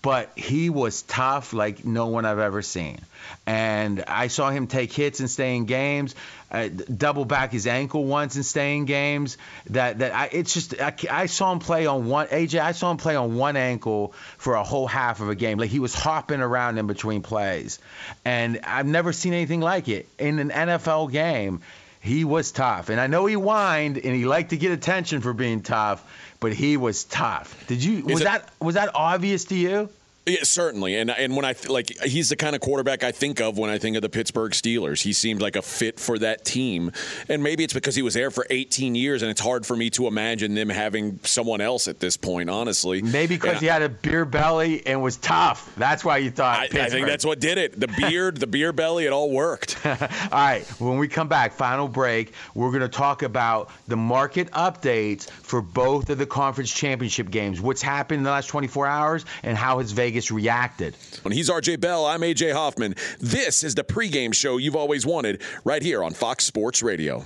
But 0.02 0.32
he 0.36 0.70
was 0.70 1.02
tough 1.02 1.52
like 1.52 1.84
no 1.84 2.08
one 2.08 2.26
I've 2.26 2.40
ever 2.40 2.62
seen. 2.62 3.00
And 3.46 4.04
I 4.08 4.28
saw 4.28 4.50
him 4.50 4.68
take 4.68 4.94
hits 4.94 5.20
and 5.20 5.30
stay 5.30 5.56
in 5.56 5.66
games, 5.66 6.16
uh, 6.52 6.70
double 6.70 7.26
back 7.26 7.52
his 7.52 7.68
ankle 7.68 8.06
once 8.06 8.36
and 8.36 8.46
stay 8.46 8.78
in 8.78 8.86
games. 8.86 9.38
That 9.72 10.00
that 10.00 10.14
I, 10.14 10.30
it's 10.32 10.54
just 10.54 10.80
I, 10.80 10.94
I 11.10 11.26
saw 11.26 11.52
him 11.52 11.60
play 11.60 11.86
on 11.86 12.08
one 12.08 12.28
AJ. 12.28 12.62
I 12.62 12.72
saw 12.72 12.92
him 12.92 12.98
play 12.98 13.16
on 13.16 13.36
one 13.36 13.58
ankle 13.58 14.14
for 14.38 14.56
a 14.56 14.64
whole 14.64 14.88
half 14.88 15.20
of 15.20 15.30
a 15.30 15.36
game. 15.36 15.58
Like 15.58 15.70
he 15.70 15.80
was 15.80 15.94
hopping 15.94 16.42
around 16.42 16.78
in 16.78 16.88
between 16.88 17.22
plays, 17.22 17.80
and 18.24 18.60
I've 18.64 18.88
never 18.88 19.12
seen 19.12 19.34
anything 19.34 19.62
like 19.62 19.88
it 19.90 20.08
in 20.18 20.40
an 20.40 20.50
NFL 20.50 21.12
game. 21.12 21.62
He 22.02 22.24
was 22.24 22.52
tough, 22.54 22.88
and 22.88 23.00
I 23.02 23.08
know 23.08 23.26
he 23.26 23.36
whined 23.36 23.98
and 23.98 24.16
he 24.16 24.26
liked 24.26 24.52
to 24.52 24.58
get 24.58 24.72
attention 24.72 25.20
for 25.20 25.34
being 25.34 25.62
tough, 25.62 26.02
but 26.40 26.54
he 26.54 26.78
was 26.78 27.04
tough. 27.06 27.68
Did 27.68 27.84
you 27.84 28.04
was 28.04 28.22
it- 28.22 28.24
that 28.26 28.50
was 28.60 28.76
that 28.76 28.92
obvious 28.96 29.46
to 29.46 29.56
you? 29.56 29.90
Yeah, 30.26 30.44
certainly. 30.44 30.96
And 30.96 31.10
and 31.10 31.36
when 31.36 31.46
I 31.46 31.54
th- 31.54 31.70
like 31.70 31.90
he's 32.04 32.30
the 32.30 32.36
kind 32.36 32.56
of 32.56 32.62
quarterback 32.62 33.04
I 33.04 33.12
think 33.12 33.42
of 33.42 33.58
when 33.58 33.70
I 33.70 33.78
think 33.78 33.96
of 33.96 34.02
the 34.02 34.10
Pittsburgh 34.10 34.52
Steelers. 34.52 35.02
He 35.02 35.14
seemed 35.14 35.42
like 35.42 35.56
a 35.56 35.62
fit 35.62 36.00
for 36.00 36.20
that 36.20 36.46
team. 36.46 36.92
And 37.28 37.42
maybe 37.42 37.64
it's 37.64 37.74
because 37.74 37.96
he 37.96 38.02
was 38.02 38.14
there 38.14 38.30
for 38.32 38.46
18 38.50 38.96
years 38.96 39.22
and 39.22 39.32
it's 39.32 39.42
hard 39.42 39.66
for 39.66 39.76
me 39.76 39.90
to 39.92 40.08
imagine 40.08 40.54
them 40.54 40.70
having 40.70 41.20
someone 41.24 41.62
else 41.62 41.88
at 41.88 42.00
this 42.00 42.18
point, 42.18 42.50
honestly. 42.50 43.02
Maybe 43.02 43.36
because 43.36 43.60
he 43.60 43.66
had 43.66 43.82
a 43.82 43.90
beer 43.90 44.26
belly 44.26 44.86
and 44.86 45.02
was 45.02 45.18
tough. 45.18 45.74
That's 45.78 46.06
why 46.06 46.18
you 46.18 46.32
thought. 46.32 46.60
I, 46.76 46.86
I 46.86 46.90
think 46.90 47.08
that's 47.08 47.26
what 47.26 47.40
did 47.40 47.58
it. 47.58 47.80
The 47.80 47.88
beard, 48.10 48.38
the 48.38 48.48
beer 48.48 48.74
belly, 48.74 49.06
it 49.06 49.14
all 49.14 49.32
worked. 49.32 49.78
All 49.86 49.96
right, 50.32 50.64
when 50.80 50.98
we 50.98 51.08
come 51.08 51.28
back, 51.28 51.54
final 51.54 51.88
break, 51.88 52.34
we're 52.54 52.70
going 52.70 52.82
to 52.82 52.88
talk 52.88 53.24
about 53.24 53.72
the 53.88 53.98
market 53.98 54.52
updates 54.52 55.30
for 55.30 55.62
both 55.62 56.10
of 56.10 56.18
the 56.18 56.26
conference 56.26 56.72
championship 56.72 57.30
games. 57.30 57.60
What's 57.62 57.82
happened 57.82 58.20
in 58.20 58.24
the 58.24 58.30
last 58.30 58.48
24 58.48 58.86
hours 58.88 59.26
and 59.44 59.58
how 59.58 59.80
has 59.80 59.92
Vegas 59.92 60.19
reacted? 60.32 60.96
When 61.24 61.32
he's 61.32 61.50
RJ 61.50 61.80
Bell, 61.80 62.06
I'm 62.06 62.22
AJ 62.22 62.54
Hoffman. 62.54 62.96
This 63.20 63.64
is 63.64 63.76
the 63.76 63.84
pregame 63.84 64.34
show 64.34 64.58
you've 64.58 64.76
always 64.76 65.06
wanted 65.06 65.42
right 65.64 65.82
here 65.82 66.04
on 66.04 66.14
Fox 66.14 66.46
Sports 66.46 66.84
Radio. 66.84 67.24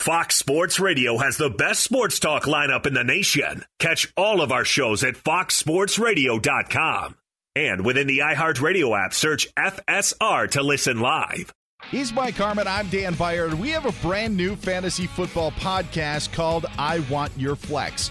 Fox 0.00 0.36
Sports 0.36 0.78
Radio 0.78 1.16
has 1.18 1.38
the 1.38 1.48
best 1.48 1.82
sports 1.82 2.18
talk 2.18 2.44
lineup 2.44 2.86
in 2.86 2.92
the 2.92 3.04
nation. 3.04 3.64
Catch 3.78 4.12
all 4.16 4.42
of 4.42 4.52
our 4.52 4.64
shows 4.64 5.02
at 5.02 5.14
foxsportsradio.com. 5.14 7.16
And 7.56 7.86
within 7.86 8.06
the 8.06 8.18
iHeartRadio 8.18 9.02
app, 9.02 9.14
search 9.14 9.48
FSR 9.54 10.50
to 10.50 10.62
listen 10.62 11.00
live. 11.00 11.52
He's 11.90 12.12
Mike 12.12 12.34
Harmon. 12.34 12.66
I'm 12.66 12.88
Dan 12.88 13.14
Beyer. 13.14 13.54
We 13.54 13.70
have 13.70 13.86
a 13.86 13.92
brand 14.06 14.36
new 14.36 14.56
fantasy 14.56 15.06
football 15.06 15.52
podcast 15.52 16.32
called 16.32 16.66
I 16.78 17.00
Want 17.10 17.32
Your 17.36 17.56
Flex. 17.56 18.10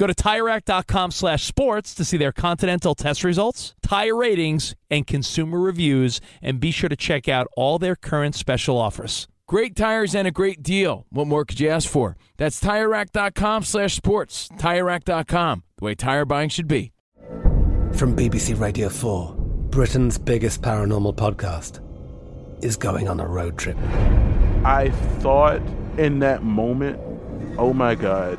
Go 0.00 0.06
to 0.06 0.14
TireRack.com 0.14 1.10
slash 1.10 1.44
sports 1.44 1.94
to 1.96 2.06
see 2.06 2.16
their 2.16 2.32
Continental 2.32 2.94
test 2.94 3.22
results, 3.22 3.74
tire 3.82 4.16
ratings, 4.16 4.74
and 4.90 5.06
consumer 5.06 5.60
reviews, 5.60 6.22
and 6.40 6.58
be 6.58 6.70
sure 6.70 6.88
to 6.88 6.96
check 6.96 7.28
out 7.28 7.48
all 7.54 7.78
their 7.78 7.94
current 7.94 8.34
special 8.34 8.78
offers. 8.78 9.28
Great 9.46 9.76
tires 9.76 10.14
and 10.14 10.26
a 10.26 10.30
great 10.30 10.62
deal. 10.62 11.04
What 11.10 11.26
more 11.26 11.44
could 11.44 11.60
you 11.60 11.68
ask 11.68 11.86
for? 11.86 12.16
That's 12.38 12.58
TireRack.com 12.62 13.64
slash 13.64 13.94
sports. 13.94 14.48
TireRack.com, 14.56 15.64
the 15.76 15.84
way 15.84 15.94
tire 15.94 16.24
buying 16.24 16.48
should 16.48 16.66
be. 16.66 16.92
From 17.92 18.16
BBC 18.16 18.58
Radio 18.58 18.88
4, 18.88 19.34
Britain's 19.68 20.16
biggest 20.16 20.62
paranormal 20.62 21.14
podcast 21.16 21.84
is 22.64 22.78
going 22.78 23.06
on 23.06 23.20
a 23.20 23.26
road 23.26 23.58
trip. 23.58 23.76
I 24.64 24.88
thought 25.18 25.60
in 25.98 26.20
that 26.20 26.42
moment, 26.42 26.98
oh 27.58 27.74
my 27.74 27.94
God, 27.94 28.38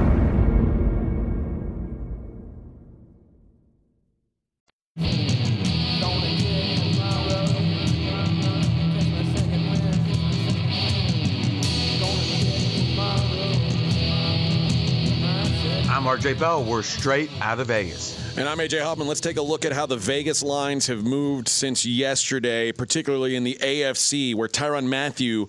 RJ 16.21 16.39
Bell. 16.39 16.63
We're 16.63 16.83
straight 16.83 17.31
out 17.41 17.59
of 17.59 17.65
Vegas. 17.65 18.37
And 18.37 18.47
I'm 18.47 18.59
AJ 18.59 18.83
Hoffman. 18.83 19.07
Let's 19.07 19.21
take 19.21 19.37
a 19.37 19.41
look 19.41 19.65
at 19.65 19.73
how 19.73 19.87
the 19.87 19.97
Vegas 19.97 20.43
lines 20.43 20.85
have 20.85 21.03
moved 21.03 21.47
since 21.47 21.83
yesterday, 21.83 22.71
particularly 22.71 23.35
in 23.35 23.43
the 23.43 23.57
AFC, 23.59 24.35
where 24.35 24.47
Tyrann 24.47 24.85
Mathieu 24.85 25.47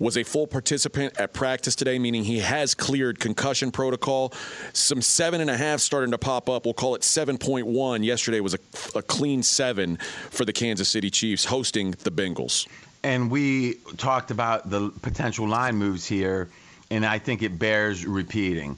was 0.00 0.16
a 0.16 0.24
full 0.24 0.48
participant 0.48 1.16
at 1.20 1.34
practice 1.34 1.76
today, 1.76 2.00
meaning 2.00 2.24
he 2.24 2.40
has 2.40 2.74
cleared 2.74 3.20
concussion 3.20 3.70
protocol. 3.70 4.32
Some 4.72 5.02
seven 5.02 5.40
and 5.40 5.50
a 5.50 5.56
half 5.56 5.78
starting 5.78 6.10
to 6.10 6.18
pop 6.18 6.48
up. 6.48 6.64
We'll 6.64 6.74
call 6.74 6.96
it 6.96 7.02
7.1. 7.02 8.04
Yesterday 8.04 8.40
was 8.40 8.54
a, 8.54 8.98
a 8.98 9.02
clean 9.02 9.44
seven 9.44 9.98
for 10.30 10.44
the 10.44 10.52
Kansas 10.52 10.88
City 10.88 11.10
Chiefs 11.10 11.44
hosting 11.44 11.92
the 11.92 12.10
Bengals. 12.10 12.66
And 13.04 13.30
we 13.30 13.74
talked 13.98 14.32
about 14.32 14.68
the 14.68 14.90
potential 15.00 15.46
line 15.46 15.76
moves 15.76 16.06
here, 16.06 16.48
and 16.90 17.06
I 17.06 17.20
think 17.20 17.44
it 17.44 17.56
bears 17.56 18.04
repeating. 18.04 18.76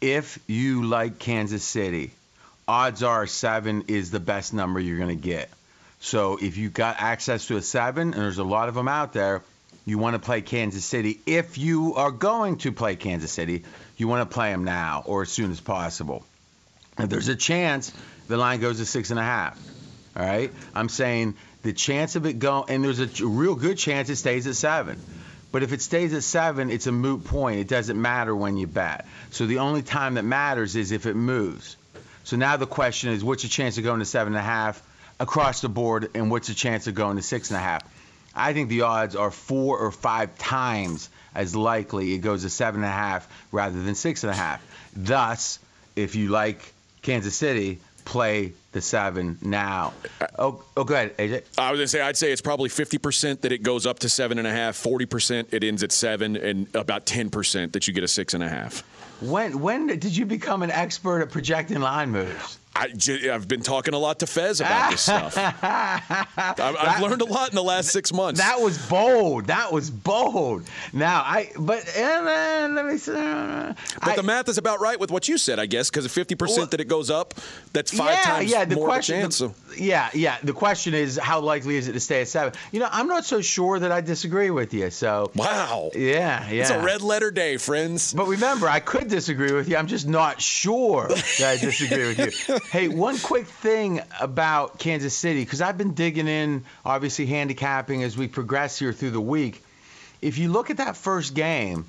If 0.00 0.38
you 0.46 0.84
like 0.84 1.18
Kansas 1.18 1.64
City, 1.64 2.10
odds 2.68 3.02
are 3.02 3.26
seven 3.26 3.84
is 3.88 4.10
the 4.10 4.20
best 4.20 4.52
number 4.52 4.80
you're 4.80 4.98
going 4.98 5.16
to 5.16 5.22
get. 5.22 5.48
So 6.00 6.38
if 6.40 6.56
you 6.56 6.68
got 6.68 6.96
access 6.98 7.46
to 7.46 7.56
a 7.56 7.62
seven, 7.62 8.12
and 8.12 8.22
there's 8.22 8.38
a 8.38 8.44
lot 8.44 8.68
of 8.68 8.74
them 8.74 8.88
out 8.88 9.12
there, 9.12 9.42
you 9.86 9.98
want 9.98 10.14
to 10.14 10.18
play 10.18 10.40
Kansas 10.42 10.84
City. 10.84 11.20
If 11.26 11.58
you 11.58 11.94
are 11.94 12.10
going 12.10 12.58
to 12.58 12.72
play 12.72 12.96
Kansas 12.96 13.32
City, 13.32 13.64
you 13.96 14.08
want 14.08 14.28
to 14.28 14.34
play 14.34 14.50
them 14.50 14.64
now 14.64 15.02
or 15.06 15.22
as 15.22 15.30
soon 15.30 15.50
as 15.50 15.60
possible. 15.60 16.24
If 16.98 17.08
there's 17.08 17.28
a 17.28 17.36
chance 17.36 17.92
the 18.28 18.36
line 18.36 18.60
goes 18.60 18.78
to 18.78 18.86
six 18.86 19.10
and 19.10 19.20
a 19.20 19.22
half. 19.22 19.58
All 20.16 20.24
right, 20.24 20.50
I'm 20.74 20.88
saying 20.88 21.34
the 21.62 21.72
chance 21.72 22.16
of 22.16 22.26
it 22.26 22.38
going, 22.38 22.70
and 22.70 22.84
there's 22.84 23.20
a 23.20 23.26
real 23.26 23.54
good 23.54 23.76
chance 23.76 24.08
it 24.08 24.16
stays 24.16 24.46
at 24.46 24.56
seven. 24.56 25.00
But 25.56 25.62
if 25.62 25.72
it 25.72 25.80
stays 25.80 26.12
at 26.12 26.22
seven, 26.22 26.68
it's 26.68 26.86
a 26.86 26.92
moot 26.92 27.24
point. 27.24 27.60
It 27.60 27.66
doesn't 27.66 27.98
matter 27.98 28.36
when 28.36 28.58
you 28.58 28.66
bet. 28.66 29.06
So 29.30 29.46
the 29.46 29.60
only 29.60 29.80
time 29.80 30.16
that 30.16 30.22
matters 30.22 30.76
is 30.76 30.92
if 30.92 31.06
it 31.06 31.14
moves. 31.14 31.78
So 32.24 32.36
now 32.36 32.58
the 32.58 32.66
question 32.66 33.08
is, 33.08 33.24
what's 33.24 33.42
the 33.42 33.48
chance 33.48 33.78
of 33.78 33.84
going 33.84 34.00
to 34.00 34.04
seven 34.04 34.34
and 34.34 34.38
a 34.38 34.42
half 34.42 34.82
across 35.18 35.62
the 35.62 35.70
board, 35.70 36.10
and 36.14 36.30
what's 36.30 36.48
the 36.48 36.54
chance 36.54 36.88
of 36.88 36.94
going 36.94 37.16
to 37.16 37.22
six 37.22 37.50
and 37.50 37.56
a 37.56 37.62
half? 37.62 37.82
I 38.34 38.52
think 38.52 38.68
the 38.68 38.82
odds 38.82 39.16
are 39.16 39.30
four 39.30 39.78
or 39.78 39.90
five 39.90 40.36
times 40.36 41.08
as 41.34 41.56
likely 41.56 42.12
it 42.12 42.18
goes 42.18 42.42
to 42.42 42.50
seven 42.50 42.82
and 42.82 42.90
a 42.90 42.92
half 42.92 43.26
rather 43.50 43.82
than 43.82 43.94
six 43.94 44.24
and 44.24 44.32
a 44.32 44.36
half. 44.36 44.62
Thus, 44.94 45.58
if 45.96 46.16
you 46.16 46.28
like 46.28 46.60
Kansas 47.00 47.34
City, 47.34 47.78
play 48.06 48.54
the 48.72 48.80
seven 48.80 49.36
now. 49.42 49.92
Oh, 50.38 50.62
oh, 50.76 50.84
go 50.84 50.94
ahead, 50.94 51.16
AJ. 51.18 51.42
I 51.58 51.70
was 51.70 51.78
gonna 51.78 51.88
say 51.88 52.00
I'd 52.00 52.16
say 52.16 52.32
it's 52.32 52.40
probably 52.40 52.70
fifty 52.70 52.96
percent 52.96 53.42
that 53.42 53.52
it 53.52 53.62
goes 53.62 53.84
up 53.84 53.98
to 53.98 54.08
seven 54.08 54.38
and 54.38 54.46
a 54.46 54.52
half, 54.52 54.76
forty 54.76 55.04
percent 55.04 55.48
it 55.52 55.62
ends 55.62 55.82
at 55.82 55.92
seven, 55.92 56.36
and 56.36 56.74
about 56.74 57.04
ten 57.04 57.28
percent 57.28 57.74
that 57.74 57.86
you 57.86 57.92
get 57.92 58.04
a 58.04 58.08
six 58.08 58.32
and 58.32 58.42
a 58.42 58.48
half. 58.48 58.82
When 59.20 59.60
when 59.60 59.86
did 59.86 60.16
you 60.16 60.24
become 60.24 60.62
an 60.62 60.70
expert 60.70 61.20
at 61.20 61.30
projecting 61.30 61.80
line 61.80 62.10
moves? 62.10 62.58
I, 62.76 63.32
have 63.32 63.48
been 63.48 63.62
talking 63.62 63.94
a 63.94 63.98
lot 63.98 64.18
to 64.20 64.26
Fez 64.26 64.60
about 64.60 64.90
this 64.90 65.02
stuff. 65.02 65.36
I've, 65.62 66.60
I've, 66.60 67.02
learned 67.02 67.22
a 67.22 67.24
lot 67.24 67.48
in 67.48 67.54
the 67.54 67.62
last 67.62 67.90
six 67.90 68.12
months. 68.12 68.40
That 68.40 68.60
was 68.60 68.78
bold. 68.88 69.46
That 69.46 69.72
was 69.72 69.90
bold. 69.90 70.68
Now 70.92 71.22
I, 71.22 71.50
but 71.58 71.88
uh, 71.96 72.70
let 72.72 72.86
me. 72.86 72.94
Uh, 72.94 73.74
but 74.00 74.10
I, 74.10 74.16
the 74.16 74.22
math 74.22 74.48
is 74.48 74.58
about 74.58 74.80
right 74.80 74.98
with 74.98 75.10
what 75.10 75.28
you 75.28 75.38
said, 75.38 75.58
I 75.58 75.66
guess, 75.66 75.90
because 75.90 76.10
fifty 76.12 76.34
percent 76.34 76.70
that 76.72 76.80
it 76.80 76.88
goes 76.88 77.10
up, 77.10 77.34
that's 77.72 77.96
five 77.96 78.10
yeah, 78.10 78.22
times 78.22 78.50
yeah, 78.50 78.64
the 78.64 78.76
more 78.76 78.86
question, 78.86 79.20
chance. 79.20 79.38
The, 79.38 79.52
yeah, 79.78 80.10
yeah. 80.12 80.36
The 80.42 80.52
question 80.52 80.94
is, 80.94 81.16
how 81.16 81.40
likely 81.40 81.76
is 81.76 81.88
it 81.88 81.92
to 81.92 82.00
stay 82.00 82.20
at 82.20 82.28
seven? 82.28 82.52
You 82.72 82.80
know, 82.80 82.88
I'm 82.90 83.08
not 83.08 83.24
so 83.24 83.40
sure 83.40 83.78
that 83.78 83.92
I 83.92 84.00
disagree 84.00 84.50
with 84.50 84.74
you. 84.74 84.90
So 84.90 85.30
wow. 85.34 85.90
Yeah, 85.94 86.48
yeah. 86.50 86.62
It's 86.62 86.70
a 86.70 86.80
red 86.80 87.02
letter 87.02 87.30
day, 87.30 87.56
friends. 87.56 88.12
But 88.12 88.26
remember, 88.26 88.68
I 88.68 88.80
could 88.80 89.08
disagree 89.08 89.52
with 89.52 89.68
you. 89.68 89.76
I'm 89.76 89.86
just 89.86 90.06
not 90.06 90.40
sure 90.40 91.08
that 91.08 91.40
I 91.40 91.56
disagree 91.56 92.14
with 92.14 92.48
you. 92.48 92.58
Hey, 92.70 92.88
one 92.88 93.16
quick 93.18 93.46
thing 93.46 94.00
about 94.20 94.80
Kansas 94.80 95.14
City, 95.14 95.44
because 95.44 95.60
I've 95.60 95.78
been 95.78 95.94
digging 95.94 96.26
in, 96.26 96.64
obviously 96.84 97.24
handicapping 97.24 98.02
as 98.02 98.16
we 98.16 98.26
progress 98.26 98.76
here 98.76 98.92
through 98.92 99.12
the 99.12 99.20
week. 99.20 99.64
If 100.20 100.38
you 100.38 100.50
look 100.50 100.70
at 100.70 100.78
that 100.78 100.96
first 100.96 101.34
game, 101.34 101.86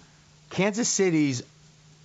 Kansas 0.52 0.88
City's 0.88 1.42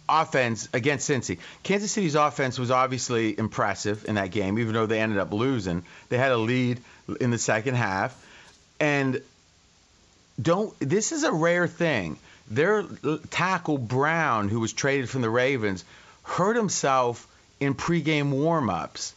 offense 0.09 0.70
against 0.73 1.09
Cincy, 1.09 1.39
Kansas 1.62 1.93
City's 1.93 2.14
offense 2.14 2.59
was 2.59 2.70
obviously 2.70 3.39
impressive 3.39 4.07
in 4.09 4.14
that 4.14 4.31
game, 4.31 4.59
even 4.59 4.73
though 4.73 4.87
they 4.87 5.01
ended 5.01 5.18
up 5.18 5.33
losing. 5.33 5.85
They 6.09 6.16
had 6.16 6.33
a 6.33 6.39
lead 6.39 6.81
in 7.20 7.31
the 7.31 7.39
second 7.39 7.75
half, 7.75 8.16
and 8.81 9.20
don't. 10.41 10.75
This 10.81 11.12
is 11.12 11.25
a 11.25 11.33
rare 11.33 11.66
thing. 11.66 12.16
Their 12.51 12.85
tackle 13.31 13.77
Brown, 13.77 14.49
who 14.49 14.61
was 14.61 14.73
traded 14.73 15.11
from 15.11 15.20
the 15.20 15.31
Ravens, 15.31 15.85
hurt 16.23 16.57
himself 16.57 17.29
in 17.62 17.74
pregame 17.74 18.32
warmups 18.32 19.12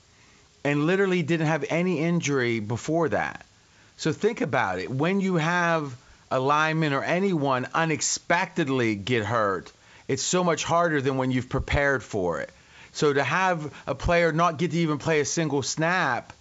and 0.63 0.85
literally 0.85 1.23
didn't 1.23 1.47
have 1.47 1.65
any 1.69 1.99
injury 1.99 2.59
before 2.59 3.09
that. 3.09 3.43
So 3.97 4.11
think 4.11 4.41
about 4.41 4.79
it. 4.79 4.89
When 4.89 5.19
you 5.19 5.35
have 5.35 5.95
a 6.29 6.39
lineman 6.39 6.93
or 6.93 7.03
anyone 7.03 7.67
unexpectedly 7.73 8.95
get 8.95 9.25
hurt, 9.25 9.71
it's 10.07 10.21
so 10.21 10.43
much 10.43 10.63
harder 10.63 11.01
than 11.01 11.17
when 11.17 11.31
you've 11.31 11.49
prepared 11.49 12.03
for 12.03 12.39
it. 12.41 12.51
So 12.93 13.13
to 13.13 13.23
have 13.23 13.73
a 13.87 13.95
player 13.95 14.31
not 14.31 14.57
get 14.57 14.71
to 14.71 14.77
even 14.77 14.99
play 14.99 15.21
a 15.21 15.25
single 15.25 15.63
snap, 15.63 16.31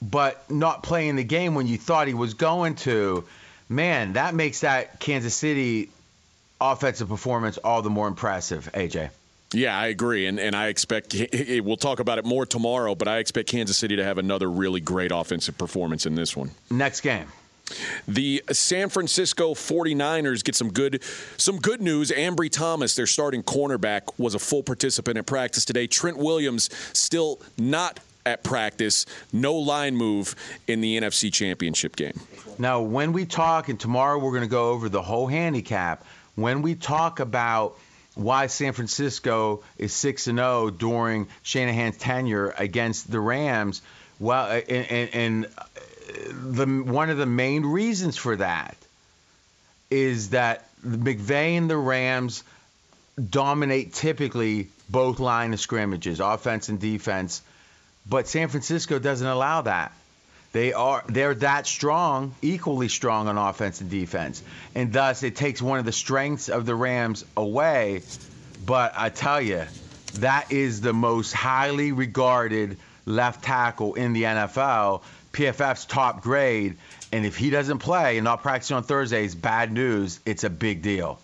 but 0.00 0.50
not 0.50 0.82
play 0.82 1.08
in 1.08 1.16
the 1.16 1.24
game 1.24 1.54
when 1.54 1.66
you 1.66 1.76
thought 1.76 2.08
he 2.08 2.14
was 2.14 2.34
going 2.34 2.76
to, 2.76 3.24
man, 3.68 4.14
that 4.14 4.34
makes 4.34 4.60
that 4.60 4.98
Kansas 4.98 5.34
City 5.34 5.90
offensive 6.60 7.08
performance 7.08 7.58
all 7.58 7.82
the 7.82 7.90
more 7.90 8.08
impressive, 8.08 8.70
AJ. 8.72 9.10
Yeah, 9.54 9.78
I 9.78 9.86
agree, 9.86 10.26
and 10.26 10.40
and 10.40 10.54
I 10.56 10.66
expect 10.66 11.14
we'll 11.62 11.76
talk 11.76 12.00
about 12.00 12.18
it 12.18 12.24
more 12.24 12.44
tomorrow. 12.44 12.94
But 12.94 13.08
I 13.08 13.18
expect 13.18 13.48
Kansas 13.48 13.76
City 13.76 13.96
to 13.96 14.04
have 14.04 14.18
another 14.18 14.50
really 14.50 14.80
great 14.80 15.12
offensive 15.12 15.56
performance 15.56 16.06
in 16.06 16.14
this 16.14 16.36
one. 16.36 16.50
Next 16.70 17.00
game. 17.00 17.26
The 18.06 18.42
San 18.52 18.90
Francisco 18.90 19.54
49ers 19.54 20.44
get 20.44 20.54
some 20.54 20.70
good 20.70 21.02
some 21.36 21.58
good 21.58 21.80
news. 21.80 22.10
Ambry 22.10 22.50
Thomas, 22.50 22.94
their 22.94 23.06
starting 23.06 23.42
cornerback, 23.42 24.02
was 24.18 24.34
a 24.34 24.38
full 24.38 24.62
participant 24.62 25.16
at 25.16 25.26
practice 25.26 25.64
today. 25.64 25.86
Trent 25.86 26.18
Williams 26.18 26.68
still 26.92 27.40
not 27.56 28.00
at 28.26 28.42
practice. 28.42 29.06
No 29.32 29.54
line 29.54 29.96
move 29.96 30.34
in 30.66 30.80
the 30.80 30.98
NFC 30.98 31.32
Championship 31.32 31.96
game. 31.96 32.18
Now, 32.58 32.80
when 32.80 33.12
we 33.12 33.24
talk, 33.24 33.68
and 33.68 33.80
tomorrow 33.80 34.18
we're 34.18 34.30
going 34.30 34.42
to 34.42 34.48
go 34.48 34.70
over 34.70 34.88
the 34.88 35.02
whole 35.02 35.26
handicap, 35.26 36.04
when 36.34 36.62
we 36.62 36.74
talk 36.74 37.20
about 37.20 37.78
why 38.14 38.46
San 38.46 38.72
Francisco 38.72 39.62
is 39.78 39.92
6 39.92 40.28
and 40.28 40.38
0 40.38 40.70
during 40.70 41.28
Shanahan's 41.42 41.98
tenure 41.98 42.54
against 42.56 43.10
the 43.10 43.20
Rams. 43.20 43.82
Well, 44.20 44.62
and, 44.68 44.90
and, 44.90 45.14
and 45.14 45.46
the 46.30 46.66
one 46.66 47.10
of 47.10 47.18
the 47.18 47.26
main 47.26 47.64
reasons 47.64 48.16
for 48.16 48.36
that 48.36 48.76
is 49.90 50.30
that 50.30 50.68
McVay 50.84 51.56
and 51.56 51.68
the 51.68 51.76
Rams 51.76 52.44
dominate 53.30 53.94
typically 53.94 54.68
both 54.88 55.18
line 55.18 55.52
of 55.52 55.60
scrimmages, 55.60 56.20
offense 56.20 56.68
and 56.68 56.80
defense, 56.80 57.42
but 58.08 58.28
San 58.28 58.48
Francisco 58.48 58.98
doesn't 58.98 59.26
allow 59.26 59.62
that. 59.62 59.92
They 60.54 60.72
are 60.72 61.02
they're 61.08 61.34
that 61.34 61.66
strong, 61.66 62.32
equally 62.40 62.86
strong 62.86 63.26
on 63.26 63.36
offense 63.36 63.80
and 63.80 63.90
defense, 63.90 64.40
and 64.76 64.92
thus 64.92 65.24
it 65.24 65.34
takes 65.34 65.60
one 65.60 65.80
of 65.80 65.84
the 65.84 65.90
strengths 65.90 66.48
of 66.48 66.64
the 66.64 66.76
Rams 66.76 67.24
away. 67.36 68.02
But 68.64 68.94
I 68.96 69.08
tell 69.08 69.40
you, 69.40 69.64
that 70.20 70.52
is 70.52 70.80
the 70.80 70.92
most 70.92 71.32
highly 71.32 71.90
regarded 71.90 72.78
left 73.04 73.42
tackle 73.42 73.94
in 73.94 74.12
the 74.12 74.22
NFL. 74.22 75.02
PFF's 75.32 75.86
top 75.86 76.22
grade, 76.22 76.76
and 77.10 77.26
if 77.26 77.36
he 77.36 77.50
doesn't 77.50 77.78
play 77.78 78.16
and 78.16 78.24
not 78.24 78.40
practicing 78.40 78.76
on 78.76 78.84
Thursdays, 78.84 79.34
bad 79.34 79.72
news. 79.72 80.20
It's 80.24 80.44
a 80.44 80.50
big 80.50 80.82
deal. 80.82 81.18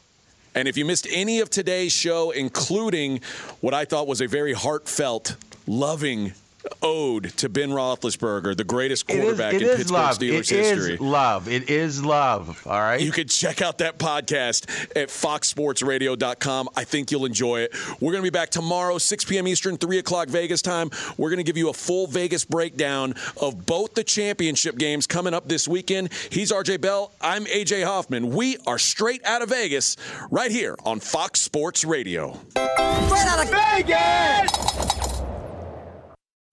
And 0.57 0.67
if 0.67 0.77
you 0.77 0.85
missed 0.85 1.07
any 1.09 1.39
of 1.39 1.51
today's 1.51 1.93
show, 1.93 2.33
including 2.33 3.21
what 3.61 3.75
I 3.75 3.85
thought 3.85 4.09
was 4.09 4.21
a 4.21 4.27
very 4.27 4.55
heartfelt, 4.55 5.37
loving 5.69 6.33
ode 6.83 7.25
to 7.39 7.49
Ben 7.49 7.71
Roethlisberger, 7.71 8.57
the 8.57 8.65
greatest 8.65 9.07
quarterback 9.07 9.55
it 9.55 9.63
is, 9.63 9.63
it 9.63 9.65
in 9.65 9.71
is 9.71 9.77
Pittsburgh 9.79 9.99
love. 9.99 10.19
Steelers 10.19 10.53
it 10.53 10.65
history. 10.65 10.93
It 10.93 10.95
is 10.95 11.01
love. 11.01 11.49
It 11.49 11.71
is 11.71 12.05
love. 12.05 12.67
All 12.67 12.81
right. 12.81 13.01
You 13.01 13.13
can 13.13 13.29
check 13.29 13.63
out 13.63 13.79
that 13.79 13.99
podcast 13.99 14.69
at 14.97 15.09
foxsportsradio.com. 15.09 16.69
I 16.77 16.85
think 16.85 17.11
you'll 17.11 17.25
enjoy 17.25 17.61
it. 17.61 17.75
We're 18.01 18.13
going 18.13 18.23
to 18.23 18.31
be 18.31 18.31
back 18.31 18.51
tomorrow, 18.51 18.99
6 18.99 19.25
p.m. 19.25 19.47
Eastern, 19.49 19.77
3 19.77 19.99
o'clock 19.99 20.29
Vegas 20.29 20.63
time. 20.63 20.91
We're 21.17 21.31
going 21.31 21.39
to 21.39 21.45
give 21.45 21.57
you 21.57 21.71
a 21.71 21.75
full 21.75 22.07
Vegas 22.07 22.45
breakdown 22.45 23.15
of 23.41 23.67
both 23.67 23.95
the 23.95 24.05
championship 24.05 24.77
games 24.77 25.07
coming 25.07 25.35
up 25.35 25.49
this 25.49 25.67
weekend. 25.69 26.13
He's 26.31 26.53
RJ 26.53 26.81
Bell. 26.81 27.13
I'm 27.21 27.45
AJ 27.47 27.85
Hoffman. 27.85 28.31
We 28.31 28.57
are 28.67 28.79
straight 28.79 29.25
out 29.25 29.43
of 29.43 29.49
Vegas 29.51 29.97
right 30.31 30.51
here 30.51 30.77
on 30.85 31.01
Fox 31.01 31.41
Sports 31.41 31.85
Radio. 31.85 32.39
Straight 32.55 33.27
out 33.27 33.45
of 33.45 33.51
Vegas! 33.51 35.10